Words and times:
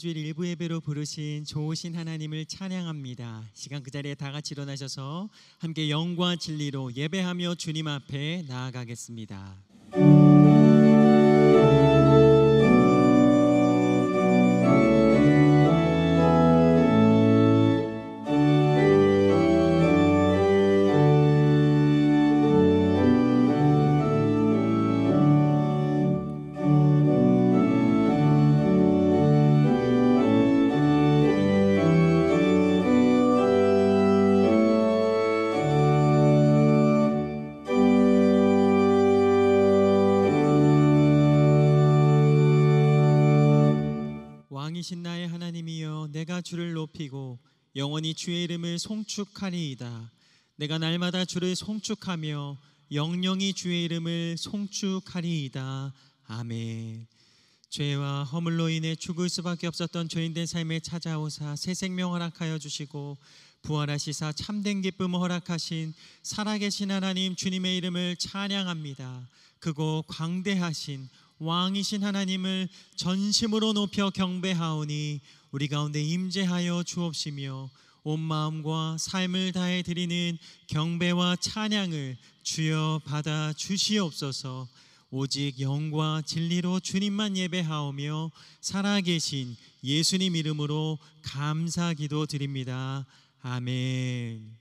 주일 0.00 0.16
일부 0.16 0.48
예배로 0.48 0.80
부르신 0.80 1.44
좋으신 1.44 1.94
하나님을 1.94 2.46
찬양합니다. 2.46 3.50
시간 3.52 3.82
그 3.82 3.90
자리에 3.90 4.14
다 4.14 4.32
같이 4.32 4.54
일어나셔서 4.54 5.28
함께 5.58 5.90
영과 5.90 6.36
진리로 6.36 6.96
예배하며 6.96 7.56
주님 7.56 7.86
앞에 7.86 8.46
나아가겠습니다. 8.48 9.69
주를 46.40 46.72
높이고 46.72 47.38
영원히 47.76 48.14
주의 48.14 48.44
이름을 48.44 48.78
송축하리이다. 48.78 50.10
내가 50.56 50.78
날마다 50.78 51.24
주를 51.24 51.54
송축하며 51.54 52.58
영영이 52.92 53.54
주의 53.54 53.84
이름을 53.84 54.36
송축하리이다. 54.38 55.92
아멘. 56.26 57.06
죄와 57.70 58.24
허물로 58.24 58.68
인해 58.68 58.96
죽을 58.96 59.28
수밖에 59.28 59.68
없었던 59.68 60.08
죄인된 60.08 60.46
삶에 60.46 60.80
찾아오사 60.80 61.54
새 61.54 61.72
생명 61.72 62.12
허락하여 62.12 62.58
주시고 62.58 63.16
부활하시사 63.62 64.32
참된 64.32 64.82
기쁨 64.82 65.14
허락하신 65.14 65.94
살아계신 66.24 66.90
하나님 66.90 67.36
주님의 67.36 67.76
이름을 67.76 68.16
찬양합니다. 68.16 69.28
그고 69.60 70.02
광대하신 70.08 71.08
왕이신 71.38 72.02
하나님을 72.02 72.68
전심으로 72.96 73.72
높여 73.72 74.10
경배하오니 74.10 75.20
우리 75.50 75.66
가운데 75.66 76.02
임재하여 76.02 76.84
주옵시며 76.84 77.70
온 78.02 78.20
마음과 78.20 78.96
삶을 78.98 79.52
다해 79.52 79.82
드리는 79.82 80.38
경배와 80.68 81.36
찬양을 81.36 82.16
주여 82.42 83.02
받아 83.04 83.52
주시옵소서. 83.52 84.68
오직 85.10 85.58
영과 85.58 86.22
진리로 86.24 86.78
주님만 86.78 87.36
예배하오며 87.36 88.30
살아계신 88.60 89.56
예수님 89.82 90.36
이름으로 90.36 90.98
감사 91.22 91.92
기도 91.94 92.26
드립니다. 92.26 93.04
아멘. 93.42 94.59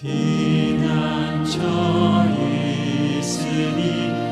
피난처에 0.00 0.78
있으니 3.18 4.27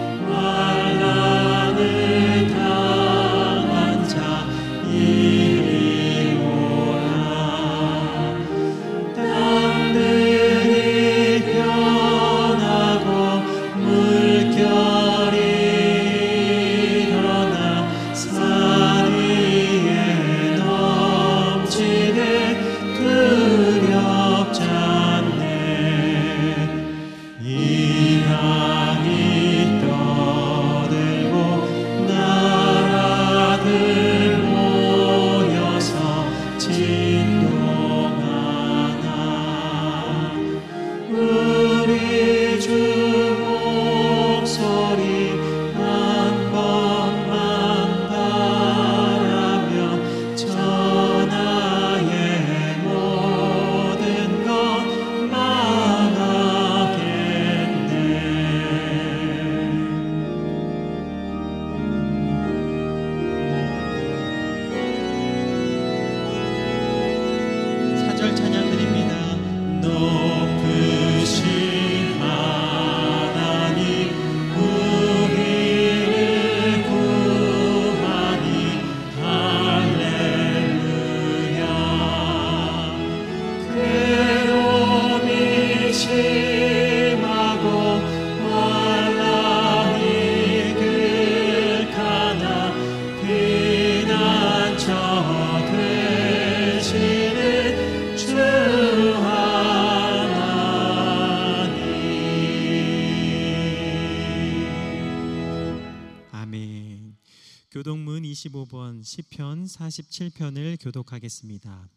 15번 108.57 109.05
시편 109.05 109.67
47편을 109.67 110.79
교독하겠습니다. 110.81 111.89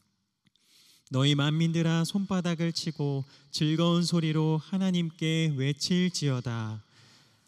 너희 1.11 1.33
만민들아 1.33 2.03
손바닥을 2.03 2.73
치고 2.73 3.23
즐거운 3.51 4.03
소리로 4.03 4.57
하나님께 4.57 5.53
외칠지어다. 5.55 6.83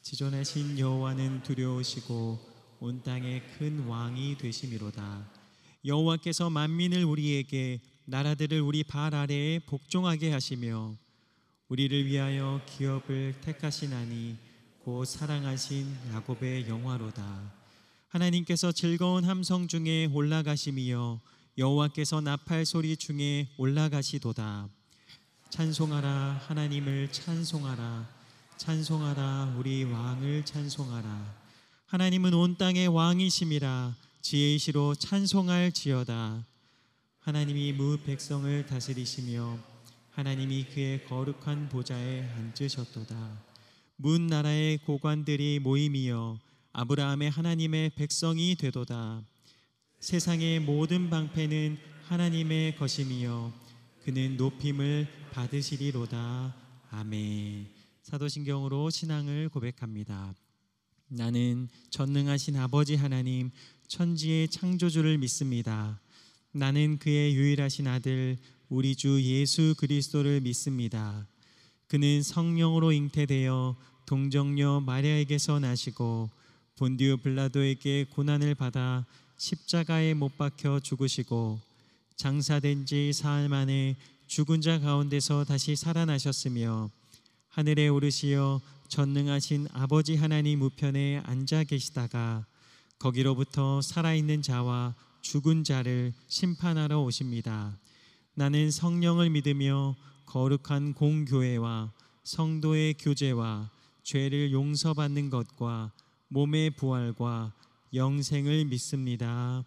지존하신 0.02 0.80
여호와는 0.80 1.44
두려우시고 1.44 2.40
온 2.80 3.04
땅의 3.04 3.44
큰 3.58 3.86
왕이 3.86 4.38
되심이로다. 4.38 5.30
여호와께서 5.86 6.50
만민을 6.50 7.04
우리에게 7.04 7.82
나라들을 8.06 8.60
우리 8.62 8.84
발 8.84 9.14
아래에 9.14 9.60
복종하게 9.60 10.32
하시며 10.32 10.96
우리를 11.68 12.06
위하여 12.06 12.62
기업을 12.66 13.36
택하시나니 13.42 14.38
곧 14.84 15.06
사랑하신 15.06 15.96
야곱의 16.14 16.68
영화로다. 16.68 17.61
하나님께서 18.12 18.74
즐거운 18.74 19.24
함성 19.24 19.70
중에 19.70 20.08
올라가심이여 20.08 21.22
여호와께서 21.58 22.20
나팔 22.20 22.66
소리 22.66 22.98
중에 22.98 23.48
올라가시도다. 23.56 24.68
찬송하라 25.50 26.42
하나님을 26.46 27.10
찬송하라. 27.14 28.10
찬송하라 28.58 29.56
우리 29.58 29.86
왕을 29.86 30.44
찬송하라. 30.44 31.36
하나님은 31.86 32.34
온 32.34 32.58
땅의 32.58 32.90
왕이심이라 32.90 33.96
지혜이시로 34.22 34.96
찬송할지어다. 34.96 36.46
하나님이 37.22 37.72
무 37.72 37.98
백성을 37.98 38.66
다스리시며 38.66 39.58
하나님이 40.12 40.66
그의 40.66 41.06
거룩한 41.06 41.70
보좌에 41.70 42.30
앉으셨도다. 42.36 43.42
문 43.96 44.28
나라의 44.28 44.80
고관들이 44.80 45.60
모임이여 45.60 46.51
아브라함의 46.74 47.30
하나님의 47.30 47.90
백성이 47.96 48.56
되도다. 48.56 49.24
세상의 50.00 50.62
모든 50.62 51.10
방패는 51.10 51.78
하나님의 52.06 52.78
것임이요 52.78 53.52
그는 54.06 54.38
높임을 54.38 55.08
받으시리로다. 55.32 56.56
아멘. 56.92 57.68
사도신경으로 58.04 58.90
신앙을 58.90 59.50
고백합니다. 59.50 60.34
나는 61.10 61.68
전능하신 61.90 62.56
아버지 62.56 62.96
하나님 62.96 63.52
천지의 63.88 64.48
창조주를 64.48 65.18
믿습니다. 65.18 66.00
나는 66.54 66.98
그의 67.00 67.36
유일하신 67.36 67.88
아들 67.88 68.38
우리 68.70 68.96
주 68.96 69.22
예수 69.22 69.76
그리스도를 69.78 70.40
믿습니다. 70.40 71.28
그는 71.88 72.24
성령으로 72.24 72.94
잉태되어 72.94 73.76
동정녀 74.06 74.80
마리아에게서 74.86 75.60
나시고 75.60 76.30
본디오 76.82 77.18
빌라도에게 77.18 78.08
고난을 78.10 78.56
받아 78.56 79.06
십자가에 79.38 80.16
못 80.16 80.36
박혀 80.36 80.80
죽으시고 80.80 81.60
장사된 82.16 82.88
지 82.88 83.14
사흘 83.14 83.50
만에 83.50 83.96
죽은 84.26 84.62
자 84.62 84.80
가운데서 84.80 85.44
다시 85.44 85.76
살아나셨으며 85.76 86.90
하늘에 87.50 87.88
오르시어 87.88 88.62
전능하신 88.88 89.68
아버지 89.74 90.16
하나님 90.16 90.64
우편에 90.64 91.22
앉아 91.24 91.66
계시다가 91.66 92.48
거기로부터 92.98 93.84
살아있는 93.84 94.42
자와 94.42 94.96
죽은 95.22 95.64
자를 95.64 96.14
심판하러 96.30 97.00
오십니다. 97.04 97.78
나는 98.34 98.72
성령을 98.72 99.30
믿으며 99.30 99.96
거룩한 100.26 100.96
공교회와 100.96 101.92
성도의 102.24 102.96
교제와 102.96 103.70
죄를 104.02 104.52
용서받는 104.52 105.30
것과 105.30 105.92
몸의 106.34 106.70
부활과 106.70 107.54
영생을 107.94 108.64
믿습니다. 108.64 109.66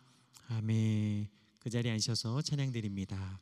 아멘. 0.49 1.29
그 1.61 1.69
자리에 1.69 1.93
앉으셔서 1.93 2.41
찬양 2.41 2.73
드립니다. 2.73 3.39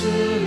to 0.00 0.45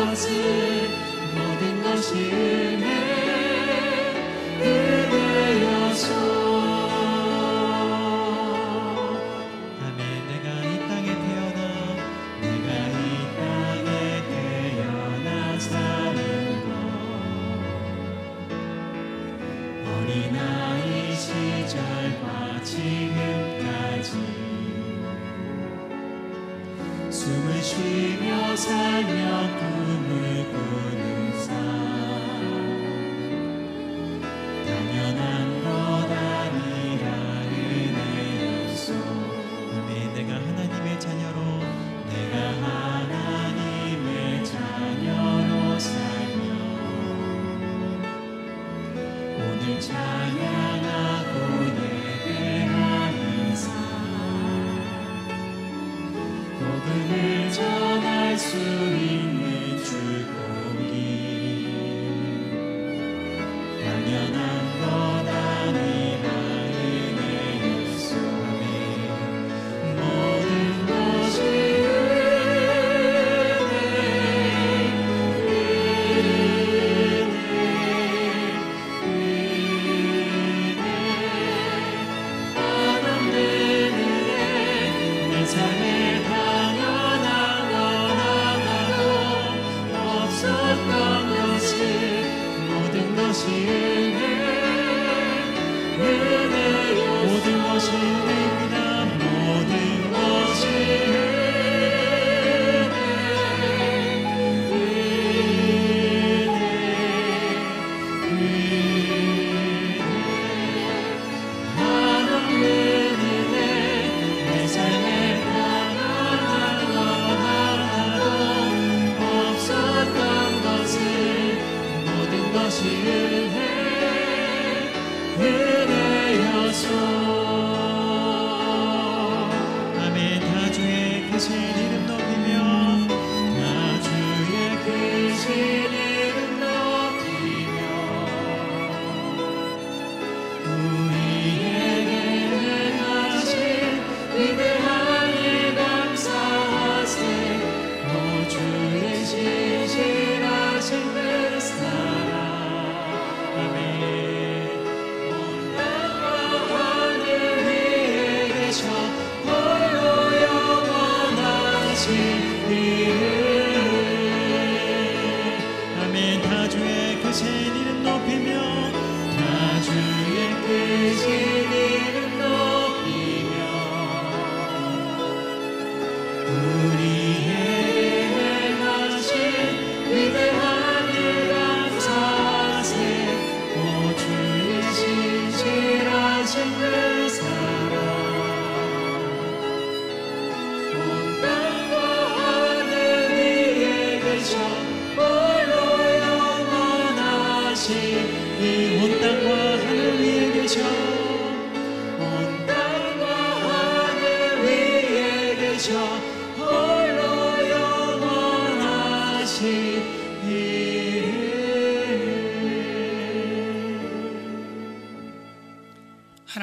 아버지 0.00 0.88
모든 1.34 1.82
것이 1.82 2.89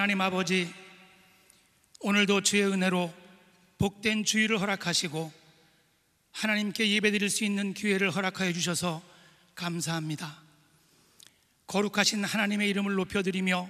하나님 0.07 0.21
아버지, 0.21 0.73
오늘도 1.99 2.39
주의 2.39 2.63
은혜로 2.63 3.13
복된 3.77 4.23
주의를 4.23 4.61
허락하시고 4.61 5.33
하나님께 6.31 6.89
예배드릴 6.91 7.29
수 7.29 7.43
있는 7.43 7.73
기회를 7.73 8.11
허락하여 8.11 8.53
주셔서 8.53 9.03
감사합니다. 9.53 10.41
거룩하신 11.65 12.23
하나님의 12.23 12.69
이름을 12.69 12.95
높여드리며 12.95 13.69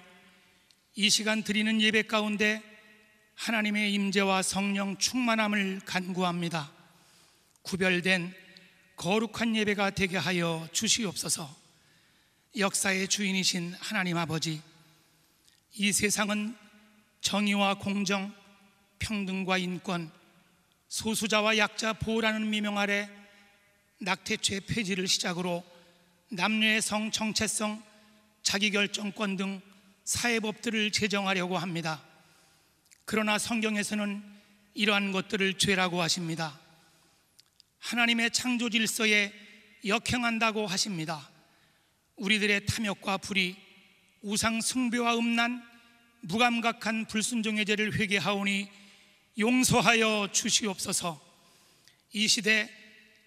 이 0.94 1.10
시간 1.10 1.42
드리는 1.42 1.82
예배 1.82 2.04
가운데 2.04 2.62
하나님의 3.34 3.92
임재와 3.96 4.44
성령 4.44 4.96
충만함을 4.98 5.82
간구합니다. 5.86 6.72
구별된 7.64 8.32
거룩한 8.96 9.56
예배가 9.56 9.90
되게 9.90 10.18
하여 10.18 10.70
주시옵소서. 10.72 11.50
역사의 12.56 13.08
주인이신 13.08 13.74
하나님 13.80 14.18
아버지, 14.18 14.62
이 15.74 15.92
세상은 15.92 16.56
정의와 17.22 17.76
공정, 17.76 18.34
평등과 19.00 19.58
인권, 19.58 20.12
소수자와 20.88 21.58
약자 21.58 21.94
보호라는 21.94 22.50
미명 22.50 22.78
아래 22.78 23.10
낙태죄 24.00 24.62
폐지를 24.68 25.08
시작으로 25.08 25.64
남녀의 26.30 26.82
성 26.82 27.12
정체성, 27.12 27.84
자기결정권 28.44 29.38
등 29.38 29.62
사회법들을 30.04 30.92
제정하려고 30.92 31.58
합니다. 31.58 32.04
그러나 33.06 33.38
성경에서는 33.38 34.24
이러한 34.74 35.12
것들을 35.12 35.58
죄라고 35.58 36.02
하십니다. 36.02 36.60
하나님의 37.80 38.32
창조 38.32 38.70
질서에 38.70 39.34
역행한다고 39.86 40.68
하십니다. 40.68 41.30
우리들의 42.16 42.66
탐욕과 42.66 43.18
불의, 43.18 43.56
우상 44.22 44.62
숭배와 44.62 45.18
음란, 45.18 45.64
무감각한 46.22 47.06
불순종의 47.06 47.66
죄를 47.66 47.94
회개하오니 47.94 48.68
용서하여 49.40 50.30
주시옵소서. 50.32 51.22
이 52.14 52.28
시대 52.28 52.70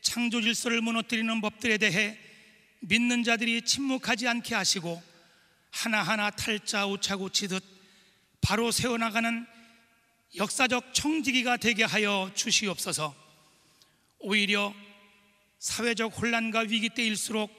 창조 0.03 0.41
질서를 0.41 0.81
무너뜨리는 0.81 1.41
법들에 1.41 1.79
대해 1.79 2.19
믿는 2.81 3.23
자들이 3.23 3.63
침묵하지 3.63 4.27
않게 4.27 4.55
하시고 4.55 5.03
하나하나 5.71 6.31
탈자 6.31 6.87
오차고치듯 6.87 7.63
바로 8.41 8.71
세워나가는 8.71 9.47
역사적 10.37 10.95
청지기가 10.95 11.59
되게 11.59 11.85
하여 11.85 12.31
주시옵소서. 12.35 13.15
오히려 14.19 14.75
사회적 15.59 16.21
혼란과 16.21 16.61
위기 16.61 16.89
때일수록 16.89 17.57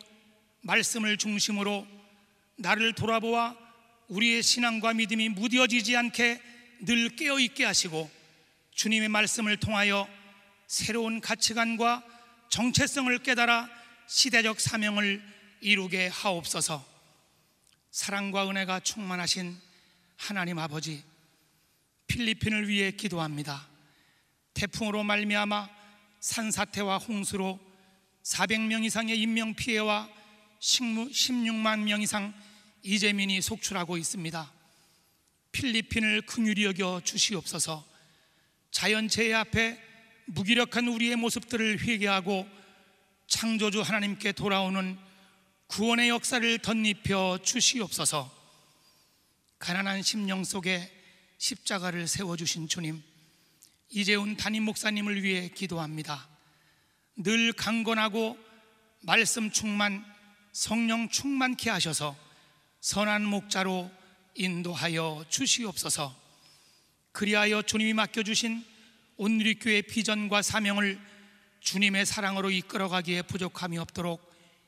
말씀을 0.62 1.18
중심으로 1.18 1.88
나를 2.58 2.94
돌아보아 2.94 3.56
우리의 4.08 4.44
신앙과 4.44 4.94
믿음이 4.94 5.30
무뎌지지 5.30 5.96
않게 5.96 6.42
늘 6.82 7.16
깨어 7.16 7.40
있게 7.40 7.64
하시고 7.66 8.10
주님의 8.76 9.10
말씀을 9.10 9.58
통하여 9.58 10.08
새로운 10.68 11.22
가치관과 11.22 12.04
정체성을 12.50 13.18
깨달아 13.20 13.70
시대적 14.08 14.60
사명을 14.60 15.22
이루게 15.62 16.08
하옵소서. 16.08 16.86
사랑과 17.92 18.50
은혜가 18.50 18.80
충만하신 18.82 19.58
하나님 20.18 20.60
아버지 20.60 21.04
필리핀을 22.08 22.68
위해 22.68 22.92
기도합니다. 22.92 23.68
태풍으로 24.54 25.04
말미암아 25.04 25.70
산사태와 26.20 26.98
홍수로 26.98 27.60
400명 28.24 28.84
이상의 28.86 29.20
인명 29.20 29.54
피해와 29.54 30.10
16만 30.62 31.80
명 31.80 32.02
이상 32.02 32.34
이재민이 32.84 33.42
속출하고 33.42 33.98
있습니다. 33.98 34.52
필리핀을 35.52 36.22
긍휼히 36.22 36.66
여겨 36.66 37.02
주시옵소서. 37.04 37.86
자연재해 38.72 39.34
앞에 39.34 39.80
무기력한 40.26 40.88
우리의 40.88 41.18
모습들을 41.18 41.82
회개하고 41.82 42.48
창조주 43.28 43.82
하나님께 43.82 44.32
돌아오는 44.34 44.98
구원의 45.68 46.10
역사를 46.10 46.60
덧입혀 46.60 47.40
주시옵소서. 47.44 48.40
가난한 49.60 50.02
심령 50.04 50.44
속에 50.44 50.90
십자가를 51.38 52.08
세워 52.08 52.36
주신 52.36 52.68
주님, 52.68 53.02
이재훈 53.90 54.38
담임 54.38 54.64
목사님을 54.64 55.24
위해 55.24 55.50
기도합니다. 55.50 56.28
늘 57.16 57.54
강건하고 57.54 58.38
말씀 59.02 59.52
충만, 59.52 60.06
성령 60.52 61.10
충만케 61.10 61.70
하셔서 61.70 62.16
선한 62.82 63.26
목자로 63.26 63.90
인도하여 64.36 65.26
주시옵소서. 65.30 66.16
그리하여 67.12 67.62
주님이 67.62 67.94
맡겨주신 67.94 68.66
온누리교회 69.18 69.84
비전과 69.84 70.42
사명을 70.42 71.00
주님의 71.60 72.06
사랑으로 72.06 72.50
이끌어가기에 72.50 73.24
부족함이 73.24 73.78
없도록 73.78 74.20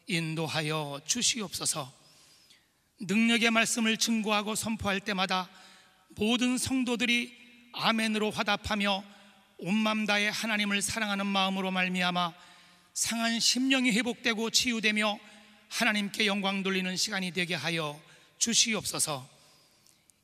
인도하여 0.08 1.02
주시옵소서. 1.06 1.92
능력의 3.02 3.52
말씀을 3.52 3.98
증거하고 3.98 4.56
선포할 4.56 5.00
때마다 5.00 5.50
모든 6.10 6.58
성도들이 6.58 7.34
아멘으로 7.74 8.32
화답하며 8.32 9.04
온맘 9.58 10.06
다해 10.06 10.30
하나님을 10.30 10.82
사랑하는 10.82 11.26
마음으로 11.26 11.72
말미암아 11.72 12.34
상한 12.94 13.40
심령이 13.40 13.92
회복되고 13.92 14.50
치유되며 14.52 15.18
하나님께 15.74 16.28
영광 16.28 16.62
돌리는 16.62 16.96
시간이 16.96 17.32
되게 17.32 17.56
하여 17.56 18.00
주시옵소서. 18.38 19.28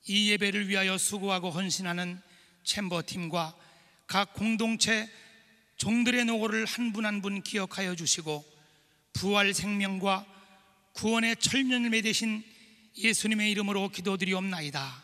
이 0.05 0.29
예배를 0.29 0.69
위하여 0.69 0.95
수고하고 0.95 1.49
헌신하는 1.49 2.21
챔버 2.63 3.01
팀과 3.07 3.55
각 4.05 4.35
공동체 4.35 5.09
종들의 5.77 6.25
노고를 6.25 6.67
한 6.67 6.93
분 6.93 7.05
한 7.05 7.21
분 7.23 7.41
기억하여 7.41 7.95
주시고 7.95 8.45
부활 9.13 9.55
생명과 9.55 10.23
구원의 10.93 11.37
철면을 11.37 11.89
맺으신 11.89 12.43
예수님의 12.97 13.49
이름으로 13.49 13.89
기도드리옵나이다. 13.89 15.03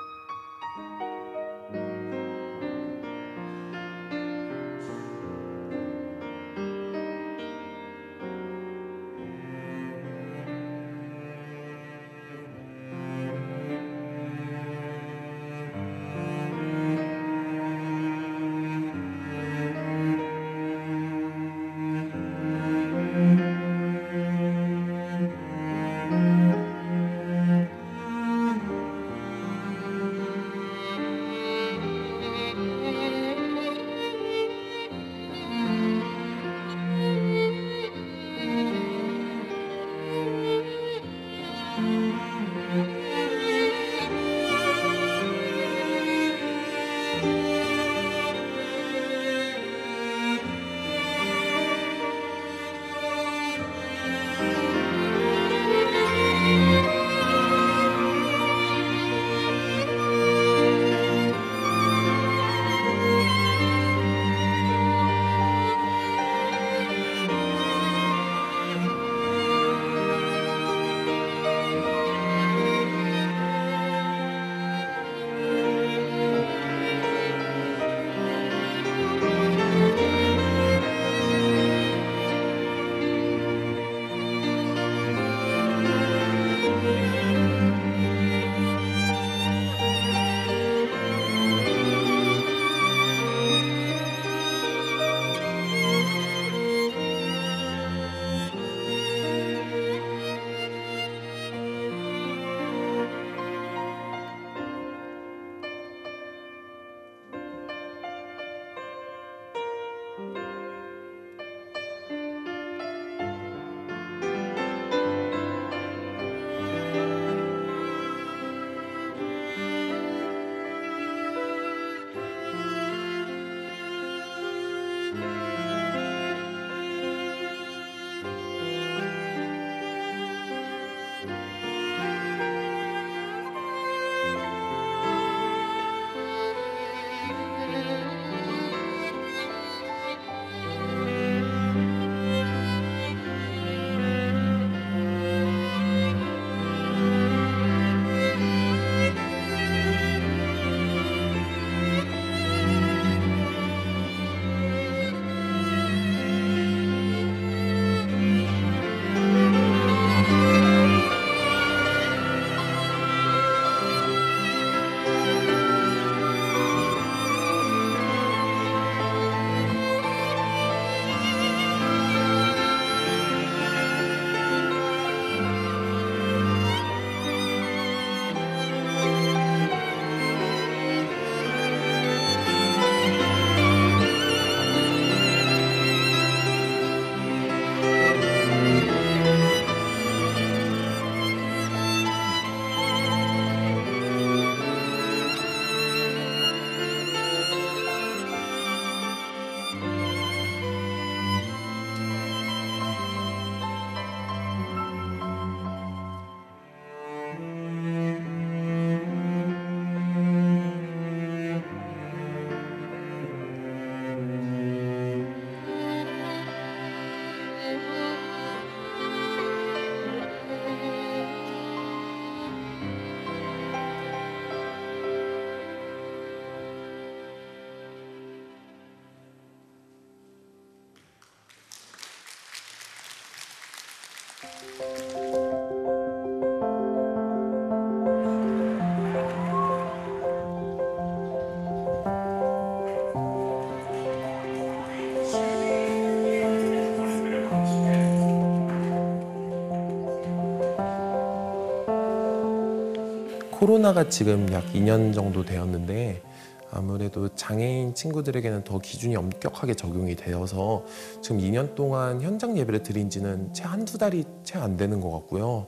코로나가 253.61 254.09
지금 254.09 254.51
약 254.53 254.65
2년 254.73 255.13
정도 255.13 255.45
되었는데 255.45 256.23
아무래도 256.71 257.29
장애인 257.35 257.93
친구들에게는 257.93 258.63
더 258.63 258.79
기준이 258.79 259.15
엄격하게 259.15 259.75
적용이 259.75 260.15
되어서 260.15 260.83
지금 261.21 261.37
2년 261.37 261.75
동안 261.75 262.23
현장 262.23 262.57
예배를 262.57 262.81
드린 262.81 263.07
지는 263.11 263.53
채 263.53 263.65
한두 263.65 263.99
달이 263.99 264.23
채 264.43 264.57
안 264.57 264.77
되는 264.77 264.99
것 264.99 265.11
같고요. 265.11 265.67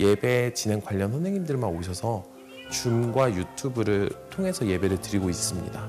예배 0.00 0.54
진행 0.54 0.80
관련 0.80 1.12
선생님들만 1.12 1.70
오셔서 1.70 2.24
줌과 2.72 3.32
유튜브를 3.32 4.10
통해서 4.28 4.66
예배를 4.66 5.00
드리고 5.00 5.30
있습니다. 5.30 5.88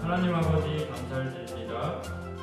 하나님 0.00 0.34
아버지 0.34 0.88
감사드립니다. 0.88 2.02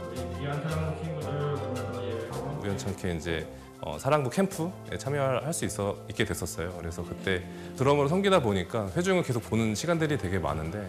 우리 0.09 0.39
귀한 0.39 0.63
사랑 0.63 0.95
친구들 1.03 1.29
오늘도 1.29 2.07
예배하고 2.07 2.61
우연찮게 2.63 3.15
이제 3.15 3.45
어, 3.81 3.97
사랑부 3.97 4.29
캠프에 4.29 4.97
참여할 4.97 5.51
수 5.53 5.65
있어 5.65 5.97
있게 6.09 6.23
됐었어요. 6.23 6.75
그래서 6.77 7.03
그때 7.03 7.43
드럼으로 7.77 8.07
섬기다 8.07 8.41
보니까 8.41 8.89
회중을 8.95 9.23
계속 9.23 9.41
보는 9.49 9.73
시간들이 9.73 10.17
되게 10.17 10.37
많은데 10.37 10.87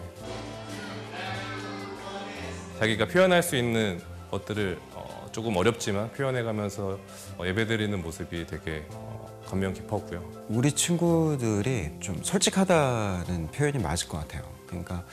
자기가 2.79 3.07
표현할 3.07 3.41
수 3.41 3.55
있는 3.55 3.99
것들을 4.29 4.79
어, 4.93 5.27
조금 5.31 5.55
어렵지만 5.57 6.11
표현해가면서 6.11 6.99
어, 7.37 7.45
예배드리는 7.45 7.99
모습이 8.01 8.45
되게 8.45 8.85
어, 8.91 9.41
감명 9.47 9.73
깊었고요. 9.73 10.23
우리 10.49 10.71
친구들이 10.71 11.93
좀 11.99 12.21
솔직하다는 12.23 13.51
표현이 13.51 13.79
맞을 13.79 14.07
것 14.07 14.19
같아요. 14.19 14.43
그러니까 14.67 15.03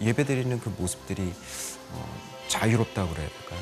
예배드리는 0.00 0.58
그 0.58 0.72
모습들이 0.76 1.32
어, 1.92 2.20
자유롭다고 2.48 3.10
그래야 3.12 3.28
될까요? 3.28 3.60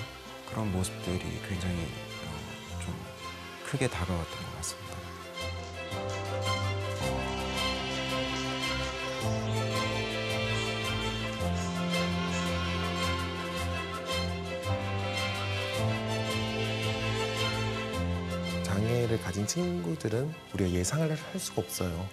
그런 0.50 0.72
모습들이 0.72 1.20
굉장히 1.46 1.86
크게 3.70 3.86
다가왔던 3.86 4.24
것 4.26 4.56
같습니다. 4.56 4.96
장애를 18.64 19.20
가진 19.20 19.46
친구들은 19.46 20.34
우리가 20.54 20.70
예상을 20.70 21.08
할 21.08 21.38
수가 21.38 21.62
없어요. 21.62 22.08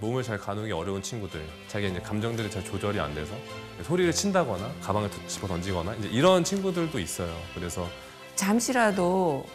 몸을 0.00 0.22
잘 0.22 0.36
가누기 0.38 0.70
어려운 0.72 1.02
친구들, 1.02 1.42
자기 1.68 1.88
이제 1.88 2.00
감정들이 2.00 2.50
잘 2.50 2.62
조절이 2.62 3.00
안 3.00 3.14
돼서 3.14 3.34
소리를 3.82 4.12
친다거나 4.12 4.70
가방을 4.82 5.08
집어 5.26 5.46
던지거나 5.48 5.94
이제 5.94 6.08
이런 6.08 6.44
친구들도 6.44 6.98
있어요. 6.98 7.34
그래서 7.54 7.88
잠시라도 8.36 9.46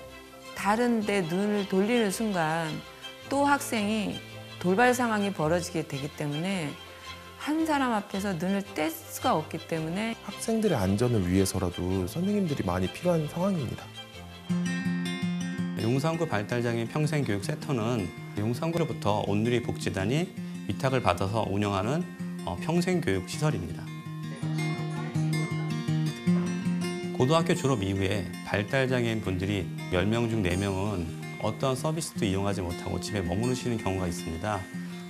다른 0.55 1.01
데 1.01 1.21
눈을 1.21 1.67
돌리는 1.69 2.11
순간 2.11 2.69
또 3.29 3.45
학생이 3.45 4.15
돌발 4.59 4.93
상황이 4.93 5.33
벌어지게 5.33 5.87
되기 5.87 6.07
때문에 6.15 6.69
한 7.37 7.65
사람 7.65 7.91
앞에서 7.91 8.33
눈을 8.33 8.63
뗄 8.73 8.89
수가 8.89 9.35
없기 9.35 9.67
때문에 9.67 10.15
학생들의 10.23 10.77
안전을 10.77 11.29
위해서라도 11.29 12.07
선생님들이 12.07 12.63
많이 12.63 12.87
필요한 12.87 13.27
상황입니다. 13.27 13.83
용산구 15.81 16.27
발달장애인 16.29 16.87
평생교육센터는 16.87 18.07
용산구로부터 18.37 19.25
온누리 19.27 19.61
복지단이 19.63 20.33
위탁을 20.69 21.03
받아서 21.03 21.45
운영하는 21.49 22.03
어, 22.45 22.55
평생교육 22.61 23.27
시설입니다. 23.27 23.92
고등학교 27.23 27.55
졸업 27.55 27.81
이후에 27.81 28.29
발달장애인 28.45 29.21
분들이 29.21 29.65
10명 29.93 30.29
중 30.29 30.43
4명은 30.43 31.05
어떠한 31.41 31.77
서비스도 31.77 32.25
이용하지 32.25 32.59
못하고 32.59 32.99
집에 32.99 33.21
머무르시는 33.21 33.77
경우가 33.77 34.07
있습니다. 34.07 34.59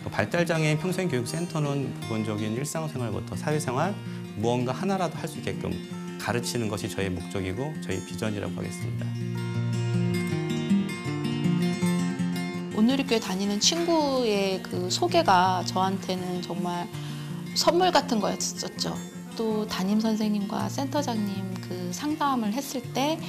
그 0.03 0.09
발달장애인 0.11 0.77
평생교육센터는 0.77 2.01
기본적인 2.01 2.53
일상생활부터 2.53 3.35
사회생활, 3.35 3.95
무언가 4.35 4.71
하나라도 4.71 5.17
할 5.17 5.27
수 5.27 5.39
있게끔 5.39 5.71
가르치는 6.21 6.69
것이 6.69 6.87
저의 6.87 7.09
목적이고 7.09 7.73
저희 7.81 8.05
비전이라고 8.05 8.53
하겠습니다. 8.57 9.07
온누리교회 12.77 13.19
다니는 13.19 13.59
친구의 13.59 14.61
그 14.61 14.87
소개가 14.91 15.63
저한테는 15.65 16.43
정말 16.43 16.87
선물 17.55 17.91
같은 17.91 18.19
거였었죠. 18.19 19.12
또 19.35 19.67
담임 19.67 19.99
선생님과 19.99 20.69
센터장님 20.69 21.53
그 21.61 21.91
상담을 21.93 22.53
했을 22.53 22.81
때 22.93 23.19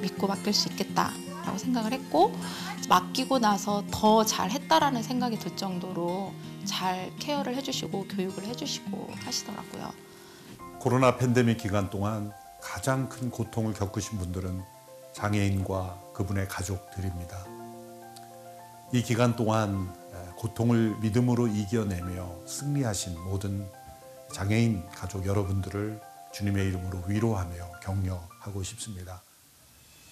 믿고 0.00 0.26
맡길 0.26 0.52
수 0.52 0.68
있겠다라고 0.68 1.58
생각을 1.58 1.92
했고 1.92 2.32
맡기고 2.88 3.38
나서 3.38 3.82
더 3.90 4.24
잘했다라는 4.24 5.02
생각이 5.02 5.38
들 5.38 5.56
정도로 5.56 6.32
잘 6.64 7.10
케어를 7.18 7.56
해주시고 7.56 8.08
교육을 8.08 8.44
해주시고 8.44 9.08
하시더라고요. 9.24 9.92
코로나 10.78 11.16
팬데믹 11.16 11.58
기간 11.58 11.90
동안 11.90 12.32
가장 12.60 13.08
큰 13.08 13.30
고통을 13.30 13.72
겪으신 13.72 14.18
분들은 14.18 14.62
장애인과 15.12 15.98
그분의 16.14 16.48
가족들입니다. 16.48 17.44
이 18.92 19.02
기간 19.02 19.34
동안 19.34 19.92
고통을 20.36 20.96
믿음으로 21.00 21.48
이겨내며 21.48 22.46
승리하신 22.46 23.18
모든 23.24 23.66
장애인 24.32 24.86
가족 24.90 25.26
여러분들을 25.26 26.00
주님의 26.32 26.68
이름으로 26.68 27.02
위로하며 27.06 27.80
격려하고 27.82 28.62
싶습니다. 28.62 29.22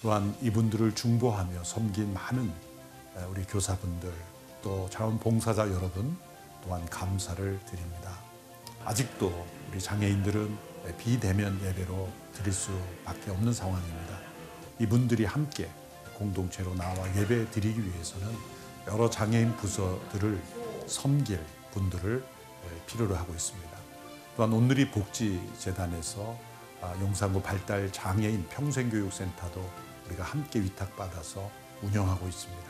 또한 0.01 0.35
이분들을 0.41 0.95
중보하며 0.95 1.63
섬긴 1.63 2.13
많은 2.13 2.51
우리 3.29 3.43
교사분들 3.43 4.11
또 4.61 4.89
자원봉사자 4.89 5.69
여러분 5.71 6.17
또한 6.63 6.85
감사를 6.89 7.59
드립니다. 7.65 8.17
아직도 8.83 9.47
우리 9.69 9.79
장애인들은 9.79 10.57
비대면 10.97 11.63
예배로 11.63 12.09
드릴 12.33 12.53
수밖에 12.53 13.31
없는 13.31 13.53
상황입니다. 13.53 14.19
이분들이 14.79 15.25
함께 15.25 15.69
공동체로 16.15 16.73
나와 16.75 16.95
예배 17.15 17.51
드리기 17.51 17.85
위해서는 17.85 18.27
여러 18.87 19.09
장애인 19.09 19.55
부서들을 19.57 20.41
섬길 20.87 21.43
분들을 21.71 22.23
필요로 22.87 23.15
하고 23.15 23.33
있습니다. 23.33 23.64
또한 24.35 24.51
온누리 24.51 24.91
복지재단에서 24.91 26.37
아, 26.81 26.93
용산구 26.99 27.41
발달 27.41 27.91
장애인 27.91 28.47
평생교육센터도 28.49 29.67
우리가 30.07 30.23
함께 30.23 30.59
위탁받아서 30.59 31.49
운영하고 31.81 32.27
있습니다. 32.27 32.63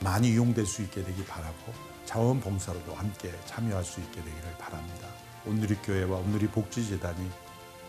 많이 0.00 0.30
이용될 0.30 0.64
수 0.64 0.82
있게 0.82 1.04
되기 1.04 1.24
바라고 1.24 1.74
자원봉사로도 2.06 2.94
함께 2.94 3.32
참여할 3.44 3.84
수 3.84 4.00
있게 4.00 4.22
되기를 4.22 4.56
바랍니다. 4.58 5.08
온누리교회와 5.46 6.18
온누리 6.18 6.48
복지재단이 6.48 7.30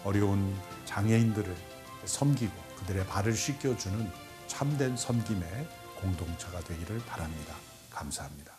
어려운 0.03 0.55
장애인들을 0.85 1.55
섬기고 2.05 2.53
그들의 2.79 3.05
발을 3.07 3.33
씻겨주는 3.33 4.11
참된 4.47 4.97
섬김의 4.97 5.67
공동체가 6.01 6.59
되기를 6.61 6.99
바랍니다. 7.05 7.55
감사합니다. 7.91 8.51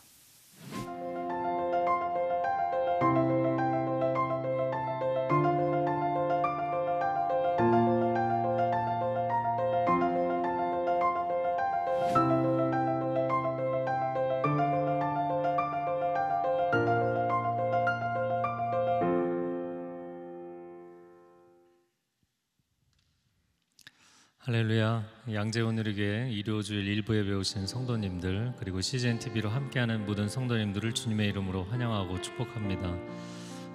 양재원 25.52 25.74
누리교회 25.74 26.30
일요주일 26.30 26.88
일부에 26.88 27.24
배우신 27.24 27.66
성도님들 27.66 28.54
그리고 28.56 28.80
CGN 28.80 29.18
TV로 29.18 29.50
함께하는 29.50 30.06
모든 30.06 30.26
성도님들을 30.26 30.94
주님의 30.94 31.28
이름으로 31.28 31.64
환영하고 31.64 32.22
축복합니다. 32.22 32.90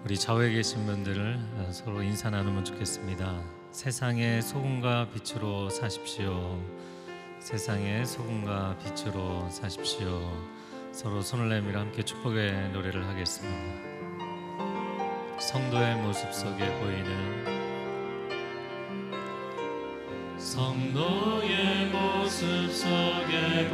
우리 0.03 0.17
좌우에 0.17 0.53
계신 0.53 0.87
분들을 0.87 1.37
서로 1.69 2.01
인사 2.01 2.31
나누면 2.31 2.65
좋겠습니다. 2.65 3.43
세상의 3.69 4.41
소금과 4.41 5.11
빛으로 5.11 5.69
사십시오. 5.69 6.59
세상의 7.37 8.07
소금과 8.07 8.79
빛으로 8.79 9.47
사십시오. 9.51 10.19
서로 10.91 11.21
손을 11.21 11.47
내밀어 11.47 11.81
함께 11.81 12.01
축복의 12.01 12.71
노래를 12.71 13.05
하겠습니다. 13.05 13.55
성도의 15.39 15.95
모습 15.97 16.33
속에 16.33 16.79
보이는 16.79 17.66
성도의 20.47 21.87
모습 21.87 22.71
속에 22.71 23.67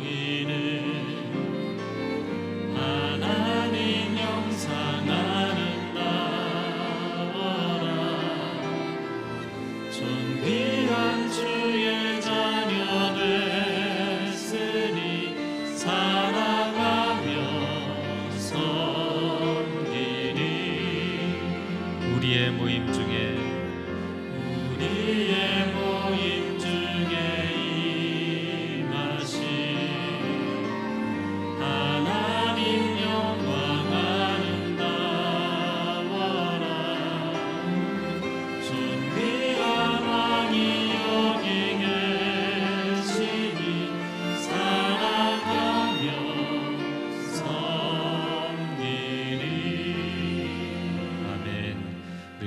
보이는 0.00 1.13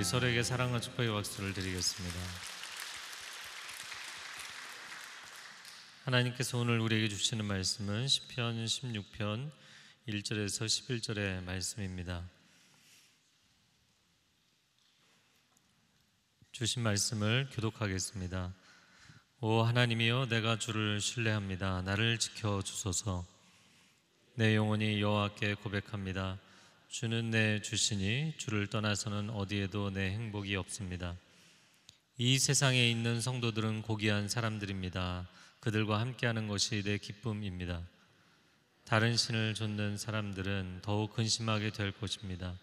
서로에게 0.07 0.41
사랑과 0.41 0.79
축복의 0.79 1.11
박수를 1.11 1.53
드리겠습니다 1.53 2.17
하나님께서 6.05 6.57
오늘 6.57 6.79
우리에게 6.79 7.09
주시는 7.09 7.43
말씀은 7.43 8.07
시편 8.07 8.63
16편 8.63 9.51
1절에서 10.07 10.65
11절의 10.65 11.43
말씀입니다. 11.43 12.23
주신 16.53 16.83
말씀을 16.83 17.49
교독하겠습니다. 17.51 18.53
오 19.41 19.61
하나님이여 19.63 20.27
내가 20.29 20.57
주를 20.57 21.01
신뢰합니다. 21.01 21.81
나를 21.81 22.17
지켜 22.17 22.61
주소서. 22.61 23.25
내 24.35 24.55
영혼이 24.55 25.01
여호와께 25.01 25.55
고백합니다. 25.55 26.39
주는 26.89 27.29
내 27.29 27.61
주시니 27.61 28.35
주를 28.37 28.67
떠나서는 28.67 29.29
어디에도 29.29 29.89
내 29.91 30.09
행복이 30.11 30.55
없습니다. 30.55 31.17
이 32.17 32.39
세상에 32.39 32.89
있는 32.89 33.19
성도들은 33.19 33.81
고귀한 33.81 34.29
사람들입니다. 34.29 35.27
그들과 35.59 35.99
함께하는 35.99 36.47
것이 36.47 36.81
내 36.83 36.97
기쁨입니다. 36.97 37.81
다른 38.85 39.17
신을 39.17 39.53
좇는 39.53 39.97
사람들은 39.97 40.79
더욱 40.81 41.13
근심하게 41.13 41.71
될 41.71 41.91
것입니다. 41.91 42.57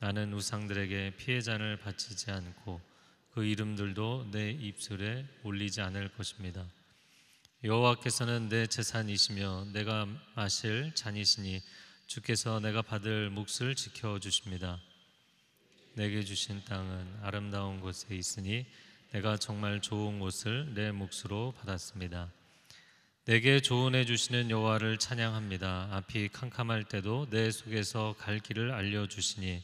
나는 0.00 0.34
우상들에게 0.34 1.14
피해잔을 1.16 1.78
바치지 1.78 2.32
않고 2.32 2.80
그 3.32 3.44
이름들도 3.44 4.30
내 4.32 4.50
입술에 4.50 5.24
올리지 5.44 5.80
않을 5.80 6.08
것입니다. 6.16 6.66
여호와께서는 7.62 8.48
내 8.48 8.66
재산이시며 8.66 9.68
내가 9.72 10.08
마실 10.34 10.92
잔이시니 10.96 11.62
주께서 12.06 12.60
내가 12.60 12.82
받을 12.82 13.30
몫을 13.30 13.74
지켜 13.74 14.18
주십니다. 14.18 14.80
내게 15.94 16.22
주신 16.22 16.64
땅은 16.64 17.18
아름다운 17.22 17.80
곳에 17.80 18.14
있으니 18.14 18.66
내가 19.12 19.36
정말 19.36 19.80
좋은 19.80 20.18
곳을 20.18 20.72
내 20.74 20.90
몫으로 20.90 21.52
받았습니다. 21.58 22.30
내게 23.24 23.60
조언해 23.60 24.04
주시는 24.04 24.50
여호와를 24.50 24.98
찬양합니다. 24.98 25.88
앞이 25.92 26.30
캄캄할 26.30 26.84
때도 26.84 27.28
내 27.30 27.50
속에서 27.50 28.14
갈 28.18 28.40
길을 28.40 28.72
알려 28.72 29.06
주시니 29.06 29.62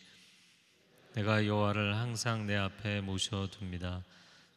내가 1.14 1.46
여호와를 1.46 1.96
항상 1.96 2.46
내 2.46 2.54
앞에 2.56 3.00
모셔 3.00 3.48
둡니다. 3.60 4.04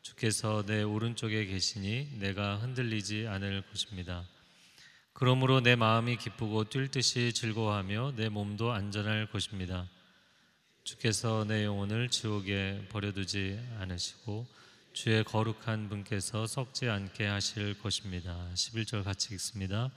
주께서 0.01 0.63
내 0.65 0.83
오른쪽에 0.83 1.45
계시니 1.45 2.19
내가 2.19 2.57
흔들리지 2.57 3.27
않을 3.27 3.63
것입니다. 3.71 4.23
그러므로 5.13 5.61
내 5.61 5.75
마음이 5.75 6.17
기쁘고 6.17 6.65
뛸 6.65 6.89
듯이 6.89 7.33
즐거워하며 7.33 8.13
내 8.15 8.29
몸도 8.29 8.71
안전할 8.71 9.27
것입니다. 9.27 9.87
주께서 10.83 11.45
내 11.47 11.63
영혼을 11.63 12.09
지옥에 12.09 12.87
버려두지 12.89 13.59
않으시고 13.79 14.47
주의 14.93 15.23
거룩한 15.23 15.89
분께서 15.89 16.47
썩지 16.47 16.89
않게 16.89 17.25
하실 17.25 17.77
것입니다. 17.79 18.35
11절 18.55 19.03
같이 19.03 19.33
읽습니다. 19.35 19.91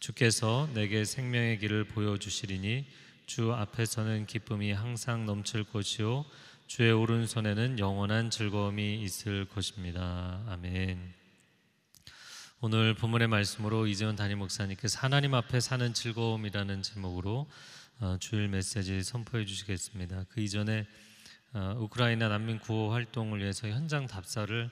주께서 0.00 0.68
내게 0.74 1.04
생명의 1.04 1.58
길을 1.58 1.84
보여주시리니 1.84 2.84
주 3.26 3.52
앞에서는 3.54 4.26
기쁨이 4.26 4.72
항상 4.72 5.24
넘칠 5.24 5.64
것이요 5.64 6.26
주의 6.66 6.92
오른손에는 6.92 7.78
영원한 7.78 8.30
즐거움이 8.30 9.02
있을 9.02 9.46
것입니다. 9.46 10.42
아멘. 10.48 11.23
오늘 12.61 12.93
본문의 12.93 13.27
말씀으로 13.27 13.87
이재원 13.87 14.15
담임 14.15 14.39
목사님께서 14.39 14.99
하나님 14.99 15.33
앞에 15.33 15.59
사는 15.59 15.93
즐거움이라는 15.93 16.81
제목으로 16.81 17.47
어, 18.01 18.17
주일 18.19 18.47
메시지 18.47 19.03
선포해 19.03 19.45
주시겠습니다. 19.45 20.25
그 20.29 20.41
이전에 20.41 20.85
어, 21.53 21.75
우크라이나 21.79 22.27
난민 22.27 22.59
구호 22.59 22.91
활동을 22.91 23.39
위해서 23.39 23.67
현장 23.67 24.07
답사를 24.07 24.69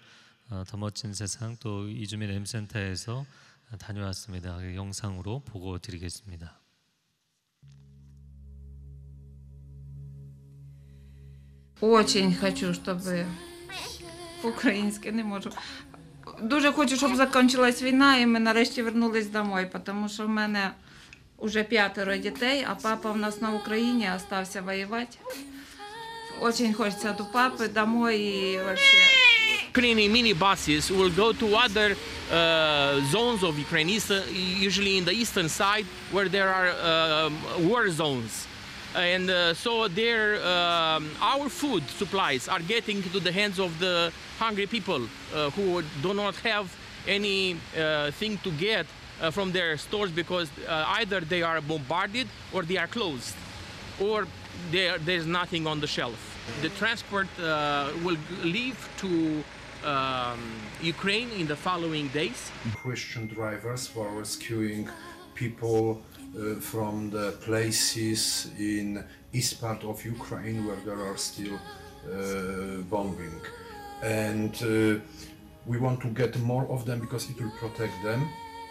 어, 0.49 0.63
더 0.67 0.77
멋진 0.77 1.13
세상 1.13 1.57
또 1.59 1.89
이주민 1.89 2.29
M센터에서 2.29 3.25
다녀왔습니다. 3.79 4.57
그 4.57 4.75
영상으로 4.75 5.39
보고 5.39 5.77
드리겠습니다. 5.77 6.59
Очень 11.79 12.33
хочу, 12.33 12.73
чтобы 12.73 13.27
українське 14.43 15.11
не 15.11 15.21
можу. 15.21 15.51
Дуже 16.42 16.72
хочу, 16.72 16.96
щоб 16.96 17.16
закінчилась 17.16 17.82
війна 17.82 18.16
і 18.16 18.26
ми 18.26 18.40
нарешті 18.40 18.82
вернулись 18.82 19.26
домой, 19.26 19.66
тому 19.84 20.08
що 20.08 20.26
в 20.26 20.28
мене 20.28 20.70
вже 21.38 21.62
п'ятеро 21.62 22.16
дітей, 22.16 22.66
а 22.70 22.74
папа 22.74 23.12
в 23.12 23.16
нас 23.16 23.40
на 23.40 23.50
Україні 23.50 24.10
остався 24.16 24.60
воювати. 24.62 25.18
Очень 26.40 26.74
хочеться 26.74 27.12
до 27.18 27.24
папи 27.24 27.68
домой 27.68 28.18
і 28.18 28.58
вообще. 28.58 28.96
Ukrainian 29.74 30.12
minibuses 30.12 30.90
will 30.90 31.12
go 31.22 31.32
to 31.32 31.46
other 31.64 31.88
uh, 31.94 33.00
zones 33.14 33.40
of 33.48 33.52
Ukraine, 33.66 33.88
usually 34.68 34.94
in 34.98 35.04
the 35.10 35.14
eastern 35.22 35.48
side, 35.48 35.86
where 36.14 36.28
there 36.28 36.50
are 36.58 36.70
um, 36.90 37.32
war 37.68 37.82
zones. 38.00 38.32
And 38.94 39.30
uh, 39.30 39.54
so 39.54 39.88
there, 39.88 40.36
um, 40.46 41.10
our 41.20 41.48
food 41.48 41.82
supplies 41.88 42.46
are 42.46 42.60
getting 42.60 43.02
to 43.02 43.20
the 43.20 43.32
hands 43.32 43.58
of 43.58 43.78
the 43.78 44.12
hungry 44.38 44.66
people 44.66 45.02
uh, 45.34 45.50
who 45.50 45.82
do 46.02 46.12
not 46.12 46.36
have 46.36 46.74
any 47.08 47.56
uh, 47.76 48.10
thing 48.10 48.38
to 48.38 48.50
get 48.52 48.86
uh, 49.20 49.30
from 49.30 49.52
their 49.52 49.76
stores 49.76 50.10
because 50.10 50.50
uh, 50.68 50.84
either 50.98 51.20
they 51.20 51.42
are 51.42 51.60
bombarded 51.60 52.28
or 52.52 52.62
they 52.62 52.76
are 52.76 52.86
closed, 52.86 53.34
or 54.00 54.26
there, 54.70 54.98
there's 54.98 55.26
nothing 55.26 55.66
on 55.66 55.80
the 55.80 55.86
shelf. 55.86 56.18
The 56.60 56.68
transport 56.70 57.28
uh, 57.40 57.90
will 58.04 58.18
leave 58.42 58.88
to 58.98 59.42
um, 59.84 60.38
Ukraine 60.82 61.30
in 61.30 61.46
the 61.46 61.56
following 61.56 62.08
days. 62.08 62.50
Christian 62.76 63.26
drivers 63.26 63.94
were 63.94 64.10
rescuing 64.10 64.88
people 65.34 66.02
uh, 66.37 66.59
from 66.59 67.09
the 67.09 67.31
places 67.45 68.49
in 68.59 69.03
east 69.33 69.61
part 69.61 69.83
of 69.83 70.03
Ukraine 70.05 70.65
where 70.65 70.81
there 70.85 71.01
are 71.09 71.17
still 71.17 71.55
uh, 71.55 72.81
bombing, 72.89 73.41
and 74.03 74.53
uh, 74.63 74.99
we 75.65 75.77
want 75.77 75.99
to 76.01 76.09
get 76.09 76.37
more 76.39 76.65
of 76.69 76.85
them 76.85 76.99
because 76.99 77.29
it 77.29 77.37
will 77.41 77.55
protect 77.59 77.95
them. 78.03 78.21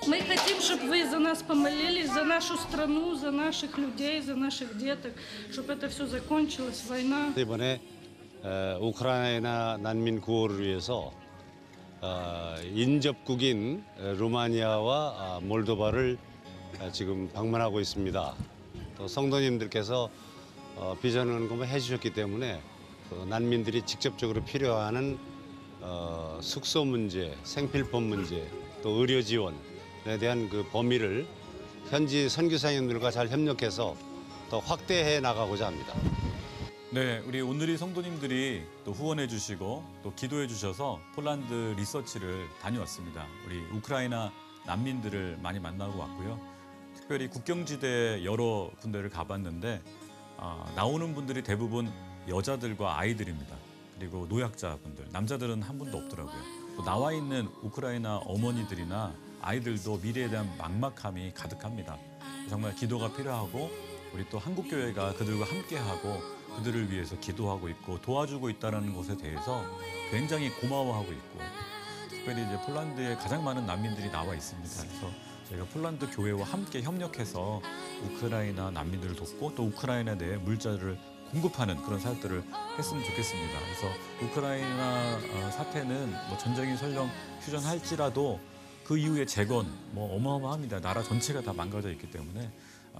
Мы 0.06 0.20
хотим, 0.20 0.60
чтобы 0.60 0.88
вы 0.90 1.08
за 1.08 1.18
нас 1.18 1.42
помолились, 1.42 2.12
за 2.12 2.22
нашу 2.24 2.56
страну, 2.58 3.14
за 3.14 3.30
наших 3.30 3.78
людей, 3.78 4.20
за 4.20 4.34
наших 4.34 4.76
деток, 4.78 5.12
чтобы 5.50 5.72
это 5.72 5.88
все 5.88 6.06
закончилось, 6.06 6.84
война. 6.88 7.32
이번에 7.36 7.80
어, 8.42 8.78
우크라이나 8.80 9.78
난민 9.78 10.20
구호를 10.20 10.60
위해서 10.60 11.12
어, 12.02 12.54
인접국인 12.74 13.82
어, 13.98 14.14
루마니아와 14.18 15.14
아, 15.18 15.40
몰도바를 15.42 16.18
어, 16.20 16.29
지금 16.91 17.29
방문하고 17.33 17.79
있습니다. 17.79 18.35
또 18.97 19.07
성도님들께서 19.07 20.09
어, 20.75 20.97
비전 21.01 21.29
헌금을 21.29 21.67
해주셨기 21.67 22.13
때문에 22.13 22.61
그 23.09 23.15
난민들이 23.27 23.81
직접적으로 23.83 24.43
필요하는 24.43 25.17
어, 25.81 26.39
숙소 26.41 26.85
문제, 26.85 27.35
생필품 27.43 28.03
문제, 28.03 28.47
또 28.83 28.91
의료 28.91 29.21
지원에 29.21 30.17
대한 30.19 30.49
그 30.49 30.63
범위를 30.71 31.27
현지 31.89 32.29
선교사님들과 32.29 33.11
잘 33.11 33.27
협력해서 33.29 33.95
더 34.49 34.59
확대해 34.59 35.19
나가고자 35.19 35.67
합니다. 35.67 35.93
네, 36.91 37.19
우리 37.25 37.41
오늘이 37.41 37.77
성도님들이 37.77 38.63
또 38.83 38.91
후원해 38.91 39.27
주시고 39.27 39.83
또 40.03 40.13
기도해 40.13 40.47
주셔서 40.47 40.99
폴란드 41.15 41.75
리서치를 41.77 42.47
다녀왔습니다. 42.61 43.27
우리 43.45 43.61
우크라이나 43.71 44.31
난민들을 44.65 45.39
많이 45.41 45.59
만나고 45.59 45.97
왔고요. 45.97 46.60
특별히 47.11 47.27
국경지대 47.27 48.23
여러 48.23 48.71
군데를 48.79 49.09
가봤는데 49.09 49.81
아, 50.37 50.71
나오는 50.77 51.13
분들이 51.13 51.43
대부분 51.43 51.91
여자들과 52.29 52.97
아이들입니다. 52.97 53.53
그리고 53.99 54.27
노약자분들, 54.27 55.07
남자들은 55.11 55.61
한 55.61 55.77
분도 55.77 55.97
없더라고요. 55.97 56.41
또 56.77 56.85
나와 56.85 57.11
있는 57.11 57.49
우크라이나 57.63 58.19
어머니들이나 58.19 59.13
아이들도 59.41 59.97
미래에 59.97 60.29
대한 60.29 60.49
막막함이 60.57 61.33
가득합니다. 61.33 61.97
정말 62.49 62.73
기도가 62.75 63.11
필요하고 63.11 63.69
우리 64.13 64.29
또 64.29 64.39
한국 64.39 64.69
교회가 64.69 65.15
그들과 65.15 65.45
함께하고 65.47 66.17
그들을 66.55 66.89
위해서 66.89 67.19
기도하고 67.19 67.67
있고 67.67 67.99
도와주고 67.99 68.49
있다는 68.51 68.95
것에 68.95 69.17
대해서 69.17 69.65
굉장히 70.11 70.49
고마워하고 70.49 71.11
있고 71.11 71.39
특별히 72.07 72.43
이제 72.43 72.57
폴란드에 72.65 73.15
가장 73.15 73.43
많은 73.43 73.65
난민들이 73.65 74.09
나와 74.09 74.33
있습니다. 74.33 74.83
그래서 74.83 75.30
저희가 75.51 75.65
폴란드 75.65 76.09
교회와 76.15 76.43
함께 76.45 76.81
협력해서 76.81 77.61
우크라이나 78.03 78.71
난민들을 78.71 79.15
돕고 79.15 79.55
또 79.55 79.65
우크라이나 79.65 80.15
내에 80.15 80.37
물자를 80.37 80.97
공급하는 81.31 81.81
그런 81.83 81.99
사역들을 81.99 82.43
했으면 82.77 83.03
좋겠습니다. 83.03 83.59
그래서 83.59 83.87
우크라이나 84.23 85.17
어, 85.17 85.51
사태는 85.51 86.11
뭐 86.29 86.37
전쟁이 86.37 86.75
설령 86.77 87.09
휴전할지라도 87.41 88.39
그 88.85 88.97
이후에 88.97 89.25
재건 89.25 89.67
뭐 89.91 90.15
어마어마합니다. 90.15 90.81
나라 90.81 91.03
전체가 91.03 91.41
다 91.41 91.53
망가져 91.53 91.91
있기 91.91 92.09
때문에 92.09 92.51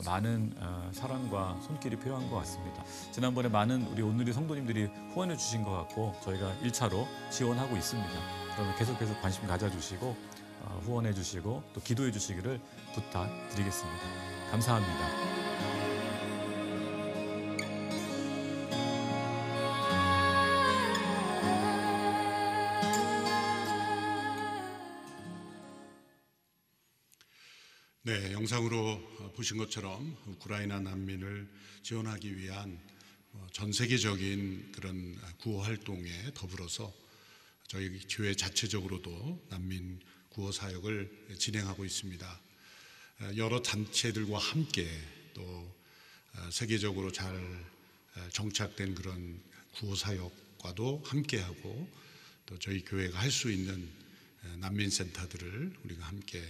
많은 0.06 0.54
어, 0.58 0.90
사랑과 0.94 1.60
손길이 1.62 1.98
필요한 1.98 2.30
것 2.30 2.38
같습니다. 2.38 2.84
지난번에 3.12 3.50
많은 3.50 3.88
우리 3.88 4.02
오늘의 4.02 4.34
성도님들이 4.34 4.90
후원해 5.14 5.36
주신 5.36 5.64
것 5.64 5.72
같고 5.72 6.16
저희가 6.24 6.56
1차로 6.64 7.06
지원하고 7.30 7.76
있습니다. 7.76 8.10
그러면 8.56 8.76
계속해서 8.78 9.20
관심 9.20 9.48
가져주시고 9.48 10.06
어, 10.08 10.31
후원해 10.80 11.14
주시고 11.14 11.64
또 11.74 11.82
기도해 11.82 12.12
주시기를 12.12 12.60
부탁드리겠습니다. 12.94 14.52
감사합니다. 14.52 15.42
네, 28.04 28.34
영상으로 28.34 29.00
보신 29.36 29.58
것처럼 29.58 30.18
우크라이나 30.26 30.80
난민을 30.80 31.48
지원하기 31.84 32.36
위한 32.36 32.80
어, 33.34 33.48
전 33.54 33.72
세계적인 33.72 34.72
그런 34.72 35.16
구호 35.40 35.62
활동에 35.62 36.10
더불어서 36.34 36.92
저희 37.68 38.00
교회 38.10 38.34
자체적으로도 38.34 39.46
난민 39.50 40.00
구호 40.32 40.52
사역을 40.52 41.36
진행하고 41.38 41.86
있습니다. 41.86 42.42
어, 43.22 43.32
여러 43.38 43.62
단체들과 43.62 44.38
함께 44.38 44.88
또 45.34 45.44
어, 46.36 46.50
세계적으로 46.52 47.12
잘 47.12 47.36
정착된 48.32 48.96
그런 48.96 49.42
구호 49.74 49.96
사역과도 49.96 51.04
함께하고 51.06 51.90
또 52.46 52.60
저희 52.60 52.84
교회가 52.84 53.20
할 53.20 53.32
수 53.32 53.50
있는 53.52 53.90
난민 54.58 54.90
센터들을 54.90 55.78
우리가 55.84 56.08
함께 56.08 56.44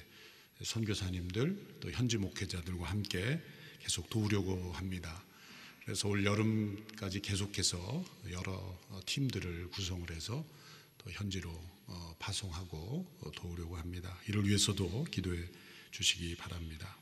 선교사님들 0.63 1.80
또 1.82 1.91
현지 1.91 2.17
목회자들과 2.17 2.86
함께 2.86 3.39
계속 3.80 4.10
도우려고 4.10 4.72
합니다. 4.74 5.24
그래서 5.84 6.08
올 6.08 6.26
여름까지 6.26 7.22
계속해서 7.22 8.06
여러 8.32 8.80
팀들을 9.06 9.70
구성을 9.72 10.10
해서 10.12 10.46
또 10.98 11.12
현지로 11.12 11.50
어, 11.50 11.70
파송하고 12.19 13.34
도우려고 13.36 13.77
합니다. 13.77 14.17
이를 14.27 14.47
위해서도 14.47 15.06
기도해 15.06 15.39
주시기 15.91 16.36
바랍니다. 16.36 16.97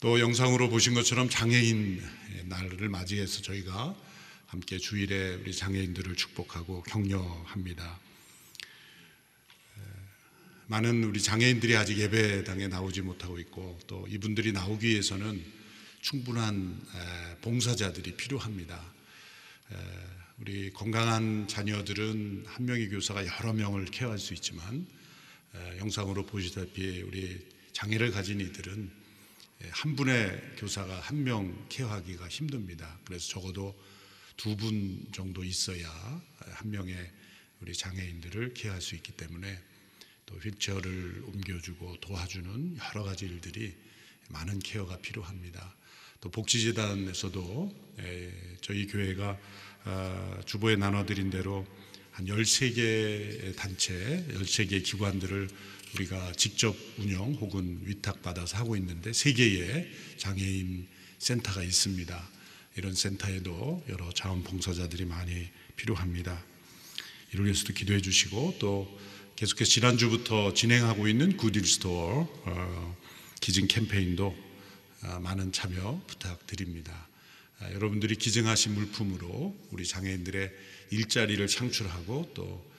또 0.00 0.18
영상으로 0.18 0.68
보신 0.68 0.94
것처럼 0.94 1.28
장애인 1.28 2.02
날을 2.44 2.88
맞이해서 2.88 3.42
저희가 3.42 3.96
함께 4.46 4.78
주일에 4.78 5.34
우리 5.34 5.54
장애인들을 5.54 6.16
축복하고 6.16 6.82
격려합니다. 6.82 8.00
많은 10.66 11.04
우리 11.04 11.20
장애인들이 11.22 11.76
아직 11.76 11.98
예배당에 11.98 12.68
나오지 12.68 13.02
못하고 13.02 13.38
있고 13.38 13.78
또 13.86 14.06
이분들이 14.08 14.52
나오기 14.52 14.88
위해서는 14.88 15.44
충분한 16.00 16.80
봉사자들이 17.42 18.16
필요합니다. 18.16 18.92
우리 20.42 20.72
건강한 20.72 21.46
자녀들은 21.46 22.46
한 22.48 22.66
명의 22.66 22.88
교사가 22.88 23.24
여러 23.24 23.52
명을 23.52 23.84
케어할 23.84 24.18
수 24.18 24.34
있지만 24.34 24.88
영상으로 25.78 26.26
보시다시피 26.26 27.02
우리 27.02 27.46
장애를 27.72 28.10
가진 28.10 28.40
이들은 28.40 28.90
한 29.70 29.94
분의 29.94 30.54
교사가 30.58 30.98
한 30.98 31.22
명 31.22 31.64
케어하기가 31.68 32.26
힘듭니다. 32.26 32.98
그래서 33.04 33.28
적어도 33.28 33.72
두 34.36 34.56
분 34.56 35.06
정도 35.12 35.44
있어야 35.44 35.88
한 36.40 36.70
명의 36.72 36.96
우리 37.60 37.72
장애인들을 37.72 38.54
케어할 38.54 38.80
수 38.82 38.96
있기 38.96 39.12
때문에 39.12 39.56
또 40.26 40.34
휠체어를 40.38 41.22
옮겨주고 41.24 42.00
도와주는 42.00 42.78
여러 42.88 43.04
가지 43.04 43.26
일들이 43.26 43.76
많은 44.30 44.58
케어가 44.58 44.96
필요합니다. 44.98 45.76
또 46.20 46.30
복지재단에서도 46.30 47.94
저희 48.60 48.88
교회가 48.88 49.30
아, 49.30 49.38
주보에 50.46 50.76
나눠드린 50.76 51.30
대로 51.30 51.66
한 52.12 52.26
13개 52.26 53.56
단체, 53.56 54.26
13개 54.30 54.82
기관들을 54.84 55.48
우리가 55.94 56.32
직접 56.32 56.74
운영 56.98 57.32
혹은 57.34 57.80
위탁받아서 57.84 58.58
하고 58.58 58.76
있는데 58.76 59.10
3개의 59.10 59.88
장애인 60.18 60.88
센터가 61.18 61.62
있습니다. 61.62 62.30
이런 62.76 62.94
센터에도 62.94 63.84
여러 63.88 64.10
자원봉사자들이 64.12 65.04
많이 65.04 65.48
필요합니다. 65.76 66.42
이를 67.32 67.44
위해서도 67.46 67.74
기도해 67.74 68.00
주시고 68.00 68.56
또 68.58 68.98
계속해서 69.36 69.70
지난주부터 69.70 70.54
진행하고 70.54 71.08
있는 71.08 71.36
굿윌 71.36 71.66
스토어 71.66 72.28
어, 72.44 72.96
기증 73.40 73.66
캠페인도 73.68 74.34
어, 75.02 75.20
많은 75.20 75.52
참여 75.52 76.02
부탁드립니다. 76.06 77.08
아, 77.62 77.72
여러분들이 77.72 78.16
기증하신 78.16 78.74
물품으로 78.74 79.56
우리 79.70 79.86
장애인들의 79.86 80.50
일자리를 80.90 81.46
창출하고 81.46 82.32
또 82.34 82.70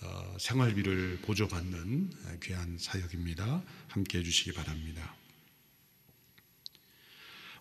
어, 0.00 0.36
생활비를 0.40 1.20
보조받는 1.22 2.40
귀한 2.42 2.76
사역입니다. 2.78 3.62
함께 3.88 4.18
해주시기 4.18 4.52
바랍니다. 4.52 5.14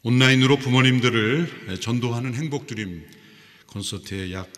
온라인으로 0.01 0.57
부모님들을 0.57 1.79
전도하는 1.79 2.33
행복드림 2.33 3.07
콘서트에 3.67 4.33
약 4.33 4.49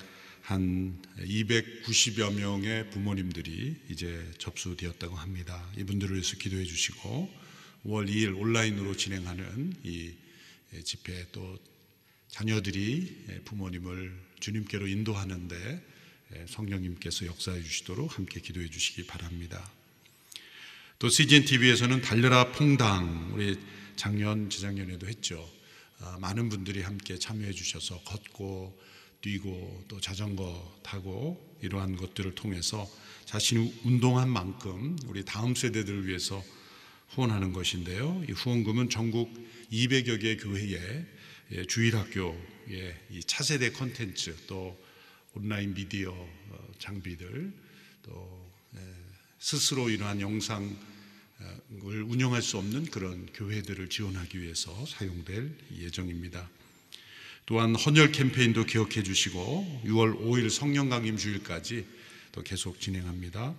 한 0.43 1.01
290여 1.19 2.33
명의 2.33 2.89
부모님들이 2.89 3.77
이제 3.89 4.29
접수되었다고 4.39 5.15
합니다. 5.15 5.71
이분들을 5.77 6.15
위해서 6.15 6.35
기도해 6.35 6.65
주시고 6.65 7.33
5월 7.85 8.09
2일 8.09 8.37
온라인으로 8.37 8.97
진행하는 8.97 9.73
이 9.83 10.13
집회 10.83 11.25
또 11.31 11.57
자녀들이 12.33 13.15
부모님을 13.45 14.11
주님께로 14.39 14.87
인도하는데 14.87 15.85
성령님께서 16.47 17.27
역사해 17.27 17.61
주시도록 17.61 18.17
함께 18.17 18.39
기도해 18.39 18.71
주시기 18.71 19.05
바랍니다. 19.05 19.71
또 20.97 21.09
CGN 21.09 21.45
TV에서는 21.45 22.01
달려라 22.01 22.51
퐁당 22.51 23.33
우리 23.35 23.59
작년 23.95 24.49
재작년에도 24.49 25.07
했죠. 25.07 25.47
아, 25.99 26.17
많은 26.19 26.49
분들이 26.49 26.81
함께 26.81 27.19
참여해 27.19 27.51
주셔서 27.51 28.01
걷고 28.01 28.81
뛰고 29.21 29.85
또 29.87 30.01
자전거 30.01 30.79
타고 30.81 31.55
이러한 31.61 31.97
것들을 31.97 32.33
통해서 32.33 32.89
자신이 33.25 33.81
운동한 33.83 34.27
만큼 34.27 34.97
우리 35.05 35.23
다음 35.23 35.53
세대들을 35.53 36.07
위해서 36.07 36.43
후원하는 37.09 37.53
것인데요. 37.53 38.23
이 38.27 38.31
후원금은 38.31 38.89
전국 38.89 39.31
200여 39.71 40.19
개 40.19 40.35
교회에 40.35 40.73
예, 40.73 41.05
주일학교의 41.67 42.95
이 43.11 43.23
차세대 43.25 43.71
콘텐츠 43.71 44.35
또 44.47 44.77
온라인 45.35 45.73
미디어 45.73 46.11
어, 46.11 46.71
장비들 46.79 47.51
또 48.03 48.51
예, 48.75 48.79
스스로 49.39 49.89
이러한 49.89 50.21
영상을 50.21 50.75
운영할 51.81 52.41
수 52.41 52.57
없는 52.57 52.85
그런 52.85 53.25
교회들을 53.33 53.89
지원하기 53.89 54.39
위해서 54.41 54.85
사용될 54.85 55.55
예정입니다. 55.75 56.49
또한 57.45 57.75
헌혈 57.75 58.11
캠페인도 58.11 58.65
기억해 58.65 59.03
주시고 59.03 59.81
6월 59.85 60.19
5일 60.19 60.49
성령 60.49 60.89
강림 60.89 61.17
주일까지 61.17 61.85
또 62.31 62.41
계속 62.43 62.79
진행합니다. 62.79 63.55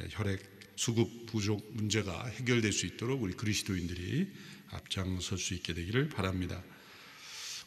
예, 0.00 0.08
혈액 0.10 0.52
수급 0.74 1.26
부족 1.26 1.70
문제가 1.74 2.26
해결될 2.26 2.72
수 2.72 2.86
있도록 2.86 3.22
우리 3.22 3.34
그리스도인들이 3.34 4.28
앞장설 4.70 5.38
수 5.38 5.54
있게 5.54 5.74
되기를 5.74 6.08
바랍니다. 6.08 6.62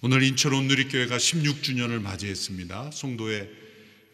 오늘 0.01 0.23
인천 0.23 0.53
온 0.53 0.67
누리교회가 0.67 1.17
16주년을 1.17 2.01
맞이했습니다. 2.01 2.91
송도의 2.91 3.49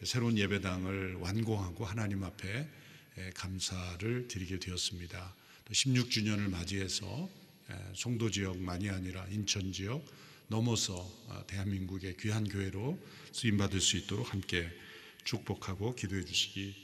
새로운 0.04 0.38
예배당을 0.38 1.14
완공하고 1.14 1.84
하나님 1.84 2.22
앞에 2.22 2.68
예, 3.18 3.30
감사를 3.34 4.28
드리게 4.28 4.60
되었습니다. 4.60 5.34
16주년을 5.72 6.48
맞이해서 6.48 7.28
예, 7.70 7.74
송도 7.94 8.30
지역만이 8.30 8.90
아니라 8.90 9.26
인천 9.32 9.72
지역 9.72 10.06
넘어서 10.46 10.94
어, 11.26 11.44
대한민국의 11.48 12.16
귀한 12.20 12.48
교회로 12.48 12.98
쓰임 13.32 13.58
받을 13.58 13.80
수 13.80 13.96
있도록 13.96 14.32
함께 14.32 14.70
축복하고 15.24 15.96
기도해 15.96 16.24
주시기 16.24 16.76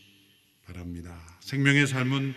바랍니다. 0.66 1.38
생명의 1.40 1.86
삶은 1.86 2.34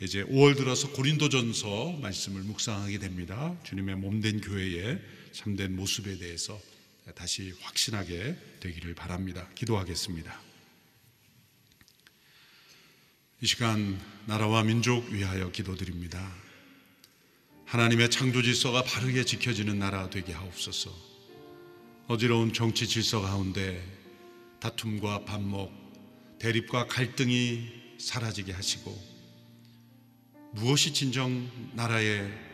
이제 0.00 0.22
5월 0.22 0.56
들어서 0.56 0.92
고린도전서 0.92 1.98
말씀을 2.00 2.42
묵상하게 2.42 3.00
됩니다. 3.00 3.58
주님의 3.64 3.96
몸된 3.96 4.40
교회의 4.42 5.17
참된 5.38 5.76
모습에 5.76 6.18
대해서 6.18 6.60
다시 7.14 7.54
확신하게 7.60 8.36
되기를 8.58 8.96
바랍니다. 8.96 9.48
기도하겠습니다. 9.54 10.36
이 13.40 13.46
시간 13.46 14.00
나라와 14.26 14.64
민족 14.64 15.08
위하여 15.10 15.52
기도드립니다. 15.52 16.34
하나님의 17.66 18.10
창조 18.10 18.42
질서가 18.42 18.82
바르게 18.82 19.24
지켜지는 19.24 19.78
나라 19.78 20.10
되게 20.10 20.32
하옵소서. 20.32 20.92
어지러운 22.08 22.52
정치 22.52 22.88
질서 22.88 23.20
가운데 23.20 23.80
다툼과 24.58 25.24
반목, 25.24 25.70
대립과 26.40 26.88
갈등이 26.88 27.96
사라지게 28.00 28.50
하시고 28.52 28.90
무엇이 30.54 30.92
진정 30.92 31.48
나라의 31.74 32.47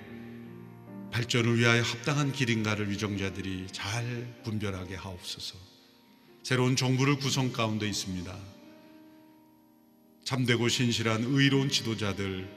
발전을 1.15 1.59
위하여 1.59 1.81
합당한 1.81 2.33
길인가를 2.33 2.91
위정자들이 2.91 3.69
잘 3.71 4.35
분별하게 4.43 4.97
하옵소서. 4.97 5.57
새로운 6.43 6.75
정부를 6.75 7.19
구성 7.19 7.53
가운데 7.53 7.89
있습니다. 7.89 8.37
참되고 10.25 10.69
신실한 10.69 11.23
의로운 11.23 11.69
지도자들 11.69 12.51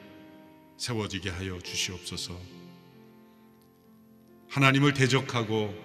세워지게 0.80 1.30
하여 1.30 1.60
주시옵소서. 1.60 2.36
하나님을 4.50 4.96
대적하고 4.96 5.76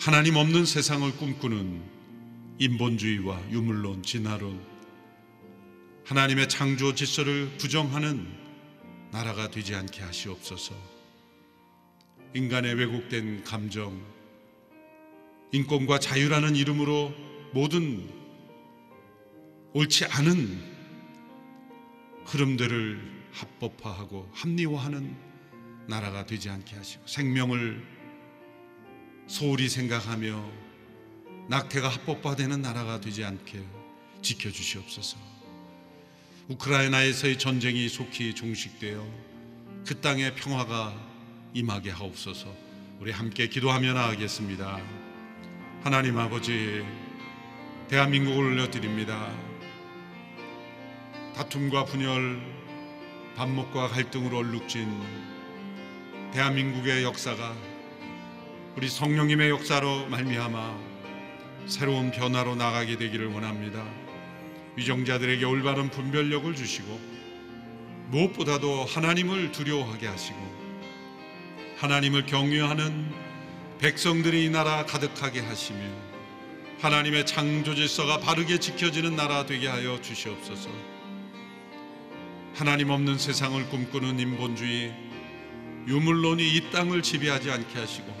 하나님 0.00 0.36
없는 0.36 0.64
세상을 0.64 1.10
꿈꾸는 1.16 1.82
인본주의와 2.60 3.50
유물론, 3.50 4.04
진화론, 4.04 4.64
하나님의 6.04 6.48
창조 6.48 6.94
질서를 6.94 7.56
부정하는 7.58 8.32
나라가 9.10 9.50
되지 9.50 9.74
않게 9.74 10.02
하시옵소서. 10.02 10.95
인간의 12.36 12.74
왜곡된 12.74 13.44
감정, 13.44 13.98
인권과 15.52 15.98
자유라는 15.98 16.54
이름으로 16.54 17.14
모든 17.54 18.10
옳지 19.72 20.04
않은 20.04 20.62
흐름들을 22.26 23.30
합법화하고 23.32 24.28
합리화하는 24.34 25.16
나라가 25.88 26.26
되지 26.26 26.50
않게 26.50 26.76
하시고 26.76 27.06
생명을 27.06 27.82
소홀히 29.26 29.70
생각하며 29.70 30.50
낙태가 31.48 31.88
합법화되는 31.88 32.60
나라가 32.60 33.00
되지 33.00 33.24
않게 33.24 33.64
지켜주시옵소서. 34.20 35.16
우크라이나에서의 36.48 37.38
전쟁이 37.38 37.88
속히 37.88 38.34
종식되어 38.34 39.02
그 39.86 39.98
땅의 40.02 40.34
평화가 40.34 41.15
임하게 41.56 41.90
하옵소서. 41.90 42.54
우리 43.00 43.12
함께 43.12 43.48
기도하며 43.48 43.94
나아가겠습니다. 43.94 44.78
하나님 45.82 46.18
아버지, 46.18 46.84
대한민국을 47.88 48.44
올려드립니다. 48.44 49.32
다툼과 51.34 51.86
분열, 51.86 52.42
반목과 53.36 53.88
갈등으로 53.88 54.36
얼룩진 54.36 54.86
대한민국의 56.34 57.04
역사가 57.04 57.56
우리 58.76 58.90
성령님의 58.90 59.48
역사로 59.48 60.08
말미암아 60.08 60.78
새로운 61.64 62.10
변화로 62.10 62.54
나가게 62.56 62.98
되기를 62.98 63.28
원합니다. 63.28 63.82
위정자들에게 64.76 65.42
올바른 65.46 65.88
분별력을 65.88 66.54
주시고 66.54 67.00
무엇보다도 68.10 68.84
하나님을 68.84 69.52
두려워하게 69.52 70.06
하시고 70.06 70.65
하나님을 71.76 72.24
경외하는 72.24 73.12
백성들이 73.80 74.46
이 74.46 74.50
나라 74.50 74.86
가득하게 74.86 75.40
하시며 75.40 75.78
하나님의 76.80 77.26
창조 77.26 77.74
질서가 77.74 78.18
바르게 78.18 78.58
지켜지는 78.58 79.14
나라 79.14 79.44
되게 79.44 79.68
하여 79.68 80.00
주시옵소서. 80.00 80.70
하나님 82.54 82.88
없는 82.88 83.18
세상을 83.18 83.68
꿈꾸는 83.68 84.18
인본주의 84.18 84.94
유물론이 85.86 86.56
이 86.56 86.70
땅을 86.70 87.02
지배하지 87.02 87.50
않게 87.50 87.78
하시고 87.78 88.16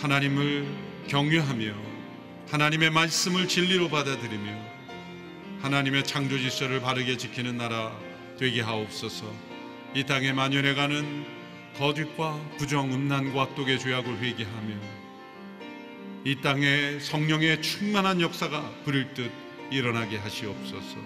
하나님을 0.00 0.66
경외하며 1.08 1.74
하나님의 2.50 2.90
말씀을 2.90 3.48
진리로 3.48 3.88
받아들이며 3.88 4.52
하나님의 5.62 6.04
창조 6.04 6.38
질서를 6.38 6.82
바르게 6.82 7.16
지키는 7.16 7.56
나라 7.56 7.98
되게 8.38 8.60
하옵소서. 8.60 9.32
이 9.94 10.04
땅에 10.04 10.32
만연해가는 10.32 11.37
거짓과 11.78 12.40
부정, 12.58 12.92
음란과 12.92 13.40
악독의 13.40 13.78
죄악을 13.78 14.18
회개하며 14.18 14.74
이 16.24 16.40
땅에 16.42 16.98
성령의 16.98 17.62
충만한 17.62 18.20
역사가 18.20 18.82
부릴 18.84 19.14
듯 19.14 19.30
일어나게 19.70 20.16
하시옵소서. 20.16 20.96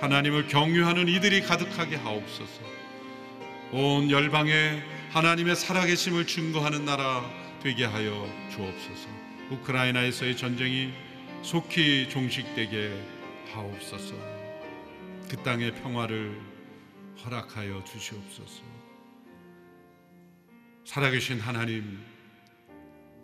하나님을 0.00 0.48
경유하는 0.48 1.08
이들이 1.08 1.40
가득하게 1.40 1.96
하옵소서. 1.96 2.60
온 3.72 4.10
열방에 4.10 4.82
하나님의 5.12 5.56
살아계심을 5.56 6.26
증거하는 6.26 6.84
나라 6.84 7.24
되게 7.62 7.86
하여 7.86 8.28
주옵소서. 8.52 9.08
우크라이나에서의 9.50 10.36
전쟁이 10.36 10.92
속히 11.42 12.10
종식되게 12.10 12.92
하옵소서. 13.52 14.14
그 15.30 15.36
땅의 15.42 15.74
평화를 15.76 16.38
허락하여 17.24 17.82
주시옵소서. 17.84 18.65
살아계신 20.86 21.40
하나님, 21.40 21.98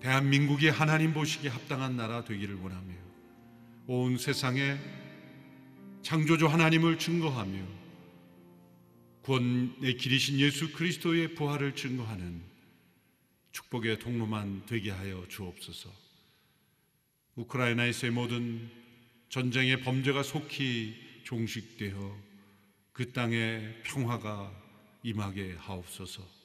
대한민국이 0.00 0.68
하나님 0.68 1.14
보시기에 1.14 1.48
합당한 1.48 1.96
나라 1.96 2.24
되기를 2.24 2.56
원하며 2.56 2.92
온 3.86 4.18
세상에 4.18 4.76
창조주 6.02 6.48
하나님을 6.48 6.98
증거하며 6.98 7.64
구원의 9.22 9.96
길이신 9.96 10.40
예수 10.40 10.72
그리스도의 10.72 11.34
부활을 11.34 11.76
증거하는 11.76 12.42
축복의 13.52 14.00
통로만 14.00 14.66
되게 14.66 14.90
하여 14.90 15.24
주옵소서. 15.28 15.88
우크라이나에서의 17.36 18.12
모든 18.12 18.68
전쟁의 19.28 19.82
범죄가 19.82 20.24
속히 20.24 20.96
종식되어 21.22 22.18
그 22.92 23.12
땅에 23.12 23.72
평화가 23.84 24.52
임하게 25.04 25.54
하옵소서. 25.58 26.41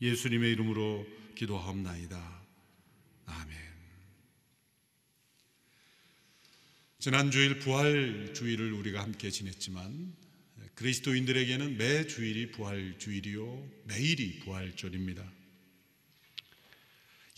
예수님의 0.00 0.52
이름으로 0.52 1.06
기도하옵나이다. 1.34 2.42
아멘. 3.26 3.56
지난 6.98 7.30
주일 7.30 7.58
부활 7.58 8.32
주일을 8.34 8.72
우리가 8.72 9.02
함께 9.02 9.30
지냈지만 9.30 10.14
그리스도인들에게는 10.74 11.78
매 11.78 12.06
주일이 12.06 12.50
부활 12.50 12.98
주일이요 12.98 13.70
매일이 13.84 14.40
부활절입니다. 14.40 15.24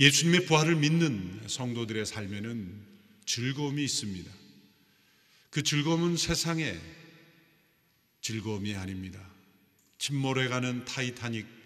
예수님의 0.00 0.46
부활을 0.46 0.76
믿는 0.76 1.48
성도들의 1.48 2.06
삶에는 2.06 2.86
즐거움이 3.26 3.84
있습니다. 3.84 4.30
그 5.50 5.62
즐거움은 5.62 6.16
세상의 6.16 6.80
즐거움이 8.20 8.74
아닙니다. 8.74 9.24
침몰해 9.98 10.48
가는 10.48 10.84
타이타닉 10.84 11.57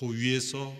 호 0.00 0.08
위에서 0.08 0.76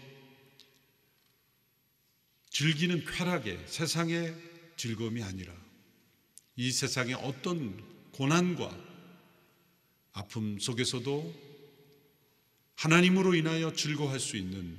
즐기는 2.50 3.04
쾌락의 3.04 3.64
세상의 3.66 4.34
즐거움이 4.76 5.22
아니라 5.22 5.52
이 6.56 6.70
세상의 6.70 7.14
어떤 7.14 7.82
고난과 8.12 8.76
아픔 10.12 10.58
속에서도 10.58 11.34
하나님으로 12.76 13.34
인하여 13.34 13.72
즐거워할 13.72 14.20
수 14.20 14.36
있는 14.36 14.76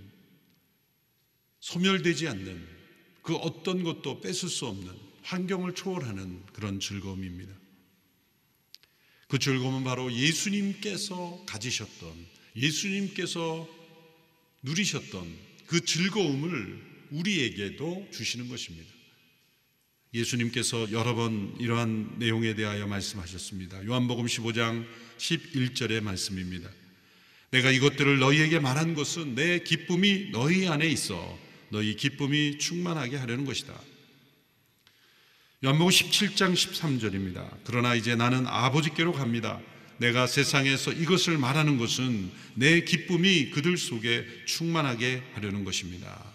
소멸되지 1.59 2.27
않는 2.29 2.67
그 3.21 3.35
어떤 3.35 3.83
것도 3.83 4.21
뺏을 4.21 4.49
수 4.49 4.67
없는 4.67 4.93
환경을 5.23 5.75
초월하는 5.75 6.45
그런 6.47 6.79
즐거움입니다. 6.79 7.53
그 9.27 9.37
즐거움은 9.37 9.83
바로 9.83 10.11
예수님께서 10.11 11.43
가지셨던 11.45 12.25
예수님께서 12.55 13.78
누리셨던 14.61 15.35
그 15.67 15.85
즐거움을 15.85 16.81
우리에게도 17.11 18.09
주시는 18.11 18.49
것입니다. 18.49 18.89
예수님께서 20.13 20.91
여러 20.91 21.13
번 21.13 21.55
이러한 21.59 22.15
내용에 22.17 22.55
대하여 22.55 22.87
말씀하셨습니다. 22.87 23.85
요한복음 23.85 24.25
15장 24.25 24.85
11절의 25.17 26.01
말씀입니다. 26.01 26.69
내가 27.51 27.71
이것들을 27.71 28.19
너희에게 28.19 28.59
말한 28.59 28.95
것은 28.95 29.35
내 29.35 29.59
기쁨이 29.59 30.29
너희 30.31 30.67
안에 30.67 30.87
있어 30.87 31.37
너희 31.69 31.95
기쁨이 31.95 32.57
충만하게 32.57 33.17
하려는 33.17 33.45
것이다. 33.45 33.79
요한복음 35.63 35.91
17장 35.91 36.53
13절입니다. 36.53 37.59
그러나 37.65 37.93
이제 37.93 38.15
나는 38.15 38.47
아버지께로 38.47 39.13
갑니다. 39.13 39.61
내가 39.99 40.27
세상에서 40.27 40.93
이것을 40.93 41.37
말하는 41.37 41.77
것은 41.77 42.31
내 42.55 42.81
기쁨이 42.81 43.51
그들 43.51 43.77
속에 43.77 44.25
충만하게 44.45 45.21
하려는 45.33 45.63
것입니다. 45.63 46.25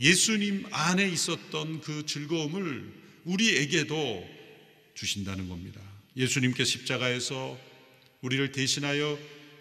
예수님 0.00 0.66
안에 0.70 1.08
있었던 1.08 1.80
그 1.80 2.04
즐거움을 2.06 2.92
우리에게도 3.24 4.28
주신다는 4.94 5.48
겁니다. 5.48 5.80
예수님께 6.16 6.64
십자가에서 6.64 7.58
우리를 8.22 8.52
대신하여 8.52 9.18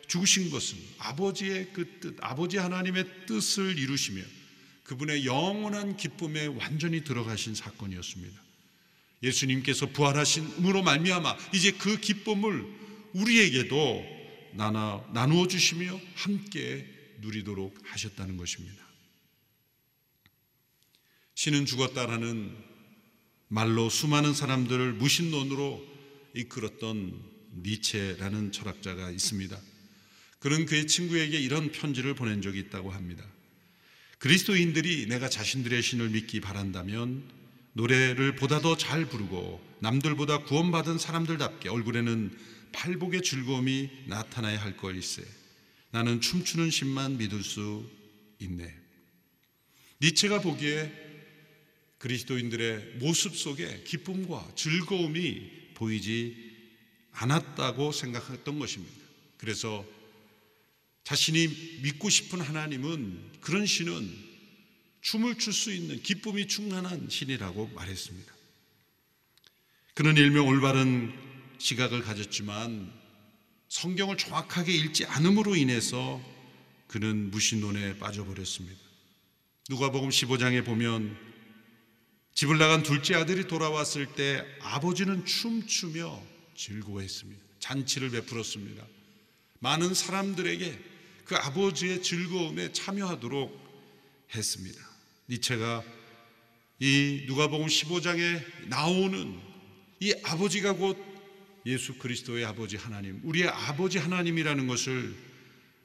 죽으신 0.07 0.49
것은 0.49 0.77
아버지의 0.97 1.69
그 1.73 1.99
뜻, 1.99 2.17
아버지 2.21 2.57
하나님의 2.57 3.05
뜻을 3.27 3.77
이루시며 3.77 4.21
그분의 4.83 5.25
영원한 5.25 5.95
기쁨에 5.95 6.47
완전히 6.47 7.03
들어가신 7.03 7.55
사건이었습니다. 7.55 8.41
예수님께서 9.23 9.87
부활하신으로 9.87 10.81
말미암아 10.81 11.37
이제 11.53 11.71
그 11.71 11.99
기쁨을 11.99 12.80
우리에게도 13.13 14.05
나눠 14.53 15.05
나누어 15.13 15.47
주시며 15.47 15.99
함께 16.15 16.85
누리도록 17.21 17.77
하셨다는 17.83 18.37
것입니다. 18.37 18.85
신은 21.35 21.65
죽었다라는 21.65 22.55
말로 23.47 23.89
수많은 23.89 24.33
사람들을 24.33 24.93
무신론으로 24.93 25.85
이끌었던 26.35 27.21
니체라는 27.63 28.51
철학자가 28.51 29.09
있습니다. 29.11 29.59
그는 30.39 30.65
그의 30.65 30.87
친구에게 30.87 31.39
이런 31.39 31.71
편지를 31.71 32.15
보낸 32.15 32.41
적이 32.41 32.59
있다고 32.59 32.91
합니다. 32.91 33.23
그리스도인들이 34.19 35.07
내가 35.07 35.29
자신들의 35.29 35.81
신을 35.81 36.09
믿기 36.09 36.39
바란다면 36.39 37.23
노래를 37.73 38.35
보다 38.35 38.59
더 38.59 38.77
잘 38.77 39.05
부르고 39.05 39.61
남들보다 39.79 40.43
구원받은 40.43 40.97
사람들답게 40.97 41.69
얼굴에는 41.69 42.37
팔복의 42.71 43.21
즐거움이 43.21 43.89
나타나야 44.07 44.61
할 44.61 44.77
걸일세. 44.77 45.23
나는 45.91 46.21
춤추는 46.21 46.71
신만 46.71 47.17
믿을 47.17 47.43
수 47.43 47.89
있네. 48.39 48.73
니체가 50.01 50.41
보기에 50.41 50.91
그리스도인들의 51.99 52.97
모습 52.99 53.35
속에 53.35 53.83
기쁨과 53.83 54.53
즐거움이 54.55 55.73
보이지 55.75 56.51
않았다고 57.11 57.91
생각했던 57.91 58.57
것입니다. 58.57 58.95
그래서 59.37 59.85
자신이 61.03 61.47
믿고 61.83 62.09
싶은 62.09 62.41
하나님은 62.41 63.31
그런 63.41 63.65
신은 63.65 64.31
춤을 65.01 65.37
출 65.39 65.51
수 65.51 65.73
있는 65.73 66.01
기쁨이 66.01 66.47
충만한 66.47 67.09
신이라고 67.09 67.67
말했습니다. 67.69 68.33
그는 69.93 70.15
일명 70.15 70.47
올바른 70.47 71.11
시각을 71.61 72.01
가졌지만 72.01 72.91
성경을 73.69 74.17
정확하게 74.17 74.73
읽지 74.73 75.05
않음으로 75.05 75.55
인해서 75.55 76.19
그는 76.87 77.29
무신론에 77.29 77.99
빠져버렸습니다. 77.99 78.79
누가복음 79.69 80.09
15장에 80.09 80.65
보면 80.65 81.15
집을 82.33 82.57
나간 82.57 82.81
둘째 82.81 83.15
아들이 83.15 83.47
돌아왔을 83.47 84.07
때 84.15 84.43
아버지는 84.61 85.23
춤추며 85.23 86.21
즐거워했습니다. 86.55 87.41
잔치를 87.59 88.09
베풀었습니다. 88.09 88.83
많은 89.59 89.93
사람들에게 89.93 90.79
그 91.25 91.35
아버지의 91.35 92.01
즐거움에 92.01 92.73
참여하도록 92.73 94.33
했습니다. 94.33 94.81
니체가 95.29 95.83
이 96.79 97.25
누가복음 97.27 97.67
15장에 97.67 98.67
나오는 98.67 99.39
이 99.99 100.15
아버지가 100.23 100.73
곧 100.73 101.10
예수 101.65 101.95
그리스도의 101.95 102.45
아버지 102.45 102.77
하나님, 102.77 103.19
우리의 103.23 103.47
아버지 103.47 103.97
하나님이라는 103.97 104.67
것을 104.67 105.15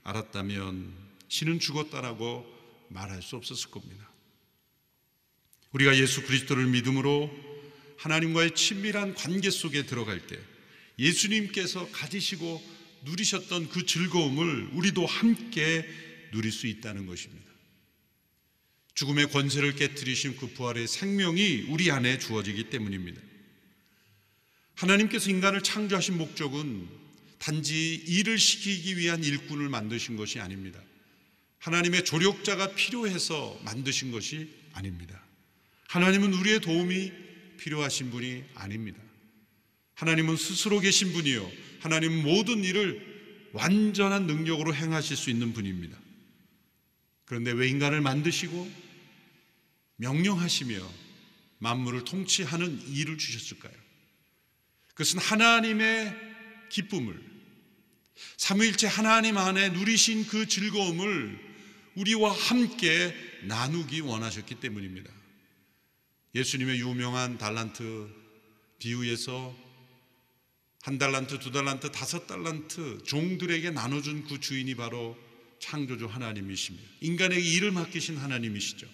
알았다면 0.05 0.93
신은 1.29 1.59
죽었다라고 1.59 2.47
말할 2.89 3.23
수 3.23 3.37
없었을 3.37 3.71
겁니다. 3.71 4.11
우리가 5.73 5.97
예수 5.99 6.23
그리스도를 6.23 6.67
믿음으로 6.67 7.31
하나님과의 7.99 8.55
친밀한 8.55 9.15
관계 9.15 9.51
속에 9.51 9.85
들어갈 9.85 10.27
때 10.27 10.39
예수님께서 10.99 11.89
가지시고 11.91 12.63
누리셨던 13.05 13.69
그 13.69 13.85
즐거움을 13.85 14.71
우리도 14.73 15.05
함께 15.05 15.87
누릴 16.33 16.53
수 16.53 16.67
있다는 16.67 17.07
것입니다. 17.07 17.47
죽음의 18.95 19.31
권세를 19.31 19.75
깨뜨리신 19.75 20.37
그 20.37 20.49
부활의 20.55 20.89
생명이 20.89 21.67
우리 21.69 21.91
안에 21.91 22.19
주어지기 22.19 22.71
때문입니다. 22.71 23.21
하나님께서 24.77 25.31
인간을 25.31 25.63
창조하신 25.63 26.17
목적은 26.19 26.89
단지 27.39 27.95
일을 27.95 28.39
시키기 28.39 28.97
위한 28.97 29.25
일꾼을 29.25 29.69
만드신 29.69 30.17
것이 30.17 30.39
아닙니다. 30.41 30.81
하나님의 31.59 32.05
조력자가 32.05 32.75
필요해서 32.75 33.59
만드신 33.65 34.13
것이 34.13 34.49
아닙니다. 34.73 35.21
하나님은 35.89 36.33
우리의 36.35 36.61
도움이 36.61 37.13
필요하신 37.59 38.11
분이 38.11 38.45
아닙니다. 38.55 39.01
하나님은 39.95 40.37
스스로 40.37 40.81
계신 40.81 41.13
분이요. 41.13 41.51
하나님은 41.81 42.23
모든 42.23 42.63
일을 42.63 43.51
완전한 43.53 44.27
능력으로 44.27 44.75
행하실 44.75 45.17
수 45.17 45.31
있는 45.31 45.55
분입니다. 45.55 45.99
그런데 47.25 47.51
왜 47.53 47.69
인간을 47.69 48.03
만드시고 48.03 48.71
명령하시며 49.97 51.07
만물을 51.59 52.05
통치하는 52.05 52.89
일을 52.93 53.17
주셨을까요? 53.17 53.86
그것은 54.97 55.19
하나님의 55.19 56.17
기쁨을 56.71 57.23
삼위일체 58.39 58.87
하나님 58.87 59.37
안에 59.37 59.69
누리신 59.69 60.27
그 60.27 60.49
즐거움을 60.49 61.39
우리와 61.97 62.33
함께 62.33 63.15
나누기 63.45 64.01
원하셨기 64.01 64.55
때문입니다. 64.57 65.13
예수님의 66.35 66.81
유명한 66.81 67.37
달란트 67.37 68.09
비유에서 68.79 69.55
한 70.81 70.99
달란트, 70.99 71.41
두 71.41 71.51
달란트, 71.51 71.91
다섯 71.91 72.27
달란트 72.27 73.03
종들에게 73.05 73.71
나눠준 73.73 74.25
그 74.25 74.41
주인이 74.41 74.75
바로 74.77 75.17
창조주 75.59 76.07
하나님이십니다. 76.07 76.89
인간에게 77.01 77.41
일을 77.41 77.71
맡기신 77.71 78.17
하나님이시죠. 78.17 78.87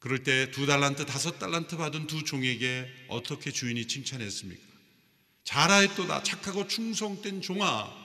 그럴 0.00 0.24
때 0.24 0.50
두 0.50 0.66
달란트, 0.66 1.04
다섯 1.06 1.38
달란트 1.38 1.76
받은 1.76 2.06
두 2.06 2.24
종에게 2.24 2.88
어떻게 3.08 3.52
주인이 3.52 3.86
칭찬했습니까? 3.86 4.62
잘하였도다, 5.44 6.22
착하고 6.22 6.66
충성된 6.66 7.42
종아. 7.42 8.00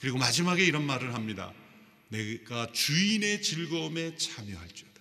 그리고 0.00 0.16
마지막에 0.16 0.64
이런 0.64 0.84
말을 0.84 1.14
합니다. 1.14 1.52
내가 2.08 2.72
주인의 2.72 3.42
즐거움에 3.42 4.16
참여할지어다. 4.16 5.00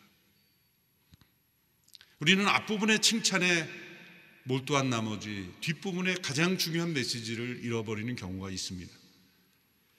우리는 2.19 2.45
앞부분의 2.47 2.99
칭찬에 3.01 3.69
몰두한 4.43 4.89
나머지 4.89 5.49
뒷부분에 5.61 6.15
가장 6.15 6.57
중요한 6.57 6.91
메시지를 6.93 7.61
잃어버리는 7.63 8.13
경우가 8.15 8.49
있습니다. 8.49 8.93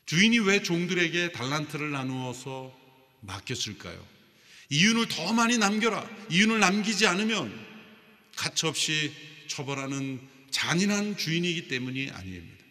주인이 0.05 0.39
왜 0.41 0.63
종들에게 0.63 1.33
달란트를 1.33 1.93
나누어서 1.93 2.77
맡겼을까요? 3.23 4.20
이윤을 4.71 5.09
더 5.09 5.33
많이 5.33 5.59
남겨라. 5.59 6.09
이윤을 6.31 6.61
남기지 6.61 7.07
않으면 7.07 7.53
가차없이 8.37 9.13
처벌하는 9.49 10.21
잔인한 10.51 11.17
주인이기 11.17 11.69
때문이 11.69 12.11
아닙니다. 12.11 12.65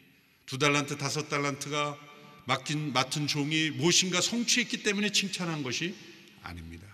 두 0.45 0.57
달란트, 0.57 0.97
다섯 0.97 1.29
달란트가 1.29 1.97
맡긴, 2.45 2.93
맡은 2.93 3.27
종이 3.27 3.69
무엇인가 3.69 4.21
성취했기 4.21 4.81
때문에 4.81 5.11
칭찬한 5.11 5.61
것이 5.61 5.93
아닙니다. 6.41 6.87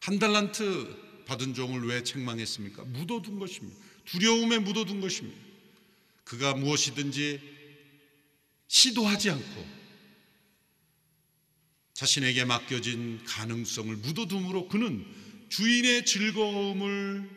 한 0.00 0.18
달란트 0.18 1.24
받은 1.26 1.54
종을 1.54 1.86
왜 1.86 2.02
책망했습니까? 2.02 2.84
묻어둔 2.84 3.38
것입니다. 3.38 3.78
두려움에 4.04 4.58
묻어둔 4.58 5.00
것입니다. 5.00 5.38
그가 6.24 6.54
무엇이든지 6.54 7.40
시도하지 8.68 9.30
않고 9.30 9.77
자신에게 11.98 12.44
맡겨진 12.44 13.24
가능성을 13.24 13.96
묻어둠으로 13.96 14.68
그는 14.68 15.04
주인의 15.48 16.04
즐거움을 16.04 17.28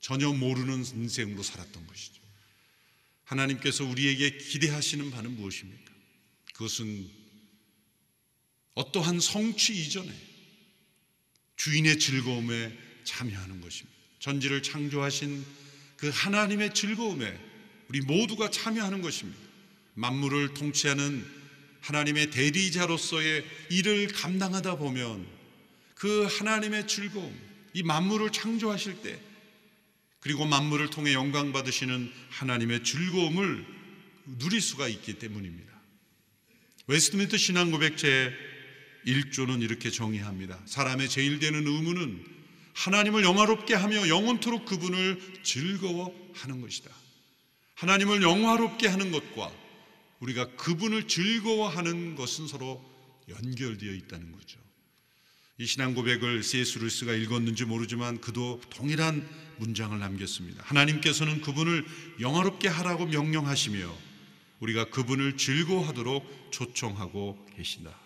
전혀 0.00 0.32
모르는 0.32 0.84
인생으로 0.84 1.42
살았던 1.42 1.84
것이죠. 1.88 2.22
하나님께서 3.24 3.84
우리에게 3.84 4.38
기대하시는 4.38 5.10
바는 5.10 5.34
무엇입니까? 5.34 5.92
그것은 6.54 7.10
어떠한 8.74 9.18
성취 9.18 9.74
이전에 9.74 10.08
주인의 11.56 11.98
즐거움에 11.98 12.78
참여하는 13.02 13.60
것입니다. 13.60 13.98
전지를 14.20 14.62
창조하신 14.62 15.44
그 15.96 16.10
하나님의 16.14 16.74
즐거움에 16.74 17.36
우리 17.88 18.02
모두가 18.02 18.52
참여하는 18.52 19.02
것입니다. 19.02 19.40
만물을 19.94 20.54
통치하는 20.54 21.37
하나님의 21.80 22.30
대리자로서의 22.30 23.44
일을 23.70 24.08
감당하다 24.08 24.76
보면 24.76 25.26
그 25.94 26.26
하나님의 26.26 26.86
즐거움, 26.86 27.34
이 27.74 27.82
만물을 27.82 28.30
창조하실 28.30 29.02
때 29.02 29.18
그리고 30.20 30.44
만물을 30.44 30.90
통해 30.90 31.12
영광 31.12 31.52
받으시는 31.52 32.12
하나님의 32.30 32.84
즐거움을 32.84 33.64
누릴 34.38 34.60
수가 34.60 34.88
있기 34.88 35.14
때문입니다. 35.14 35.72
웨스트민스터 36.86 37.36
신앙고백 37.36 37.96
제 37.96 38.32
1조는 39.06 39.62
이렇게 39.62 39.90
정의합니다. 39.90 40.60
사람의 40.66 41.08
제일 41.08 41.38
되는 41.38 41.66
의무는 41.66 42.24
하나님을 42.74 43.24
영화롭게 43.24 43.74
하며 43.74 44.08
영원토록 44.08 44.66
그분을 44.66 45.20
즐거워하는 45.42 46.60
것이다. 46.60 46.90
하나님을 47.74 48.22
영화롭게 48.22 48.88
하는 48.88 49.10
것과 49.10 49.52
우리가 50.20 50.56
그분을 50.56 51.06
즐거워하는 51.06 52.16
것은 52.16 52.48
서로 52.48 52.84
연결되어 53.28 53.92
있다는 53.92 54.32
거죠. 54.32 54.58
이 55.58 55.66
신앙 55.66 55.94
고백을 55.94 56.42
C.S. 56.42 56.78
루이스가 56.78 57.14
읽었는지 57.14 57.64
모르지만 57.64 58.20
그도 58.20 58.60
동일한 58.70 59.28
문장을 59.58 59.98
남겼습니다. 59.98 60.62
하나님께서는 60.64 61.40
그분을 61.40 61.84
영화롭게 62.20 62.68
하라고 62.68 63.06
명령하시며 63.06 64.08
우리가 64.60 64.90
그분을 64.90 65.36
즐거워하도록 65.36 66.52
초청하고 66.52 67.44
계신다. 67.56 67.98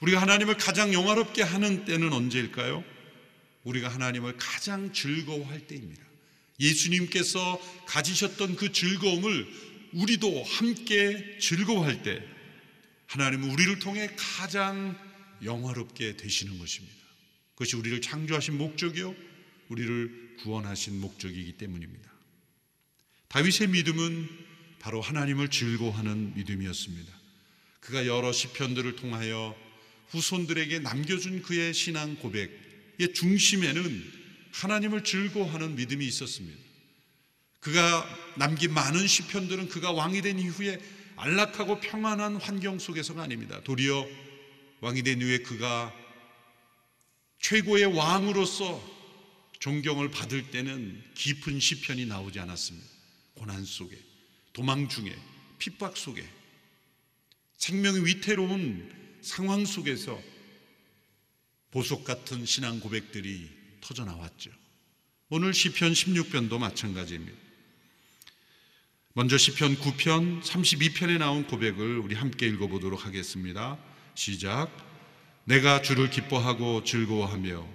우리가 0.00 0.20
하나님을 0.20 0.56
가장 0.56 0.92
영화롭게 0.92 1.42
하는 1.42 1.84
때는 1.84 2.12
언제일까요? 2.12 2.84
우리가 3.64 3.88
하나님을 3.88 4.36
가장 4.36 4.92
즐거워할 4.92 5.66
때입니다. 5.66 6.02
예수님께서 6.58 7.60
가지셨던 7.86 8.56
그 8.56 8.72
즐거움을 8.72 9.48
우리도 9.92 10.44
함께 10.44 11.38
즐거워할 11.38 12.02
때 12.02 12.22
하나님은 13.06 13.50
우리를 13.50 13.78
통해 13.80 14.08
가장 14.16 14.96
영화롭게 15.42 16.16
되시는 16.16 16.58
것입니다. 16.58 16.96
그것이 17.54 17.76
우리를 17.76 18.00
창조하신 18.00 18.56
목적이요, 18.56 19.14
우리를 19.68 20.36
구원하신 20.42 21.00
목적이기 21.00 21.52
때문입니다. 21.52 22.10
다윗의 23.28 23.68
믿음은 23.68 24.28
바로 24.78 25.00
하나님을 25.00 25.50
즐거워하는 25.50 26.34
믿음이었습니다. 26.34 27.12
그가 27.80 28.06
여러 28.06 28.32
시편들을 28.32 28.96
통하여 28.96 29.56
후손들에게 30.08 30.80
남겨준 30.80 31.42
그의 31.42 31.72
신앙 31.74 32.16
고백의 32.16 33.12
중심에는 33.14 34.12
하나님을 34.52 35.04
즐거워하는 35.04 35.76
믿음이 35.76 36.06
있었습니다. 36.06 36.69
그가 37.60 38.06
남긴 38.36 38.72
많은 38.72 39.06
시편들은 39.06 39.68
그가 39.68 39.92
왕이 39.92 40.22
된 40.22 40.38
이후에 40.38 40.80
안락하고 41.16 41.80
평안한 41.80 42.36
환경 42.36 42.78
속에서가 42.78 43.22
아닙니다. 43.22 43.60
도리어 43.62 44.06
왕이 44.80 45.02
된 45.02 45.20
이후에 45.20 45.38
그가 45.38 45.94
최고의 47.38 47.84
왕으로서 47.96 49.00
존경을 49.58 50.10
받을 50.10 50.50
때는 50.50 51.02
깊은 51.14 51.60
시편이 51.60 52.06
나오지 52.06 52.40
않았습니다. 52.40 52.88
고난 53.34 53.64
속에, 53.64 53.98
도망 54.54 54.88
중에, 54.88 55.14
핍박 55.58 55.98
속에, 55.98 56.26
생명이 57.58 58.06
위태로운 58.06 59.18
상황 59.20 59.66
속에서 59.66 60.20
보석 61.70 62.04
같은 62.04 62.46
신앙 62.46 62.80
고백들이 62.80 63.50
터져 63.82 64.06
나왔죠. 64.06 64.50
오늘 65.28 65.52
시편 65.52 65.92
16편도 65.92 66.58
마찬가지입니다. 66.58 67.49
먼저 69.12 69.36
시편 69.36 69.78
9편 69.78 70.40
32편에 70.40 71.18
나온 71.18 71.44
고백을 71.44 71.98
우리 71.98 72.14
함께 72.14 72.46
읽어보도록 72.46 73.06
하겠습니다. 73.06 73.76
시작. 74.14 74.70
내가 75.42 75.82
주를 75.82 76.10
기뻐하고 76.10 76.84
즐거워하며 76.84 77.66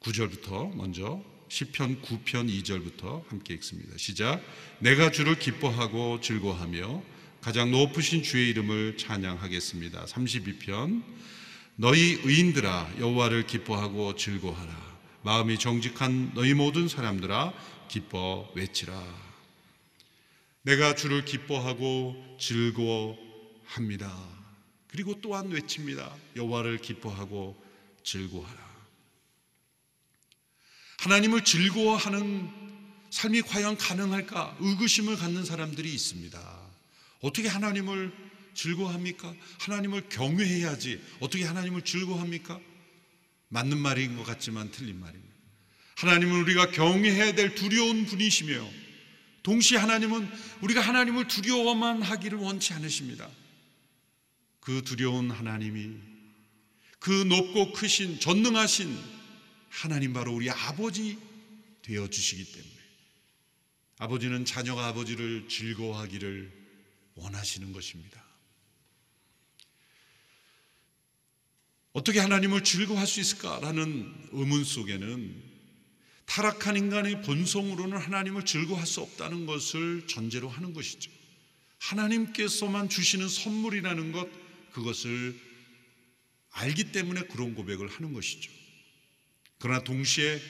9절부터 0.00 0.74
먼저 0.74 1.22
시편 1.50 2.00
9편 2.00 2.48
2절부터 2.62 3.28
함께 3.28 3.52
읽습니다. 3.54 3.92
시작. 3.98 4.42
내가 4.78 5.10
주를 5.10 5.38
기뻐하고 5.38 6.18
즐거워하며 6.22 7.02
가장 7.42 7.70
높으신 7.70 8.22
주의 8.22 8.48
이름을 8.48 8.96
찬양하겠습니다. 8.96 10.06
32편 10.06 11.02
너희 11.76 12.20
의인들아 12.24 12.94
여호와를 13.00 13.46
기뻐하고 13.46 14.16
즐거워하라. 14.16 14.98
마음이 15.24 15.58
정직한 15.58 16.32
너희 16.32 16.54
모든 16.54 16.88
사람들아 16.88 17.52
기뻐 17.88 18.50
외치라. 18.54 19.23
내가 20.64 20.94
주를 20.94 21.26
기뻐하고 21.26 22.16
즐거워합니다. 22.40 24.10
그리고 24.88 25.20
또한 25.20 25.50
외칩니다. 25.50 26.16
여호와를 26.36 26.78
기뻐하고 26.78 27.62
즐거워하라. 28.02 28.64
하나님을 31.00 31.44
즐거워하는 31.44 32.48
삶이 33.10 33.42
과연 33.42 33.76
가능할까? 33.76 34.56
의구심을 34.58 35.16
갖는 35.16 35.44
사람들이 35.44 35.92
있습니다. 35.92 36.70
어떻게 37.20 37.46
하나님을 37.46 38.10
즐거워합니까? 38.54 39.34
하나님을 39.60 40.08
경외해야지. 40.08 41.02
어떻게 41.20 41.44
하나님을 41.44 41.82
즐거워합니까? 41.82 42.58
맞는 43.48 43.76
말인 43.76 44.16
것 44.16 44.24
같지만 44.24 44.70
틀린 44.70 44.98
말입니다. 44.98 45.34
하나님은 45.96 46.40
우리가 46.40 46.70
경외해야 46.70 47.34
될 47.34 47.54
두려운 47.54 48.06
분이시며 48.06 48.83
동시에 49.44 49.76
하나님은 49.78 50.26
우리가 50.62 50.80
하나님을 50.80 51.28
두려워만 51.28 52.02
하기를 52.02 52.38
원치 52.38 52.72
않으십니다. 52.72 53.30
그 54.58 54.82
두려운 54.82 55.30
하나님이 55.30 55.96
그 56.98 57.10
높고 57.10 57.74
크신 57.74 58.18
전능하신 58.18 58.98
하나님 59.68 60.14
바로 60.14 60.34
우리 60.34 60.48
아버지 60.48 61.18
되어 61.82 62.08
주시기 62.08 62.52
때문에 62.52 62.74
아버지는 63.98 64.46
자녀가 64.46 64.86
아버지를 64.86 65.46
즐거워하기를 65.48 66.50
원하시는 67.16 67.70
것입니다. 67.74 68.24
어떻게 71.92 72.18
하나님을 72.18 72.64
즐거워할 72.64 73.06
수 73.06 73.20
있을까라는 73.20 74.30
의문 74.32 74.64
속에는 74.64 75.43
타락한 76.26 76.76
인간의 76.76 77.22
본성으로는 77.22 77.98
하나님을 77.98 78.44
즐거워할 78.44 78.86
수 78.86 79.00
없다는 79.00 79.46
것을 79.46 80.06
전제로 80.06 80.48
하는 80.48 80.72
것이죠. 80.72 81.10
하나님께서만 81.78 82.88
주시는 82.88 83.28
선물이라는 83.28 84.12
것, 84.12 84.28
그것을 84.72 85.38
알기 86.50 86.92
때문에 86.92 87.22
그런 87.22 87.54
고백을 87.54 87.88
하는 87.88 88.12
것이죠. 88.12 88.50
그러나 89.58 89.82
동시에 89.84 90.40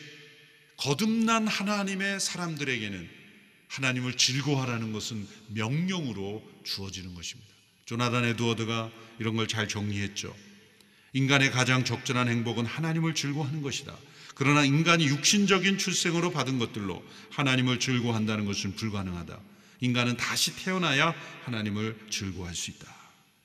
거듭난 0.76 1.46
하나님의 1.46 2.20
사람들에게는 2.20 3.08
하나님을 3.68 4.16
즐거워하라는 4.16 4.92
것은 4.92 5.26
명령으로 5.48 6.42
주어지는 6.64 7.14
것입니다. 7.14 7.52
조나단 7.86 8.24
에드워드가 8.24 8.90
이런 9.18 9.36
걸 9.36 9.46
잘 9.46 9.68
정리했죠. 9.68 10.34
인간의 11.12 11.50
가장 11.50 11.84
적절한 11.84 12.28
행복은 12.28 12.66
하나님을 12.66 13.14
즐거워하는 13.14 13.62
것이다. 13.62 13.96
그러나 14.34 14.64
인간이 14.64 15.06
육신적인 15.06 15.78
출생으로 15.78 16.32
받은 16.32 16.58
것들로 16.58 17.04
하나님을 17.30 17.78
즐거워한다는 17.78 18.44
것은 18.46 18.74
불가능하다. 18.74 19.40
인간은 19.80 20.16
다시 20.16 20.56
태어나야 20.56 21.14
하나님을 21.44 21.96
즐거워할 22.10 22.54
수 22.54 22.70
있다. 22.70 22.92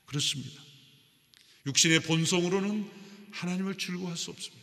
그렇습니다. 0.06 0.60
육신의 1.66 2.00
본성으로는 2.00 2.88
하나님을 3.32 3.76
즐거워할 3.76 4.16
수 4.16 4.30
없습니다. 4.30 4.60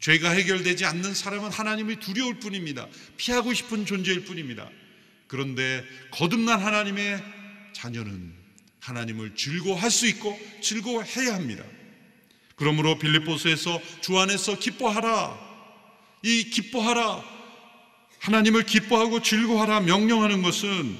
죄가 0.00 0.30
해결되지 0.30 0.84
않는 0.84 1.14
사람은 1.14 1.50
하나님이 1.50 1.96
두려울 1.96 2.38
뿐입니다. 2.38 2.86
피하고 3.16 3.52
싶은 3.52 3.84
존재일 3.84 4.24
뿐입니다. 4.24 4.70
그런데 5.26 5.84
거듭난 6.12 6.60
하나님의 6.60 7.22
자녀는 7.72 8.32
하나님을 8.80 9.34
즐거워할 9.34 9.90
수 9.90 10.06
있고 10.06 10.38
즐거워해야 10.62 11.34
합니다. 11.34 11.64
그러므로 12.56 12.98
빌립보스에서 12.98 13.80
주 14.00 14.18
안에서 14.18 14.58
기뻐하라. 14.58 15.47
이 16.22 16.50
기뻐하라. 16.50 17.38
하나님을 18.18 18.64
기뻐하고 18.64 19.22
즐거워하라 19.22 19.80
명령하는 19.80 20.42
것은 20.42 20.96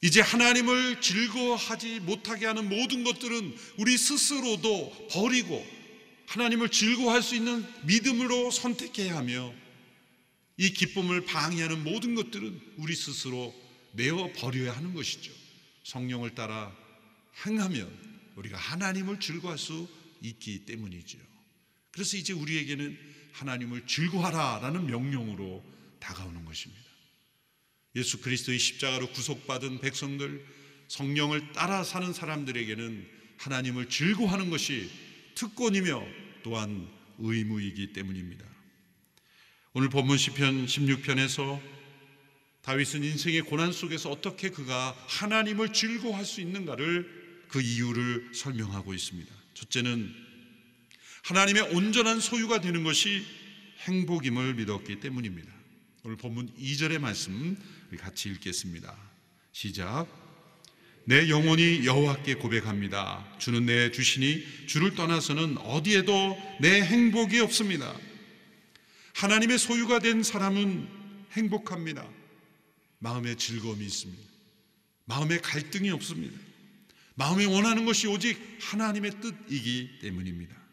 이제 0.00 0.20
하나님을 0.20 1.00
즐거워하지 1.00 2.00
못하게 2.00 2.46
하는 2.46 2.68
모든 2.68 3.04
것들은 3.04 3.56
우리 3.78 3.96
스스로도 3.96 5.08
버리고 5.10 5.66
하나님을 6.26 6.70
즐거워할 6.70 7.22
수 7.22 7.34
있는 7.34 7.64
믿음으로 7.84 8.50
선택해야 8.50 9.16
하며 9.16 9.52
이 10.56 10.72
기쁨을 10.72 11.24
방해하는 11.24 11.84
모든 11.84 12.14
것들은 12.14 12.60
우리 12.76 12.94
스스로 12.94 13.54
내어 13.92 14.30
버려야 14.34 14.76
하는 14.76 14.94
것이죠. 14.94 15.32
성령을 15.84 16.34
따라 16.34 16.74
행하면 17.46 17.90
우리가 18.36 18.56
하나님을 18.58 19.20
즐거워할 19.20 19.58
수 19.58 19.88
있기 20.20 20.66
때문이죠. 20.66 21.18
그래서 21.92 22.16
이제 22.16 22.32
우리에게는 22.32 23.13
하나님을 23.34 23.86
즐거워하라라는 23.86 24.86
명령으로 24.86 25.64
다가오는 25.98 26.44
것입니다. 26.44 26.82
예수 27.96 28.20
그리스도의 28.20 28.58
십자가로 28.58 29.08
구속받은 29.10 29.80
백성들, 29.80 30.44
성령을 30.88 31.52
따라 31.52 31.82
사는 31.82 32.12
사람들에게는 32.12 33.08
하나님을 33.38 33.88
즐거워하는 33.88 34.50
것이 34.50 34.90
특권이며 35.34 36.04
또한 36.42 36.88
의무이기 37.18 37.92
때문입니다. 37.92 38.44
오늘 39.72 39.88
본문 39.88 40.16
시편 40.16 40.66
16편에서 40.66 41.60
다윗은 42.62 43.02
인생의 43.02 43.42
고난 43.42 43.72
속에서 43.72 44.10
어떻게 44.10 44.50
그가 44.50 44.96
하나님을 45.08 45.72
즐거워할 45.72 46.24
수 46.24 46.40
있는가를 46.40 47.46
그 47.48 47.60
이유를 47.60 48.30
설명하고 48.34 48.94
있습니다. 48.94 49.32
첫째는 49.54 50.23
하나님의 51.24 51.74
온전한 51.74 52.20
소유가 52.20 52.60
되는 52.60 52.84
것이 52.84 53.24
행복임을 53.80 54.54
믿었기 54.54 55.00
때문입니다. 55.00 55.50
오늘 56.02 56.18
본문 56.18 56.52
2절의 56.58 56.98
말씀 56.98 57.56
우리 57.90 57.96
같이 57.96 58.28
읽겠습니다. 58.28 58.94
시작. 59.52 60.06
내 61.06 61.30
영혼이 61.30 61.86
여호와께 61.86 62.34
고백합니다. 62.34 63.26
주는 63.38 63.64
내 63.64 63.90
주시니 63.90 64.66
주를 64.66 64.94
떠나서는 64.94 65.56
어디에도 65.58 66.38
내 66.60 66.82
행복이 66.82 67.40
없습니다. 67.40 67.94
하나님의 69.14 69.58
소유가 69.58 70.00
된 70.00 70.22
사람은 70.22 70.86
행복합니다. 71.32 72.06
마음에 72.98 73.34
즐거움이 73.34 73.82
있습니다. 73.82 74.22
마음에 75.06 75.38
갈등이 75.38 75.88
없습니다. 75.90 76.38
마음에 77.14 77.46
원하는 77.46 77.86
것이 77.86 78.08
오직 78.08 78.38
하나님의 78.60 79.12
뜻이기 79.22 80.00
때문입니다. 80.02 80.63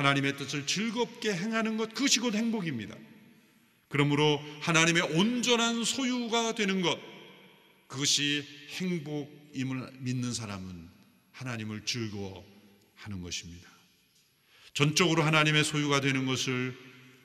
하나님의 0.00 0.38
뜻을 0.38 0.66
즐겁게 0.66 1.34
행하는 1.34 1.76
것 1.76 1.92
그것이 1.94 2.20
곧 2.20 2.34
행복입니다. 2.34 2.96
그러므로 3.88 4.40
하나님의 4.60 5.02
온전한 5.14 5.84
소유가 5.84 6.54
되는 6.54 6.80
것 6.80 6.98
그것이 7.86 8.46
행복임을 8.78 9.92
믿는 9.98 10.32
사람은 10.32 10.88
하나님을 11.32 11.84
즐거워하는 11.84 13.20
것입니다. 13.22 13.68
전적으로 14.72 15.22
하나님의 15.22 15.64
소유가 15.64 16.00
되는 16.00 16.24
것을 16.24 16.76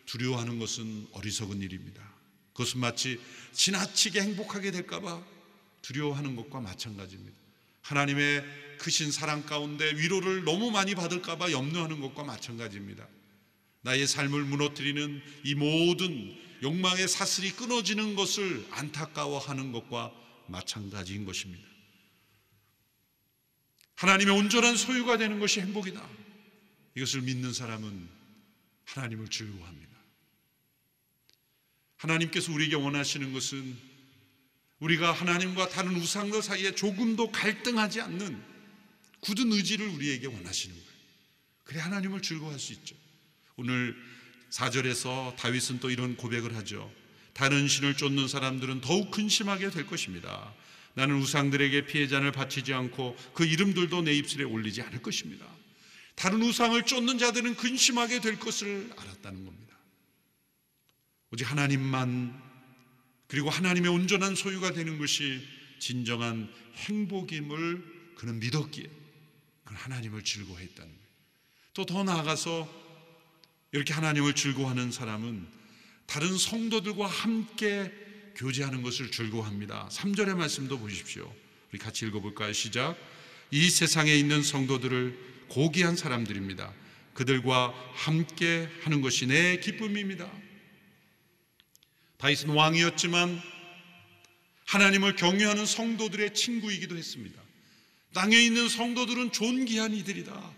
두려워하는 0.05 0.59
것은 0.59 1.07
어리석은 1.13 1.61
일입니다. 1.61 2.03
그것은 2.51 2.81
마치 2.81 3.21
지나치게 3.53 4.19
행복하게 4.21 4.71
될까봐 4.71 5.23
두려워하는 5.81 6.35
것과 6.35 6.59
마찬가지입니다. 6.59 7.37
하나님의 7.83 8.43
크신 8.77 9.11
사랑 9.11 9.45
가운데 9.45 9.89
위로를 9.95 10.43
너무 10.43 10.71
많이 10.71 10.95
받을까봐 10.95 11.51
염려하는 11.51 12.01
것과 12.01 12.23
마찬가지입니다. 12.23 13.07
나의 13.81 14.07
삶을 14.07 14.43
무너뜨리는 14.43 15.21
이 15.43 15.55
모든 15.55 16.35
욕망의 16.63 17.07
사슬이 17.07 17.51
끊어지는 17.51 18.15
것을 18.15 18.65
안타까워하는 18.71 19.71
것과 19.71 20.11
마찬가지인 20.47 21.25
것입니다. 21.25 21.67
하나님의 23.95 24.35
온전한 24.35 24.75
소유가 24.75 25.17
되는 25.17 25.39
것이 25.39 25.61
행복이다. 25.61 26.07
이것을 26.95 27.21
믿는 27.21 27.53
사람은 27.53 28.09
하나님을 28.85 29.27
즐거워합니다. 29.27 29.95
하나님께서 31.97 32.51
우리에게 32.51 32.75
원하시는 32.75 33.33
것은 33.33 33.77
우리가 34.79 35.11
하나님과 35.11 35.69
다른 35.69 35.95
우상들 35.95 36.41
사이에 36.41 36.75
조금도 36.75 37.31
갈등하지 37.31 38.01
않는 38.01 38.54
굳은 39.25 39.51
의지를 39.51 39.87
우리에게 39.87 40.27
원하시는 40.27 40.75
거예요. 40.75 40.89
그래 41.63 41.79
하나님을 41.79 42.21
즐거워할 42.21 42.59
수 42.59 42.73
있죠. 42.73 42.95
오늘 43.55 43.95
4절에서 44.51 45.35
다윗은 45.35 45.79
또 45.79 45.89
이런 45.89 46.15
고백을 46.15 46.55
하죠. 46.57 46.91
다른 47.33 47.67
신을 47.67 47.97
쫓는 47.97 48.27
사람들은 48.27 48.81
더욱 48.81 49.09
근심하게 49.09 49.71
될 49.71 49.87
것입니다. 49.87 50.53
나는 50.93 51.17
우상들에게 51.17 51.87
피해잔을 51.87 52.31
바치지 52.31 52.73
않고 52.73 53.17
그 53.33 53.45
이름들도 53.45 54.03
내 54.03 54.13
입술에 54.13 54.43
올리지 54.43 54.83
않을 54.83 55.01
것입니다. 55.01 55.45
다른 56.13 56.41
우상을 56.43 56.81
쫓는 56.85 57.17
자들은 57.17 57.55
근심하게 57.55 58.21
될 58.21 58.39
것을 58.39 58.93
알았다는 58.95 59.43
겁니다. 59.43 59.75
오직 61.31 61.49
하나님만 61.49 62.41
그리고 63.27 63.49
하나님의 63.49 63.91
온전한 63.91 64.35
소유가 64.35 64.71
되는 64.71 64.99
것이 64.99 65.41
진정한 65.79 66.47
행복임을 66.75 68.13
그는 68.15 68.39
믿었기에 68.39 69.04
그는 69.65 69.79
하나님을 69.79 70.23
즐거워했다는 70.23 70.89
거예요. 70.89 71.05
또 71.73 71.85
더 71.85 72.03
나아가서 72.03 72.85
이렇게 73.73 73.93
하나님을 73.93 74.33
즐거워하는 74.33 74.91
사람은 74.91 75.45
다른 76.05 76.37
성도들과 76.37 77.07
함께 77.07 77.91
교제하는 78.35 78.81
것을 78.81 79.11
즐거워합니다. 79.11 79.89
3절의 79.91 80.35
말씀도 80.37 80.79
보십시오. 80.79 81.33
우리 81.71 81.79
같이 81.79 82.05
읽어볼까요? 82.05 82.53
시작. 82.53 82.95
이 83.51 83.69
세상에 83.69 84.13
있는 84.13 84.43
성도들을 84.43 85.47
고귀한 85.49 85.95
사람들입니다. 85.95 86.73
그들과 87.13 87.73
함께 87.93 88.69
하는 88.81 89.01
것이 89.01 89.25
내 89.27 89.59
기쁨입니다. 89.59 90.31
다윗은 92.17 92.49
왕이었지만 92.49 93.41
하나님을 94.65 95.15
경외하는 95.15 95.65
성도들의 95.65 96.33
친구이기도 96.33 96.97
했습니다. 96.97 97.41
땅에 98.15 98.39
있는 98.39 98.69
성도들은 98.69 99.33
존귀한 99.33 99.93
이들이다. 99.93 100.53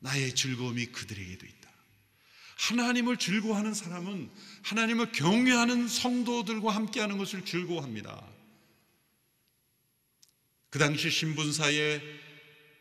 나의 0.00 0.34
즐거움이 0.34 0.84
그들에게도 0.86 1.46
있다. 1.46 1.70
하나님을 2.56 3.16
즐거워하는 3.16 3.72
사람은 3.72 4.30
하나님을 4.62 5.12
경외하는 5.12 5.88
성도들과 5.88 6.74
함께하는 6.74 7.16
것을 7.16 7.46
즐거워합니다. 7.46 8.22
그 10.68 10.78
당시 10.78 11.10
신분사에 11.10 12.02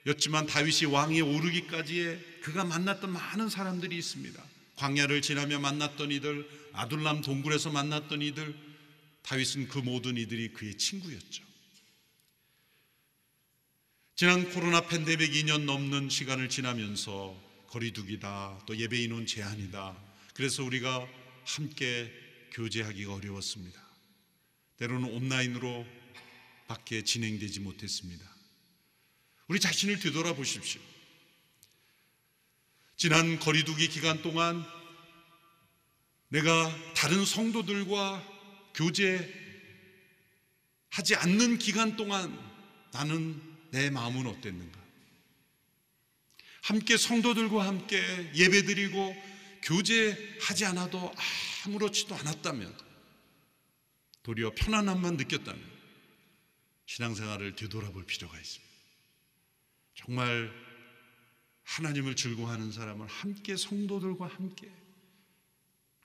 였지만 0.06 0.48
다윗이 0.48 0.92
왕이 0.92 1.22
오르기까지에 1.22 2.42
그가 2.42 2.66
만났던 2.66 3.10
많은 3.10 3.48
사람들이 3.48 3.98
있습니다. 3.98 4.44
광야를 4.76 5.22
지나며 5.22 5.60
만났던 5.60 6.12
이들, 6.12 6.50
아둘람 6.74 7.22
동굴에서 7.22 7.70
만났던 7.70 8.22
이들, 8.22 8.54
다윗은 9.22 9.70
그 9.70 9.78
모든 9.78 10.18
이들이 10.18 10.52
그의 10.52 10.78
친구였죠. 10.78 11.53
지난 14.24 14.50
코로나 14.52 14.80
팬데믹 14.80 15.34
2년 15.34 15.66
넘는 15.66 16.08
시간을 16.08 16.48
지나면서 16.48 17.38
거리두기다, 17.68 18.64
또 18.66 18.78
예배 18.78 18.98
인원 19.00 19.26
제한이다. 19.26 20.02
그래서 20.34 20.64
우리가 20.64 21.06
함께 21.44 22.10
교제하기가 22.54 23.16
어려웠습니다. 23.16 23.86
때로는 24.78 25.10
온라인으로 25.10 25.86
밖에 26.70 27.04
진행되지 27.04 27.60
못했습니다. 27.60 28.26
우리 29.50 29.60
자신을 29.60 30.00
되돌아보십시오. 30.00 30.80
지난 32.96 33.38
거리두기 33.42 33.90
기간 33.90 34.22
동안 34.22 34.66
내가 36.30 36.94
다른 36.94 37.26
성도들과 37.26 38.26
교제하지 38.74 39.36
않는 41.18 41.58
기간 41.58 41.98
동안 41.98 42.40
나는 42.94 43.53
내 43.74 43.90
마음은 43.90 44.28
어땠는가? 44.28 44.80
함께 46.62 46.96
성도들과 46.96 47.66
함께 47.66 47.98
예배드리고 48.36 49.16
교제하지 49.64 50.66
않아도 50.66 51.12
아무렇지도 51.66 52.14
않았다면 52.14 52.78
도리어 54.22 54.52
편안함만 54.56 55.18
느꼈다면 55.18 55.60
신앙생활을 56.86 57.56
되돌아볼 57.56 58.06
필요가 58.06 58.40
있습니다. 58.40 58.74
정말 59.96 60.52
하나님을 61.64 62.16
즐거워하는 62.16 62.72
사람은 62.72 63.08
함께 63.08 63.58
성도들과 63.58 64.28
함께 64.28 64.72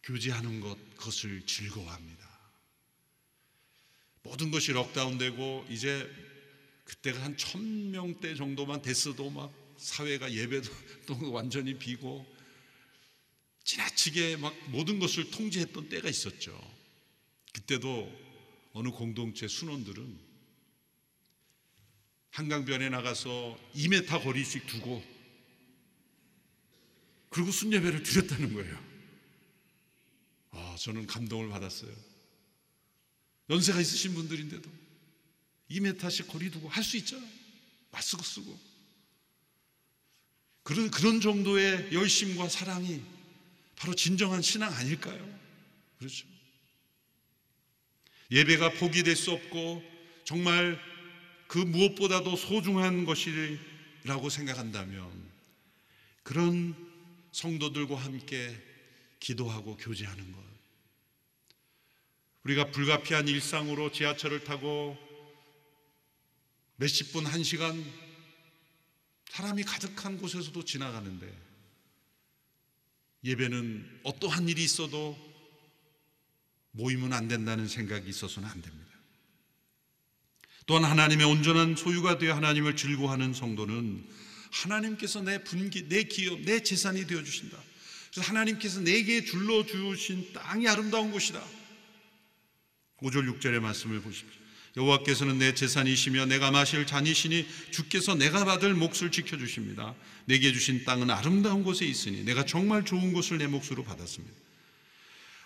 교제하는 0.04 0.60
것, 0.60 0.78
그것을 0.96 1.44
즐거워합니다. 1.44 2.26
모든 4.22 4.50
것이 4.50 4.72
럭다운되고 4.72 5.66
이제 5.68 6.27
그때가 6.88 7.22
한 7.22 7.36
천 7.36 7.90
명대 7.90 8.34
정도만 8.34 8.80
됐어도 8.82 9.28
막 9.30 9.52
사회가 9.76 10.32
예배도 10.32 10.70
또 11.06 11.32
완전히 11.32 11.78
비고 11.78 12.26
지나치게 13.62 14.38
막 14.38 14.54
모든 14.70 14.98
것을 14.98 15.30
통제했던 15.30 15.90
때가 15.90 16.08
있었죠. 16.08 16.58
그때도 17.52 18.10
어느 18.72 18.88
공동체 18.88 19.46
순원들은 19.46 20.18
한강변에 22.30 22.88
나가서 22.88 23.58
2m 23.74 24.22
거리씩 24.22 24.66
두고 24.66 25.04
그리고 27.28 27.50
순예배를 27.50 28.02
드렸다는 28.02 28.54
거예요. 28.54 28.84
아, 30.52 30.76
저는 30.78 31.06
감동을 31.06 31.50
받았어요. 31.50 31.94
연세가 33.50 33.80
있으신 33.80 34.14
분들인데도 34.14 34.77
2m씩 35.70 36.28
거리 36.28 36.50
두고 36.50 36.68
할 36.68 36.82
수 36.82 36.96
있잖아요. 36.96 37.28
마스크 37.90 38.22
쓰고. 38.24 38.58
그런, 40.62 40.90
그런 40.90 41.20
정도의 41.20 41.92
열심과 41.92 42.48
사랑이 42.48 43.02
바로 43.76 43.94
진정한 43.94 44.42
신앙 44.42 44.72
아닐까요? 44.72 45.38
그렇죠. 45.98 46.26
예배가 48.30 48.74
포기될 48.74 49.16
수 49.16 49.32
없고 49.32 49.82
정말 50.24 50.78
그 51.46 51.58
무엇보다도 51.58 52.36
소중한 52.36 53.06
것이라고 53.06 54.28
생각한다면 54.28 55.10
그런 56.22 56.76
성도들과 57.32 57.96
함께 57.96 58.54
기도하고 59.20 59.78
교제하는 59.78 60.32
것. 60.32 60.42
우리가 62.44 62.70
불가피한 62.70 63.28
일상으로 63.28 63.90
지하철을 63.92 64.44
타고 64.44 65.07
몇십 66.78 67.12
분, 67.12 67.26
한 67.26 67.42
시간 67.42 67.84
사람이 69.30 69.64
가득한 69.64 70.18
곳에서도 70.18 70.64
지나가는데 70.64 71.28
예배는 73.24 74.00
어떠한 74.04 74.48
일이 74.48 74.62
있어도 74.62 75.18
모이면 76.70 77.12
안 77.12 77.26
된다는 77.26 77.66
생각이 77.66 78.08
있어서는 78.08 78.48
안 78.48 78.62
됩니다. 78.62 78.88
또한 80.66 80.84
하나님의 80.84 81.26
온전한 81.26 81.74
소유가 81.74 82.18
되어 82.18 82.36
하나님을 82.36 82.76
즐거워하는 82.76 83.34
성도는 83.34 84.08
하나님께서 84.52 85.22
내 85.22 85.42
분기, 85.42 85.88
내 85.88 86.04
기업, 86.04 86.40
내 86.42 86.62
재산이 86.62 87.08
되어 87.08 87.24
주신다. 87.24 87.58
그래서 88.12 88.28
하나님께서 88.28 88.80
내게 88.80 89.24
둘러 89.24 89.66
주신 89.66 90.32
땅이 90.32 90.68
아름다운 90.68 91.10
곳이다. 91.10 91.44
5절 92.98 93.40
6절의 93.40 93.58
말씀을 93.60 94.00
보십시오. 94.00 94.47
여호와께서는 94.76 95.38
내 95.38 95.54
재산이시며 95.54 96.26
내가 96.26 96.50
마실 96.50 96.86
잔이시니 96.86 97.46
주께서 97.70 98.14
내가 98.14 98.44
받을 98.44 98.74
몫을 98.74 99.10
지켜 99.10 99.36
주십니다. 99.36 99.94
내게 100.26 100.52
주신 100.52 100.84
땅은 100.84 101.10
아름다운 101.10 101.64
곳에 101.64 101.86
있으니 101.86 102.24
내가 102.24 102.44
정말 102.44 102.84
좋은 102.84 103.12
곳을 103.12 103.38
내 103.38 103.46
몫으로 103.46 103.82
받았습니다. 103.84 104.34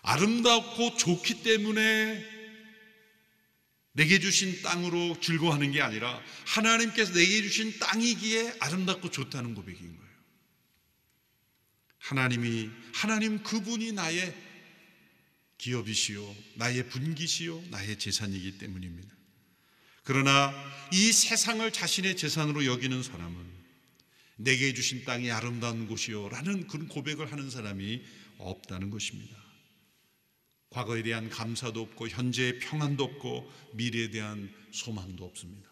아름답고 0.03 0.97
좋기 0.97 1.43
때문에 1.43 2.43
내게 3.93 4.19
주신 4.19 4.63
땅으로 4.63 5.21
즐거워하는 5.21 5.71
게 5.71 5.83
아니라 5.83 6.21
하나님께서 6.47 7.13
내게 7.13 7.43
주신 7.43 7.79
땅이기에 7.79 8.57
아름답고 8.59 9.11
좋다는 9.11 9.55
고백인 9.55 9.81
거예요. 9.81 10.13
하나님이 11.99 12.71
하나님 12.95 13.43
그분이 13.43 13.93
나의 13.93 14.35
기업이시요 15.63 16.37
나의 16.57 16.89
분기시요 16.89 17.63
나의 17.71 17.97
재산이기 17.97 18.59
때문입니다. 18.59 19.09
그러나 20.03 20.53
이 20.93 21.13
세상을 21.13 21.71
자신의 21.71 22.17
재산으로 22.17 22.67
여기는 22.67 23.01
사람은 23.05 23.37
내게 24.37 24.75
주신 24.75 25.05
땅이 25.05 25.31
아름다운 25.31 25.87
곳이요 25.87 26.31
라는 26.31 26.67
그런 26.67 26.89
고백을 26.89 27.31
하는 27.31 27.49
사람이 27.49 28.03
없다는 28.39 28.91
것입니다. 28.91 29.37
과거에 30.71 31.05
대한 31.05 31.31
감사도 31.31 31.81
없고 31.81 32.09
현재의 32.09 32.59
평안도 32.59 33.05
없고 33.05 33.53
미래에 33.75 34.11
대한 34.11 34.53
소망도 34.73 35.25
없습니다. 35.25 35.71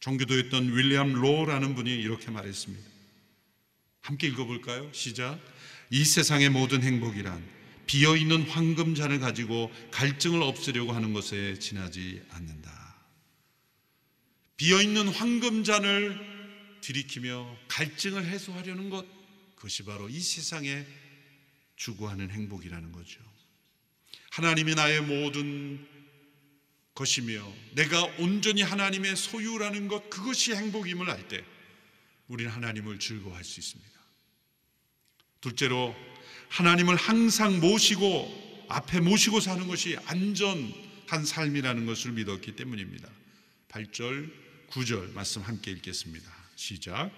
종교도였던 0.00 0.74
윌리엄 0.74 1.12
로라는 1.12 1.74
분이 1.74 1.90
이렇게 1.90 2.30
말했습니다. 2.30 2.88
함께 4.00 4.28
읽어볼까요? 4.28 4.90
시작. 4.94 5.38
이 5.90 6.04
세상의 6.04 6.48
모든 6.48 6.82
행복이란 6.82 7.55
비어 7.86 8.16
있는 8.16 8.42
황금잔을 8.42 9.20
가지고 9.20 9.72
갈증을 9.90 10.42
없애려고 10.42 10.92
하는 10.92 11.12
것에 11.12 11.58
지나지 11.58 12.22
않는다. 12.30 12.96
비어 14.56 14.82
있는 14.82 15.08
황금잔을 15.08 16.80
들이키며 16.80 17.56
갈증을 17.68 18.26
해소하려는 18.26 18.90
것 18.90 19.06
그것이 19.54 19.84
바로 19.84 20.08
이 20.08 20.20
세상에 20.20 20.86
추구하는 21.76 22.30
행복이라는 22.30 22.92
거죠. 22.92 23.20
하나님이 24.30 24.74
나의 24.74 25.02
모든 25.02 25.86
것이며 26.94 27.46
내가 27.74 28.02
온전히 28.18 28.62
하나님의 28.62 29.16
소유라는 29.16 29.88
것 29.88 30.08
그것이 30.10 30.54
행복임을 30.54 31.10
알 31.10 31.28
때 31.28 31.44
우리는 32.28 32.50
하나님을 32.50 32.98
즐거워할 32.98 33.44
수 33.44 33.60
있습니다. 33.60 34.00
둘째로 35.40 35.94
하나님을 36.48 36.96
항상 36.96 37.60
모시고 37.60 38.66
앞에 38.68 39.00
모시고 39.00 39.40
사는 39.40 39.66
것이 39.66 39.96
안전한 40.06 41.24
삶이라는 41.24 41.86
것을 41.86 42.12
믿었기 42.12 42.56
때문입니다. 42.56 43.08
8절, 43.68 44.30
9절 44.70 45.12
말씀 45.12 45.42
함께 45.42 45.70
읽겠습니다. 45.72 46.30
시작. 46.56 47.10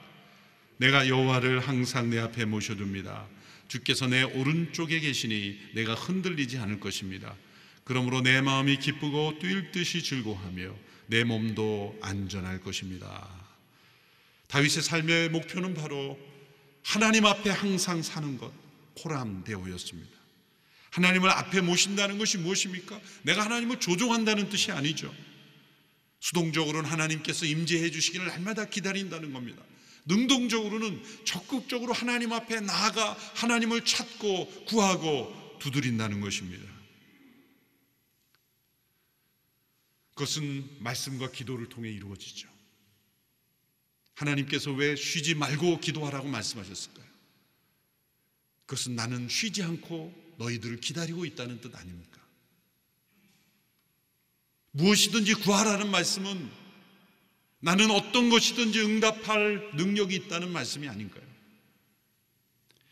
내가 0.78 1.08
여호와를 1.08 1.60
항상 1.60 2.10
내 2.10 2.18
앞에 2.18 2.44
모셔둡니다. 2.44 3.26
주께서 3.68 4.06
내 4.06 4.22
오른쪽에 4.22 5.00
계시니 5.00 5.58
내가 5.74 5.94
흔들리지 5.94 6.58
않을 6.58 6.80
것입니다. 6.80 7.36
그러므로 7.84 8.20
내 8.20 8.40
마음이 8.40 8.78
기쁘고 8.78 9.38
뛸 9.40 9.72
듯이 9.72 10.02
즐거하며 10.02 10.74
내 11.06 11.24
몸도 11.24 11.98
안전할 12.02 12.60
것입니다. 12.60 13.28
다윗의 14.48 14.82
삶의 14.82 15.28
목표는 15.30 15.74
바로 15.74 16.18
하나님 16.84 17.26
앞에 17.26 17.50
항상 17.50 18.02
사는 18.02 18.38
것, 18.38 18.52
포람대오였습니다. 19.02 20.18
하나님을 20.90 21.30
앞에 21.30 21.60
모신다는 21.60 22.18
것이 22.18 22.38
무엇입니까? 22.38 23.00
내가 23.22 23.44
하나님을 23.44 23.80
조종한다는 23.80 24.48
뜻이 24.48 24.72
아니죠. 24.72 25.14
수동적으로는 26.20 26.88
하나님께서 26.90 27.46
임재해 27.46 27.90
주시기를 27.90 28.26
날마다 28.26 28.64
기다린다는 28.66 29.32
겁니다. 29.32 29.62
능동적으로는 30.06 31.02
적극적으로 31.24 31.92
하나님 31.92 32.32
앞에 32.32 32.60
나아가 32.60 33.12
하나님을 33.34 33.84
찾고 33.84 34.64
구하고 34.66 35.58
두드린다는 35.60 36.20
것입니다. 36.20 36.66
그것은 40.14 40.68
말씀과 40.80 41.30
기도를 41.30 41.68
통해 41.68 41.90
이루어지죠. 41.90 42.48
하나님께서 44.14 44.72
왜 44.72 44.96
쉬지 44.96 45.34
말고 45.34 45.78
기도하라고 45.78 46.26
말씀하셨을까요? 46.26 47.07
그것은 48.68 48.96
나는 48.96 49.30
쉬지 49.30 49.62
않고 49.62 50.12
너희들을 50.36 50.80
기다리고 50.80 51.24
있다는 51.24 51.60
뜻 51.62 51.74
아닙니까? 51.74 52.20
무엇이든지 54.72 55.34
구하라는 55.34 55.90
말씀은 55.90 56.50
나는 57.60 57.90
어떤 57.90 58.28
것이든지 58.28 58.80
응답할 58.80 59.70
능력이 59.74 60.14
있다는 60.14 60.50
말씀이 60.50 60.86
아닌가요? 60.86 61.26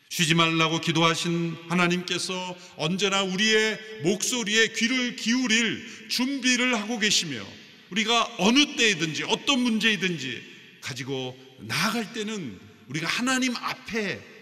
쉬지 0.09 0.35
말라고 0.35 0.81
기도하신 0.81 1.57
하나님께서 1.69 2.57
언제나 2.77 3.23
우리의 3.23 3.79
목소리에 4.03 4.69
귀를 4.69 5.15
기울일 5.17 6.09
준비를 6.09 6.81
하고 6.81 6.99
계시며 6.99 7.47
우리가 7.91 8.37
어느 8.39 8.77
때이든지 8.77 9.25
어떤 9.25 9.61
문제이든지 9.61 10.81
가지고 10.81 11.39
나아갈 11.59 12.15
때는 12.15 12.59
우리가 12.89 13.07
하나님 13.07 13.55
앞에 13.57 14.36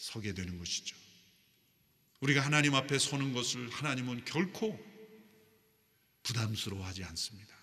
서게 0.00 0.32
되는 0.32 0.58
것이죠. 0.58 0.96
우리가 2.20 2.40
하나님 2.40 2.74
앞에 2.74 2.98
서는 2.98 3.34
것을 3.34 3.68
하나님은 3.68 4.24
결코 4.24 4.78
부담스러워하지 6.22 7.04
않습니다. 7.04 7.54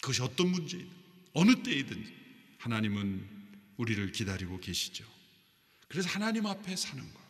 그것이 0.00 0.22
어떤 0.22 0.48
문제이든 0.48 0.90
어느 1.34 1.62
때이든지 1.62 2.16
하나님은 2.58 3.28
우리를 3.76 4.10
기다리고 4.10 4.58
계시죠. 4.58 5.04
그래서 5.86 6.08
하나님 6.08 6.46
앞에 6.46 6.74
사는 6.74 7.12
것. 7.12 7.20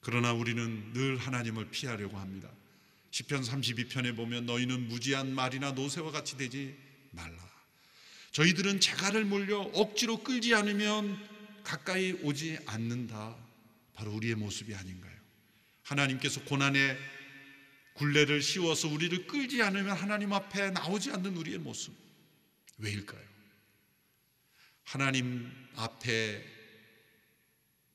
그러나 0.00 0.32
우리는 0.32 0.92
늘 0.92 1.16
하나님을 1.18 1.70
피하려고 1.70 2.18
합니다. 2.18 2.50
시편 3.12 3.42
32편에 3.42 4.16
보면 4.16 4.46
너희는 4.46 4.88
무지한 4.88 5.32
말이나 5.32 5.70
노새와 5.70 6.10
같이 6.10 6.36
되지 6.36 6.76
말라. 7.12 7.59
저희들은 8.32 8.80
재갈을 8.80 9.24
몰려 9.24 9.60
억지로 9.60 10.22
끌지 10.22 10.54
않으면 10.54 11.18
가까이 11.64 12.12
오지 12.12 12.58
않는다. 12.66 13.36
바로 13.94 14.12
우리의 14.12 14.34
모습이 14.36 14.74
아닌가요? 14.74 15.14
하나님께서 15.82 16.42
고난의 16.44 16.96
굴레를 17.94 18.40
씌워서 18.40 18.88
우리를 18.88 19.26
끌지 19.26 19.62
않으면 19.62 19.96
하나님 19.96 20.32
앞에 20.32 20.70
나오지 20.70 21.10
않는 21.10 21.36
우리의 21.36 21.58
모습. 21.58 21.92
왜일까요? 22.78 23.20
하나님 24.84 25.50
앞에 25.76 26.44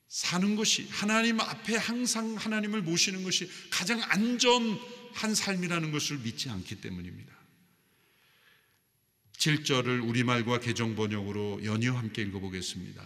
사는 0.08 0.56
것이 0.56 0.88
하나님 0.92 1.40
앞에 1.42 1.76
항상 1.76 2.36
하나님을 2.36 2.82
모시는 2.82 3.24
것이 3.24 3.50
가장 3.70 4.02
안전한 4.04 5.36
삶이라는 5.36 5.92
것을 5.92 6.20
믿지 6.20 6.50
않기 6.50 6.76
때문입니다. 6.82 7.35
7절을 9.38 10.08
우리말과 10.08 10.60
개정 10.60 10.96
번역으로 10.96 11.64
연이어 11.64 11.94
함께 11.94 12.22
읽어보겠습니다. 12.24 13.04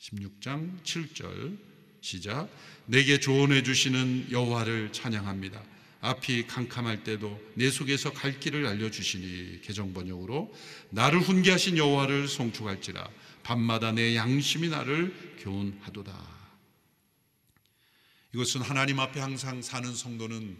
16장 0.00 0.82
7절 0.82 1.58
시작. 2.00 2.48
내게 2.86 3.18
조언해 3.18 3.62
주시는 3.62 4.28
여호와를 4.30 4.92
찬양합니다. 4.92 5.62
앞이 6.00 6.46
캄캄할 6.46 7.02
때도 7.02 7.40
내 7.54 7.70
속에서 7.70 8.12
갈 8.12 8.38
길을 8.38 8.66
알려 8.66 8.90
주시니 8.90 9.62
개정 9.62 9.94
번역으로 9.94 10.54
나를 10.90 11.20
훈계하신 11.20 11.78
여호와를 11.78 12.28
송축할지라 12.28 13.08
밤마다 13.42 13.92
내 13.92 14.14
양심이 14.14 14.68
나를 14.68 15.38
교훈하도다. 15.40 16.34
이것은 18.34 18.60
하나님 18.60 19.00
앞에 19.00 19.18
항상 19.20 19.62
사는 19.62 19.94
성도는 19.94 20.58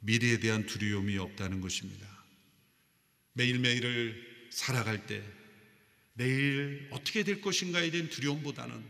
미래에 0.00 0.38
대한 0.38 0.66
두려움이 0.66 1.18
없다는 1.18 1.60
것입니다. 1.60 2.09
매일매일을 3.34 4.48
살아갈 4.50 5.06
때 5.06 5.22
내일 6.14 6.88
어떻게 6.90 7.22
될 7.22 7.40
것인가에 7.40 7.90
대한 7.90 8.10
두려움보다는 8.10 8.84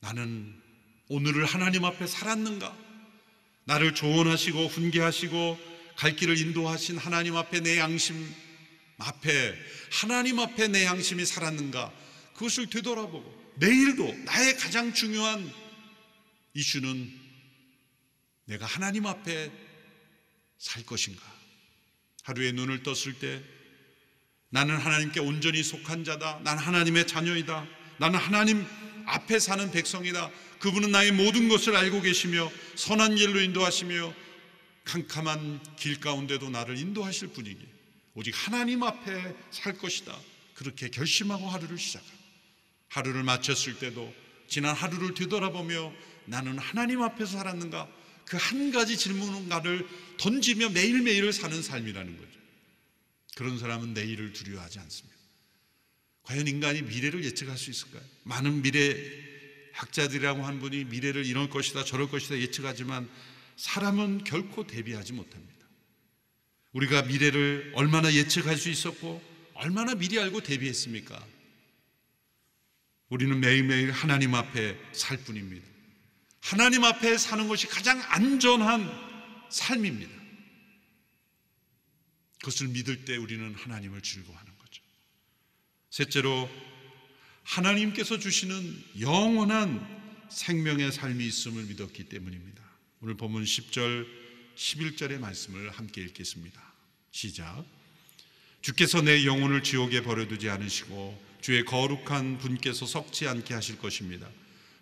나는 0.00 0.62
오늘을 1.08 1.44
하나님 1.44 1.84
앞에 1.84 2.06
살았는가? 2.06 2.76
나를 3.64 3.94
조언하시고 3.94 4.66
훈계하시고 4.66 5.58
갈 5.96 6.14
길을 6.14 6.38
인도하신 6.38 6.98
하나님 6.98 7.36
앞에 7.36 7.60
내 7.60 7.78
양심 7.78 8.14
앞에 8.98 9.54
하나님 9.90 10.38
앞에 10.38 10.68
내 10.68 10.84
양심이 10.84 11.24
살았는가 11.24 11.92
그것을 12.34 12.68
되돌아보고 12.68 13.54
내일도 13.56 14.12
나의 14.24 14.56
가장 14.56 14.92
중요한 14.92 15.50
이슈는 16.54 17.12
내가 18.44 18.66
하나님 18.66 19.06
앞에 19.06 19.50
살 20.58 20.84
것인가 20.84 21.35
하루에 22.26 22.50
눈을 22.50 22.82
떴을 22.82 23.20
때 23.20 23.40
나는 24.48 24.76
하나님께 24.76 25.20
온전히 25.20 25.62
속한 25.62 26.02
자다. 26.02 26.40
나는 26.42 26.60
하나님의 26.60 27.06
자녀이다. 27.06 27.66
나는 27.98 28.18
하나님 28.18 28.66
앞에 29.06 29.38
사는 29.38 29.70
백성이다. 29.70 30.30
그분은 30.58 30.90
나의 30.90 31.12
모든 31.12 31.48
것을 31.48 31.76
알고 31.76 32.02
계시며 32.02 32.50
선한 32.74 33.14
길로 33.14 33.40
인도하시며 33.40 34.12
캄캄한 34.84 35.76
길 35.76 36.00
가운데도 36.00 36.50
나를 36.50 36.76
인도하실 36.76 37.28
분이기 37.28 37.64
오직 38.14 38.34
하나님 38.34 38.82
앞에 38.82 39.36
살 39.52 39.78
것이다. 39.78 40.12
그렇게 40.54 40.88
결심하고 40.88 41.46
하루를 41.46 41.78
시작합니다 41.78 42.24
하루를 42.88 43.22
마쳤을 43.22 43.78
때도 43.78 44.12
지난 44.48 44.74
하루를 44.74 45.14
뒤돌아보며 45.14 45.92
나는 46.24 46.58
하나님 46.58 47.02
앞에서 47.02 47.38
살았는가 47.38 47.88
그 48.26 48.36
한 48.36 48.72
가지 48.72 48.96
질문가를 48.98 49.86
던지며 50.18 50.70
매일매일을 50.70 51.32
사는 51.32 51.62
삶이라는 51.62 52.16
거죠. 52.16 52.38
그런 53.36 53.58
사람은 53.58 53.94
내일을 53.94 54.32
두려워하지 54.32 54.78
않습니다. 54.80 55.16
과연 56.22 56.48
인간이 56.48 56.82
미래를 56.82 57.24
예측할 57.24 57.56
수 57.56 57.70
있을까요? 57.70 58.02
많은 58.24 58.62
미래 58.62 58.96
학자들이라고 59.74 60.44
한 60.44 60.58
분이 60.58 60.86
미래를 60.86 61.24
이럴 61.24 61.48
것이다 61.48 61.84
저럴 61.84 62.08
것이다 62.08 62.38
예측하지만 62.38 63.08
사람은 63.56 64.24
결코 64.24 64.66
대비하지 64.66 65.12
못합니다. 65.12 65.54
우리가 66.72 67.02
미래를 67.02 67.72
얼마나 67.76 68.12
예측할 68.12 68.56
수 68.56 68.68
있었고 68.70 69.22
얼마나 69.54 69.94
미리 69.94 70.18
알고 70.18 70.42
대비했습니까? 70.42 71.24
우리는 73.08 73.38
매일매일 73.38 73.92
하나님 73.92 74.34
앞에 74.34 74.76
살 74.92 75.16
뿐입니다. 75.18 75.75
하나님 76.46 76.84
앞에 76.84 77.18
사는 77.18 77.48
것이 77.48 77.66
가장 77.66 78.00
안전한 78.06 78.88
삶입니다. 79.50 80.14
그것을 82.38 82.68
믿을 82.68 83.04
때 83.04 83.16
우리는 83.16 83.52
하나님을 83.52 84.00
즐거워하는 84.00 84.56
거죠. 84.56 84.80
셋째로 85.90 86.48
하나님께서 87.42 88.20
주시는 88.20 88.84
영원한 89.00 89.84
생명의 90.30 90.92
삶이 90.92 91.26
있음을 91.26 91.64
믿었기 91.64 92.04
때문입니다. 92.04 92.62
오늘 93.00 93.16
본문 93.16 93.42
10절, 93.42 94.06
11절의 94.54 95.18
말씀을 95.18 95.70
함께 95.70 96.00
읽겠습니다. 96.02 96.62
시작. 97.10 97.64
주께서 98.60 99.02
내 99.02 99.24
영혼을 99.24 99.64
지옥에 99.64 100.04
버려두지 100.04 100.48
않으시고 100.48 101.20
주의 101.40 101.64
거룩한 101.64 102.38
분께서 102.38 102.86
썩지 102.86 103.26
않게 103.26 103.52
하실 103.52 103.78
것입니다. 103.78 104.28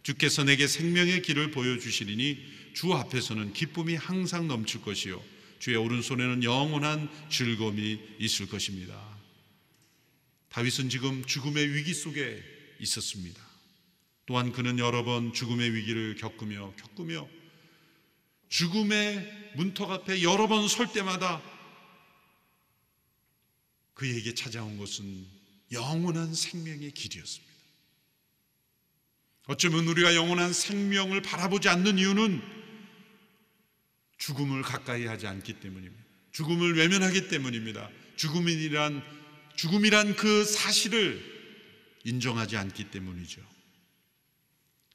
주께서 0.05 0.45
내게 0.45 0.69
생명의 0.69 1.23
길을 1.23 1.51
보여주시리니 1.51 2.73
주 2.75 2.93
앞에서는 2.93 3.53
기쁨이 3.55 3.97
항상 3.97 4.47
넘칠 4.47 4.83
것이요 4.83 5.21
주의 5.59 5.77
오른손에는 5.77 6.45
영원한 6.45 7.09
즐거움이 7.31 7.99
있을 8.21 8.47
것입니다. 8.47 8.95
다윗은 10.51 10.91
지금 10.91 11.25
죽음의 11.25 11.75
위기 11.75 11.95
속에 11.95 12.43
있었습니다. 12.81 13.43
또한 14.27 14.53
그는 14.53 14.79
여러 14.79 15.05
번 15.05 15.33
죽음의 15.33 15.75
위기를 15.75 16.17
겪으며 16.17 16.75
겪으며 16.77 17.27
죽음의 18.51 19.53
문턱 19.57 19.91
앞에 19.91 20.23
여러 20.23 20.47
번 20.49 20.69
설 20.69 20.93
때마다 20.93 21.43
그에게 23.95 24.35
찾아온 24.35 24.77
것은 24.77 25.27
영원한 25.73 26.35
생명의 26.35 26.91
길이었습니다. 26.93 27.54
어쩌면 29.47 29.87
우리가 29.87 30.15
영원한 30.15 30.53
생명을 30.53 31.21
바라보지 31.23 31.69
않는 31.69 31.99
이유는 31.99 32.43
죽음을 34.19 34.63
가까이 34.63 35.07
하지 35.07 35.27
않기 35.27 35.61
때문입니다. 35.61 36.03
죽음을 36.33 36.77
외면하기 36.77 37.29
때문입니다. 37.29 37.91
죽음이란 38.17 39.03
죽음이란 39.57 40.17
그 40.17 40.45
사실을 40.45 41.23
인정하지 42.05 42.57
않기 42.57 42.91
때문이죠. 42.91 43.41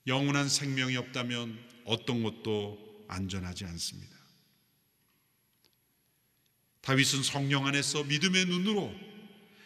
영원한 0.07 0.49
생명이 0.49 0.97
없다면 0.97 1.57
어떤 1.85 2.23
것도 2.23 3.05
안전하지 3.07 3.65
않습니다. 3.65 4.17
다윗은 6.81 7.23
성령 7.23 7.67
안에서 7.67 8.03
믿음의 8.03 8.45
눈으로 8.45 8.93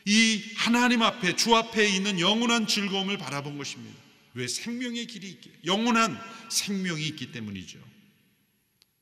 이 0.05 0.43
하나님 0.57 1.01
앞에 1.01 1.35
주 1.35 1.55
앞에 1.55 1.87
있는 1.87 2.19
영원한 2.19 2.67
즐거움을 2.67 3.17
바라본 3.17 3.57
것입니다. 3.57 4.02
왜 4.33 4.47
생명의 4.47 5.05
길이 5.07 5.29
있기 5.29 5.51
영원한 5.65 6.19
생명이 6.49 7.05
있기 7.07 7.31
때문이죠. 7.31 7.79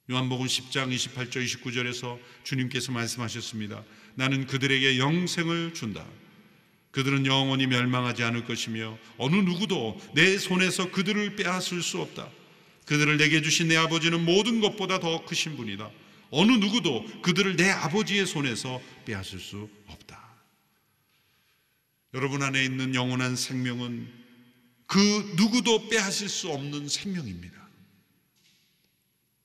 요한복음 0.09 0.45
10장 0.45 0.93
28절 0.93 1.45
29절에서 1.45 2.19
주님께서 2.43 2.91
말씀하셨습니다. 2.91 3.83
나는 4.15 4.45
그들에게 4.45 4.97
영생을 4.97 5.73
준다. 5.73 6.05
그들은 6.91 7.25
영원히 7.25 7.67
멸망하지 7.67 8.23
않을 8.23 8.45
것이며 8.45 8.97
어느 9.17 9.35
누구도 9.35 9.97
내 10.13 10.37
손에서 10.37 10.91
그들을 10.91 11.37
빼앗을 11.37 11.81
수 11.81 11.99
없다. 12.01 12.29
그들을 12.85 13.15
내게 13.17 13.41
주신 13.41 13.69
내 13.69 13.77
아버지는 13.77 14.25
모든 14.25 14.59
것보다 14.59 14.99
더 14.99 15.23
크신 15.23 15.55
분이다. 15.55 15.89
어느 16.31 16.51
누구도 16.51 17.05
그들을 17.21 17.55
내 17.55 17.69
아버지의 17.69 18.25
손에서 18.25 18.81
빼앗을 19.05 19.39
수 19.39 19.69
없다. 19.87 20.19
여러분 22.13 22.43
안에 22.43 22.61
있는 22.65 22.93
영원한 22.93 23.37
생명은 23.37 24.20
그 24.91 24.99
누구도 25.37 25.87
빼앗을 25.87 26.27
수 26.27 26.49
없는 26.49 26.89
생명입니다. 26.89 27.65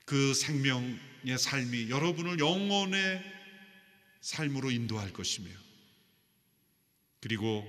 그 0.05 0.35
생명의 0.35 1.39
삶이 1.39 1.89
여러분을 1.89 2.41
영원의 2.41 3.23
삶으로 4.23 4.73
인도할 4.73 5.13
것이며 5.13 5.49
그리고 7.21 7.65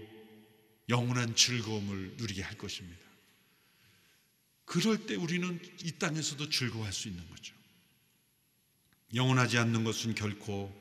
영원한 0.89 1.35
즐거움을 1.35 2.15
누리게 2.17 2.41
할 2.41 2.57
것입니다. 2.57 2.99
그럴 4.65 5.05
때 5.05 5.13
우리는 5.13 5.61
이 5.83 5.91
땅에서도 5.99 6.49
즐거워할 6.49 6.91
수 6.91 7.07
있는 7.07 7.29
거죠. 7.29 7.53
영원하지 9.13 9.59
않는 9.59 9.83
것은 9.83 10.15
결코 10.15 10.75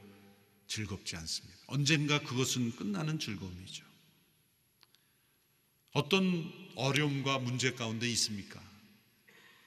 즐겁지 0.66 1.14
않습니다. 1.16 1.58
언젠가 1.66 2.20
그것은 2.20 2.74
끝나는 2.74 3.18
즐거움이죠. 3.18 3.85
어떤 5.96 6.52
어려움과 6.74 7.38
문제 7.38 7.72
가운데 7.72 8.06
있습니까? 8.10 8.62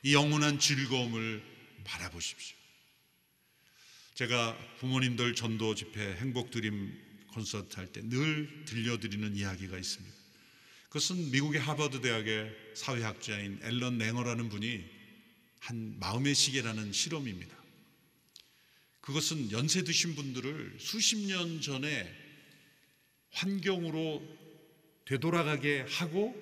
이 0.03 0.13
영원한 0.13 0.59
즐거움을 0.59 1.41
바라보십시오. 1.83 2.55
제가 4.13 4.55
부모님들 4.77 5.33
전도 5.33 5.73
집회 5.73 6.17
행복 6.17 6.51
드림 6.51 7.25
콘서트 7.33 7.77
할 7.77 7.91
때 7.91 8.03
늘 8.03 8.63
들려드리는 8.65 9.35
이야기가 9.35 9.75
있습니다. 9.75 10.15
그것은 10.89 11.31
미국의 11.31 11.61
하버드 11.61 12.01
대학의 12.01 12.55
사회학자인 12.75 13.59
앨런 13.63 13.97
랭어라는 13.97 14.49
분이 14.49 14.85
한 15.61 15.97
마음의 15.99 16.35
시계라는 16.35 16.93
실험입니다. 16.93 17.57
그것은 19.01 19.51
연세 19.51 19.83
드신 19.83 20.13
분들을 20.13 20.77
수십 20.79 21.17
년 21.25 21.59
전에 21.59 22.07
환경으로 23.31 24.48
되돌아가게 25.09 25.85
하고 25.89 26.39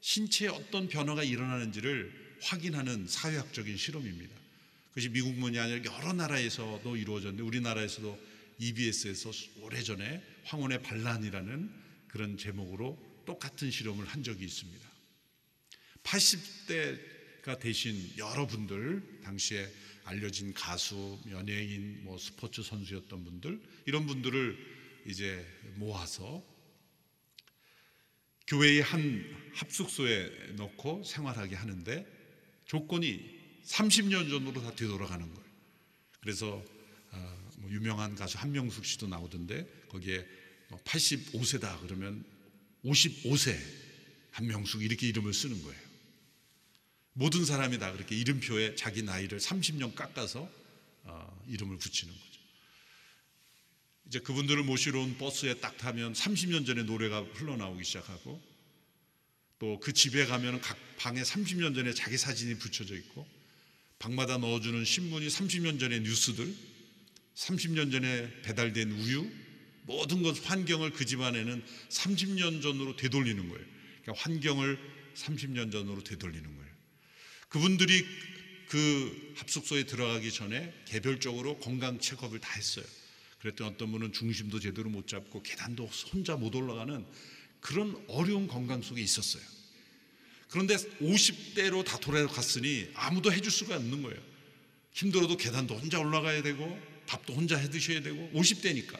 신체에 0.00 0.48
어떤 0.48 0.88
변화가 0.88 1.24
일어나는지를 1.24 2.38
확인하는 2.40 3.06
사회학적인 3.06 3.76
실험입니다. 3.76 4.34
그것이 4.88 5.10
미국만이 5.10 5.58
아니라 5.58 5.84
여러 5.84 6.12
나라에서도 6.14 6.96
이루어졌는데 6.96 7.42
우리나라에서도 7.42 8.18
EBS에서 8.58 9.30
오래전에 9.60 10.22
황혼의 10.44 10.82
반란이라는 10.82 11.70
그런 12.08 12.38
제목으로 12.38 12.98
똑같은 13.26 13.70
실험을 13.70 14.06
한 14.06 14.22
적이 14.22 14.46
있습니다. 14.46 14.90
80대가 16.02 17.60
되신 17.60 18.16
여러분들 18.16 19.20
당시에 19.22 19.70
알려진 20.04 20.54
가수, 20.54 21.18
연예인, 21.30 22.04
뭐 22.04 22.16
스포츠 22.18 22.62
선수였던 22.62 23.24
분들 23.24 23.60
이런 23.84 24.06
분들을 24.06 24.56
이제 25.06 25.46
모아서 25.76 26.51
교회의 28.46 28.82
한 28.82 29.24
합숙소에 29.54 30.54
넣고 30.56 31.04
생활하게 31.04 31.56
하는데 31.56 32.06
조건이 32.66 33.42
30년 33.64 34.28
전으로 34.30 34.62
다 34.62 34.74
되돌아가는 34.74 35.26
거예요. 35.26 35.50
그래서 36.20 36.64
어, 37.10 37.50
뭐 37.58 37.70
유명한 37.70 38.14
가수 38.14 38.38
한명숙 38.38 38.84
씨도 38.84 39.08
나오던데 39.08 39.66
거기에 39.88 40.26
85세다 40.84 41.80
그러면 41.80 42.24
55세 42.84 43.58
한명숙 44.30 44.82
이렇게 44.82 45.08
이름을 45.08 45.32
쓰는 45.34 45.62
거예요. 45.62 45.80
모든 47.14 47.44
사람이 47.44 47.78
다 47.78 47.92
그렇게 47.92 48.16
이름표에 48.16 48.74
자기 48.74 49.02
나이를 49.02 49.38
30년 49.38 49.94
깎아서 49.94 50.48
어, 51.04 51.44
이름을 51.48 51.76
붙이는 51.78 52.12
거죠. 52.12 52.31
이제 54.12 54.18
그분들을 54.18 54.62
모시러 54.64 55.00
온 55.00 55.16
버스에 55.16 55.54
딱 55.54 55.78
타면 55.78 56.12
30년 56.12 56.66
전에 56.66 56.82
노래가 56.82 57.22
흘러나오기 57.32 57.82
시작하고 57.82 58.42
또 59.58 59.80
그 59.80 59.94
집에 59.94 60.26
가면 60.26 60.60
각 60.60 60.76
방에 60.98 61.22
30년 61.22 61.74
전에 61.74 61.94
자기 61.94 62.18
사진이 62.18 62.58
붙여져 62.58 62.94
있고 62.96 63.26
방마다 63.98 64.36
넣어주는 64.36 64.84
신문이 64.84 65.28
30년 65.28 65.80
전의 65.80 66.00
뉴스들, 66.00 66.54
30년 67.36 67.90
전에 67.90 68.42
배달된 68.42 68.90
우유, 68.90 69.30
모든 69.84 70.22
것 70.22 70.44
환경을 70.44 70.90
그 70.90 71.06
집안에는 71.06 71.64
30년 71.88 72.60
전으로 72.60 72.96
되돌리는 72.96 73.48
거예요. 73.48 73.64
그러니까 74.02 74.22
환경을 74.24 74.78
30년 75.14 75.72
전으로 75.72 76.04
되돌리는 76.04 76.44
거예요. 76.44 76.72
그분들이 77.48 78.04
그 78.68 79.34
합숙소에 79.36 79.84
들어가기 79.84 80.30
전에 80.32 80.70
개별적으로 80.84 81.58
건강 81.60 81.98
체크업을 81.98 82.40
다 82.40 82.52
했어요. 82.56 82.84
그랬더니 83.42 83.70
어떤 83.70 83.90
분은 83.90 84.12
중심도 84.12 84.60
제대로 84.60 84.88
못 84.88 85.08
잡고 85.08 85.42
계단도 85.42 85.90
혼자 86.12 86.36
못 86.36 86.54
올라가는 86.54 87.04
그런 87.60 88.00
어려운 88.06 88.46
건강 88.46 88.80
속에 88.82 89.02
있었어요. 89.02 89.42
그런데 90.48 90.76
50대로 90.76 91.84
다 91.84 91.98
돌아갔으니 91.98 92.88
아무도 92.94 93.32
해줄 93.32 93.50
수가 93.50 93.76
없는 93.76 94.02
거예요. 94.02 94.20
힘들어도 94.92 95.36
계단도 95.36 95.76
혼자 95.76 95.98
올라가야 95.98 96.42
되고 96.42 96.78
밥도 97.06 97.34
혼자 97.34 97.56
해 97.56 97.68
드셔야 97.68 98.00
되고 98.00 98.30
50대니까. 98.32 98.96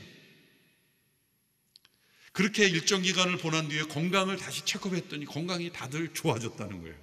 그렇게 2.33 2.67
일정 2.67 3.03
기간을 3.03 3.39
보낸 3.39 3.69
뒤에 3.69 3.83
건강을 3.83 4.39
다시 4.39 4.65
체크했더니 4.65 5.25
건강이 5.27 5.71
다들 5.71 6.15
좋아졌다는 6.15 6.81
거예요. 6.83 6.97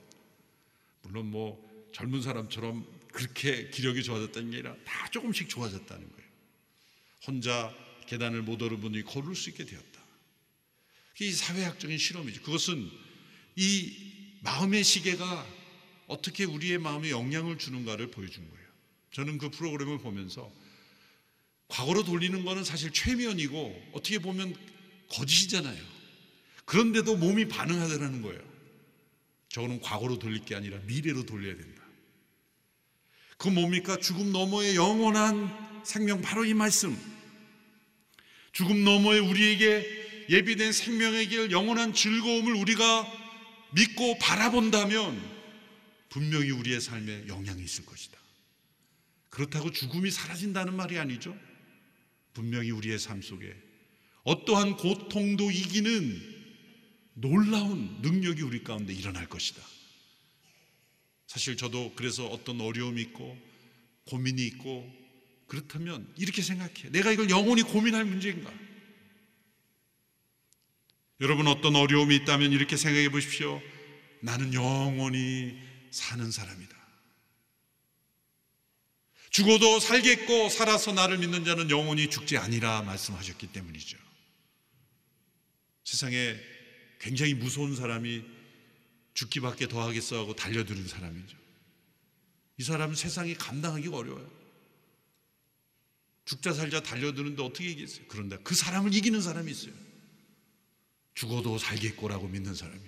물론 1.03 1.27
뭐 1.27 1.89
젊은 1.93 2.21
사람처럼 2.21 2.85
그렇게 3.13 3.69
기력이 3.69 4.03
좋아졌다는 4.03 4.51
게 4.51 4.57
아니라 4.57 4.75
다 4.83 5.07
조금씩 5.09 5.47
좋아졌다는 5.47 6.09
거예요. 6.09 6.18
혼자 7.25 7.73
계단을 8.07 8.41
못 8.41 8.61
오른 8.61 8.79
분이 8.81 9.03
걸을 9.03 9.35
수 9.35 9.49
있게 9.49 9.65
되었다. 9.65 9.99
이 11.21 11.31
사회학적인 11.31 11.97
실험이죠. 11.97 12.41
그것은 12.43 12.89
이 13.55 13.93
마음의 14.41 14.83
시계가 14.83 15.45
어떻게 16.07 16.45
우리의 16.45 16.77
마음에 16.77 17.09
영향을 17.09 17.57
주는가를 17.57 18.09
보여준 18.09 18.49
거예요. 18.49 18.67
저는 19.11 19.37
그 19.37 19.49
프로그램을 19.49 19.99
보면서 19.99 20.51
과거로 21.67 22.03
돌리는 22.03 22.45
거는 22.45 22.63
사실 22.63 22.91
최면이고 22.91 23.91
어떻게 23.93 24.19
보면 24.19 24.55
거짓이잖아요. 25.09 25.81
그런데도 26.65 27.17
몸이 27.17 27.47
반응하더라는 27.47 28.21
거예요. 28.21 28.41
저거는 29.49 29.81
과거로 29.81 30.19
돌릴 30.19 30.45
게 30.45 30.55
아니라 30.55 30.77
미래로 30.85 31.25
돌려야 31.25 31.55
된다. 31.55 31.83
그 33.37 33.49
뭡니까? 33.49 33.97
죽음 33.97 34.31
너머의 34.31 34.75
영원한 34.75 35.68
생명 35.83 36.21
바로 36.21 36.45
이 36.45 36.53
말씀. 36.53 36.97
죽음 38.51 38.83
너머에 38.83 39.19
우리에게 39.19 40.25
예비된 40.29 40.71
생명의 40.71 41.27
길 41.27 41.51
영원한 41.51 41.93
즐거움을 41.93 42.53
우리가 42.53 43.07
믿고 43.73 44.17
바라본다면 44.19 45.39
분명히 46.09 46.51
우리의 46.51 46.81
삶에 46.81 47.27
영향이 47.27 47.63
있을 47.63 47.85
것이다. 47.85 48.17
그렇다고 49.29 49.71
죽음이 49.71 50.11
사라진다는 50.11 50.75
말이 50.75 50.97
아니죠. 50.97 51.37
분명히 52.33 52.71
우리의 52.71 52.99
삶 52.99 53.21
속에 53.21 53.55
어떠한 54.23 54.77
고통도 54.77 55.51
이기는 55.51 56.39
놀라운 57.13 58.01
능력이 58.01 58.41
우리 58.41 58.63
가운데 58.63 58.93
일어날 58.93 59.27
것이다. 59.27 59.61
사실 61.27 61.57
저도 61.57 61.93
그래서 61.95 62.27
어떤 62.27 62.59
어려움이 62.59 63.01
있고 63.01 63.37
고민이 64.05 64.45
있고 64.47 64.98
그렇다면 65.49 66.07
이렇게 66.15 66.41
생각해. 66.41 66.91
내가 66.91 67.11
이걸 67.11 67.29
영원히 67.29 67.63
고민할 67.63 68.05
문제인가? 68.05 68.53
여러분 71.19 71.47
어떤 71.47 71.75
어려움이 71.75 72.15
있다면 72.17 72.53
이렇게 72.53 72.77
생각해 72.77 73.09
보십시오. 73.09 73.61
나는 74.21 74.53
영원히 74.53 75.59
사는 75.91 76.31
사람이다. 76.31 76.77
죽어도 79.31 79.79
살겠고 79.79 80.49
살아서 80.49 80.93
나를 80.93 81.17
믿는 81.17 81.43
자는 81.43 81.69
영원히 81.69 82.09
죽지 82.09 82.37
아니라 82.37 82.83
말씀하셨기 82.83 83.47
때문이죠. 83.47 83.97
세상에 85.83 86.35
굉장히 86.99 87.33
무서운 87.33 87.75
사람이 87.75 88.23
죽기밖에 89.15 89.67
더 89.67 89.81
하겠어 89.87 90.19
하고 90.19 90.35
달려드는 90.35 90.87
사람이죠. 90.87 91.37
이 92.57 92.63
사람은 92.63 92.95
세상이 92.95 93.33
감당하기가 93.33 93.97
어려워요. 93.97 94.38
죽자 96.29 96.53
살자 96.53 96.83
달려드는데 96.83 97.41
어떻게 97.41 97.71
이기겠어요? 97.71 98.05
그런데 98.07 98.37
그 98.43 98.53
사람을 98.53 98.93
이기는 98.93 99.19
사람이 99.19 99.49
있어요. 99.49 99.73
죽어도 101.15 101.57
살겠고라고 101.57 102.27
믿는 102.27 102.53
사람이. 102.53 102.79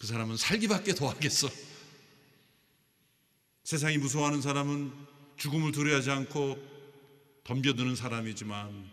그 0.00 0.06
사람은 0.08 0.36
살기밖에 0.36 0.96
더 0.96 1.10
하겠어. 1.10 1.48
세상이 3.62 3.98
무서워하는 3.98 4.42
사람은 4.42 4.92
죽음을 5.36 5.70
두려워하지 5.70 6.10
않고 6.10 6.58
덤벼드는 7.44 7.94
사람이지만 7.94 8.90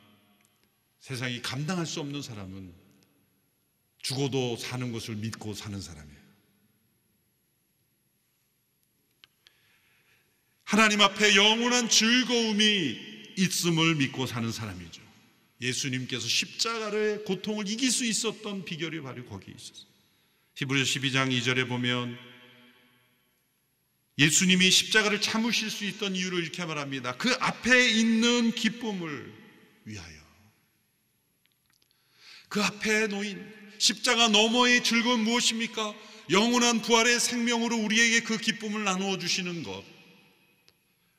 세상이 0.99 1.41
감당할 1.41 1.87
수 1.87 2.01
없는 2.01 2.21
사람은 2.21 2.75
죽어도 4.03 4.55
사는 4.55 4.91
것을 4.91 5.15
믿고 5.15 5.55
사는 5.55 5.81
사람이에요. 5.81 6.19
하나님 10.63 11.01
앞에 11.01 11.35
영원한 11.35 11.89
즐거움이 11.89 13.14
있음을 13.37 13.95
믿고 13.95 14.25
사는 14.25 14.51
사람이죠. 14.51 15.01
예수님께서 15.61 16.27
십자가의 16.27 17.23
고통을 17.23 17.67
이길 17.67 17.91
수 17.91 18.05
있었던 18.05 18.65
비결이 18.65 19.01
바로 19.01 19.23
거기에 19.25 19.53
있었어요. 19.55 19.87
히브리서 20.55 20.99
12장 20.99 21.31
2절에 21.37 21.67
보면 21.67 22.17
예수님이 24.17 24.71
십자가를 24.71 25.19
참으실 25.19 25.69
수 25.69 25.83
있던 25.85 26.15
이유를 26.15 26.41
이렇게 26.41 26.63
말합니다. 26.63 27.17
그 27.17 27.35
앞에 27.39 27.89
있는 27.91 28.53
기쁨을 28.53 29.33
위하여. 29.85 30.15
그 32.47 32.63
앞에 32.63 33.07
놓인 33.07 33.45
십자가 33.77 34.29
너머의 34.29 34.83
즐거움 34.83 35.25
무엇입니까? 35.25 35.93
영원한 36.31 36.81
부활의 36.81 37.19
생명으로 37.19 37.75
우리에게 37.75 38.21
그 38.21 38.37
기쁨을 38.37 38.85
나누어 38.85 39.17
주시는 39.17 39.63
것. 39.63 39.83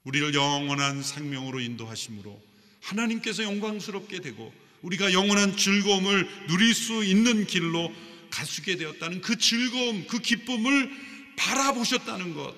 우리를 0.06 0.34
영원한 0.34 1.02
생명으로 1.02 1.60
인도하심으로 1.60 2.40
하나님께서 2.80 3.42
영광스럽게 3.42 4.20
되고 4.20 4.52
우리가 4.82 5.12
영원한 5.12 5.56
즐거움을 5.56 6.46
누릴 6.46 6.74
수 6.74 7.04
있는 7.04 7.44
길로 7.46 7.92
가수게 8.30 8.76
되었다는 8.76 9.20
그 9.20 9.36
즐거움, 9.36 10.06
그 10.06 10.20
기쁨을 10.20 10.90
바라보셨다는 11.36 12.34
것. 12.34 12.54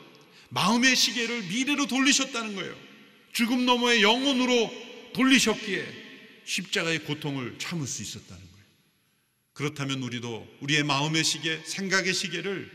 마음의 0.50 0.94
시계를 0.94 1.42
미래로 1.44 1.86
돌리셨다는 1.86 2.54
거예요. 2.54 2.74
죽음 3.32 3.64
너머의 3.64 4.02
영혼으로 4.02 4.70
돌리셨기에 5.14 6.42
십자가의 6.44 7.04
고통을 7.04 7.56
참을 7.58 7.86
수 7.86 8.02
있었다는 8.02 8.42
거예요. 8.42 8.64
그렇다면 9.54 10.02
우리도 10.02 10.46
우리의 10.60 10.82
마음의 10.82 11.24
시계, 11.24 11.62
생각의 11.64 12.12
시계를 12.12 12.70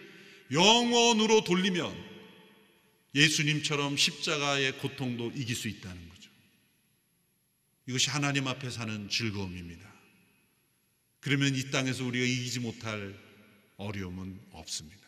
영원으로 0.51 1.43
돌리면 1.43 2.12
예수님처럼 3.15 3.95
십자가의 3.97 4.77
고통도 4.79 5.31
이길 5.35 5.55
수 5.55 5.67
있다는 5.67 6.09
거죠. 6.09 6.29
이것이 7.87 8.09
하나님 8.09 8.47
앞에 8.47 8.69
사는 8.69 9.09
즐거움입니다. 9.09 9.91
그러면 11.19 11.55
이 11.55 11.71
땅에서 11.71 12.03
우리가 12.05 12.25
이기지 12.25 12.59
못할 12.59 13.17
어려움은 13.77 14.39
없습니다. 14.51 15.01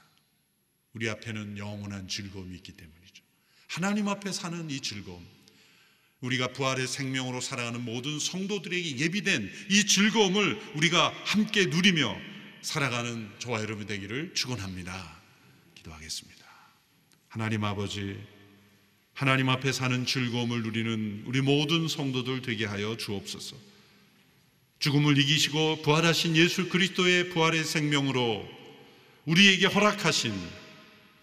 우리 0.93 1.09
앞에는 1.09 1.57
영원한 1.57 2.07
즐거움이 2.07 2.55
있기 2.57 2.71
때문이죠. 2.73 3.23
하나님 3.67 4.07
앞에 4.07 4.31
사는 4.31 4.69
이 4.69 4.79
즐거움, 4.79 5.25
우리가 6.21 6.53
부활의 6.53 6.87
생명으로 6.87 7.41
살아가는 7.41 7.83
모든 7.83 8.19
성도들에게 8.19 8.97
예비된 8.97 9.51
이 9.69 9.85
즐거움을 9.85 10.59
우리가 10.75 11.09
함께 11.25 11.65
누리며 11.65 12.15
살아가는 12.61 13.29
저와 13.39 13.61
여러분 13.61 13.85
되기를 13.85 14.33
축원합니다. 14.33 15.21
기도하겠습니다. 15.75 16.34
하나님 17.35 17.65
아버지, 17.65 18.17
하나님 19.13 19.49
앞에 19.49 19.73
사는 19.73 20.05
즐거움을 20.05 20.63
누리는 20.63 21.23
우리 21.25 21.41
모든 21.41 21.89
성도들 21.89 22.41
되게 22.41 22.63
하여 22.63 22.95
주옵소서. 22.95 23.57
죽음을 24.79 25.17
이기시고 25.17 25.81
부활하신 25.81 26.37
예수 26.37 26.69
그리스도의 26.69 27.31
부활의 27.31 27.65
생명으로 27.65 28.47
우리에게 29.25 29.65
허락하신 29.65 30.33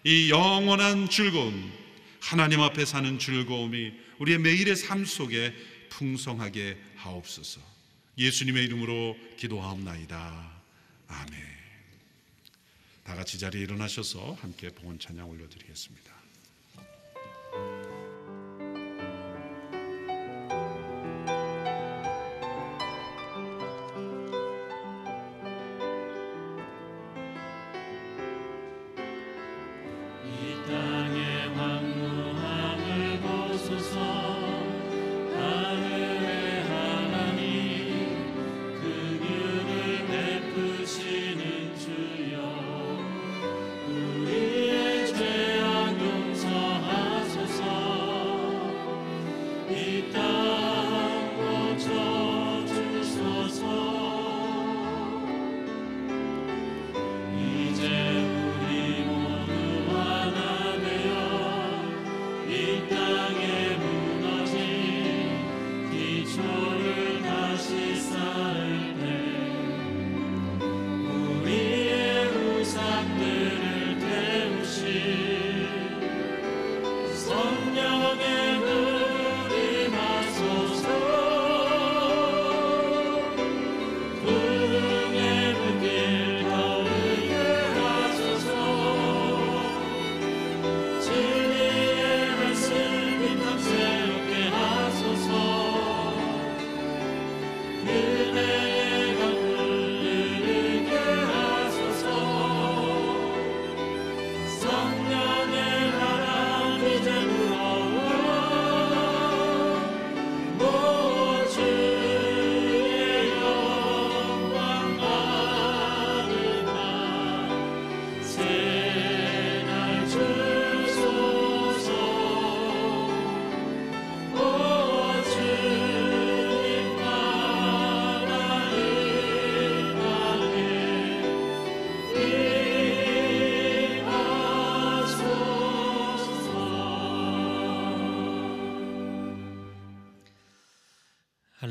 이 0.03 0.29
영원한 0.29 1.09
즐거움, 1.09 1.73
하나님 2.21 2.61
앞에 2.61 2.85
사는 2.85 3.17
즐거움이 3.17 3.91
우리의 4.19 4.37
매일의 4.37 4.75
삶 4.75 5.05
속에 5.05 5.51
풍성하게 5.89 6.77
하옵소서. 6.97 7.59
예수님의 8.19 8.65
이름으로 8.65 9.17
기도하옵나이다. 9.37 10.61
아멘. 11.07 11.62
다 13.03 13.15
같이 13.15 13.37
자리에 13.37 13.61
일어나셔서 13.61 14.33
함께 14.33 14.69
봉헌 14.69 14.99
찬양 14.99 15.29
올려드리겠습니다. 15.29 16.22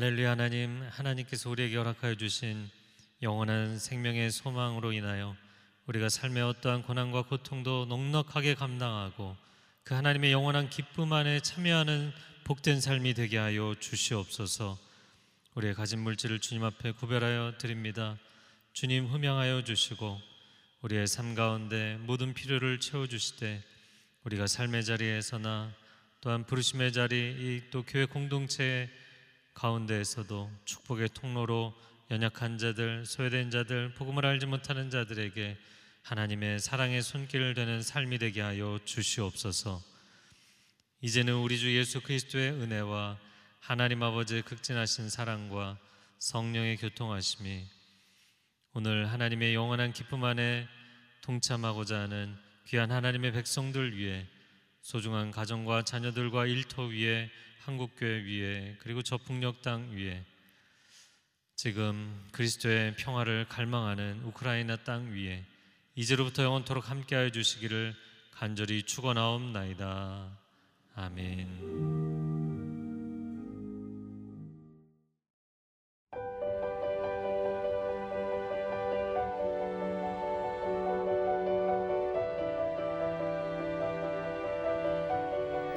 할렐루야 0.03 0.31
하나님 0.31 0.81
하나님께서 0.91 1.49
우리에게 1.49 1.77
허락하여 1.77 2.15
주신 2.15 2.69
영원한 3.21 3.79
생명의 3.79 4.31
소망으로 4.31 4.91
인하여 4.91 5.33
우리가 5.85 6.09
삶의 6.09 6.43
어떠한 6.43 6.83
고난과 6.83 7.21
고통도 7.21 7.85
넉넉하게 7.85 8.55
감당하고 8.55 9.37
그 9.85 9.93
하나님의 9.93 10.33
영원한 10.33 10.69
기쁨 10.69 11.13
안에 11.13 11.39
참여하는 11.39 12.11
복된 12.43 12.81
삶이 12.81 13.13
되게 13.13 13.37
하여 13.37 13.75
주시옵소서. 13.79 14.77
우리의 15.55 15.73
가진 15.73 15.99
물질을 15.99 16.39
주님 16.39 16.65
앞에 16.65 16.91
구별하여 16.91 17.53
드립니다. 17.57 18.17
주님 18.73 19.05
흠양하여 19.05 19.63
주시고 19.63 20.19
우리의 20.81 21.07
삶 21.07 21.33
가운데 21.33 21.95
모든 22.01 22.33
필요를 22.33 22.81
채워 22.81 23.07
주시되 23.07 23.63
우리가 24.25 24.47
삶의 24.47 24.83
자리에서나 24.83 25.73
또한 26.19 26.45
부르심의 26.45 26.91
자리 26.91 27.15
이 27.15 27.71
또 27.71 27.83
교회 27.83 28.03
공동체 28.03 28.89
가운데에서도 29.53 30.51
축복의 30.65 31.09
통로로 31.13 31.73
연약한 32.11 32.57
자들, 32.57 33.05
소외된 33.05 33.49
자들, 33.49 33.93
복음을 33.93 34.25
알지 34.25 34.45
못하는 34.45 34.89
자들에게 34.89 35.57
하나님의 36.03 36.59
사랑의 36.59 37.01
손길을 37.01 37.53
되는 37.53 37.81
삶이 37.81 38.19
되게 38.19 38.41
하여 38.41 38.79
주시옵소서. 38.83 39.81
이제는 41.01 41.35
우리 41.35 41.57
주 41.57 41.75
예수 41.75 42.01
그리스도의 42.01 42.51
은혜와 42.51 43.17
하나님 43.59 44.03
아버지의 44.03 44.41
극진하신 44.41 45.09
사랑과 45.09 45.77
성령의 46.19 46.77
교통하심이 46.77 47.65
오늘 48.73 49.11
하나님의 49.11 49.53
영원한 49.55 49.93
기쁨 49.93 50.23
안에 50.23 50.67
동참하고자 51.21 51.99
하는 51.99 52.35
귀한 52.67 52.91
하나님의 52.91 53.31
백성들 53.33 53.97
위해 53.97 54.27
소중한 54.81 55.31
가정과 55.31 55.83
자녀들과 55.83 56.45
일터 56.45 56.83
위에 56.83 57.29
한국교회 57.65 58.23
위에 58.23 58.77
그리고 58.79 59.01
저 59.01 59.17
북녘 59.17 59.61
땅 59.61 59.91
위에 59.91 60.25
지금 61.55 62.27
그리스도의 62.31 62.95
평화를 62.97 63.45
갈망하는 63.47 64.21
우크라이나 64.25 64.77
땅 64.83 65.13
위에 65.13 65.45
이제로부터 65.95 66.43
영원토록 66.43 66.89
함께하여 66.89 67.29
주시기를 67.29 67.95
간절히 68.31 68.83
축원하옵나이다. 68.83 70.37
아멘. 70.95 72.52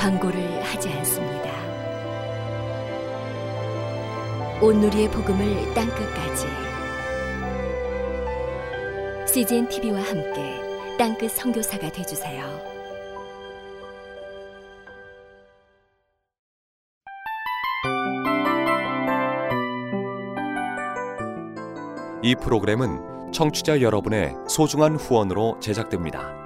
광고를 0.00 0.62
하지 0.62 0.88
않습니다. 0.88 1.50
온누리의 4.62 5.10
복음을 5.10 5.74
땅끝까지 5.74 6.46
CGN 9.30 9.68
TV와 9.68 10.00
함께 10.00 10.58
땅끝 10.96 11.32
선교사가 11.32 11.92
되주세요. 11.92 12.42
이 22.22 22.34
프로그램은 22.36 23.32
청취자 23.32 23.82
여러분의 23.82 24.34
소중한 24.48 24.96
후원으로 24.96 25.60
제작됩니다. 25.60 26.39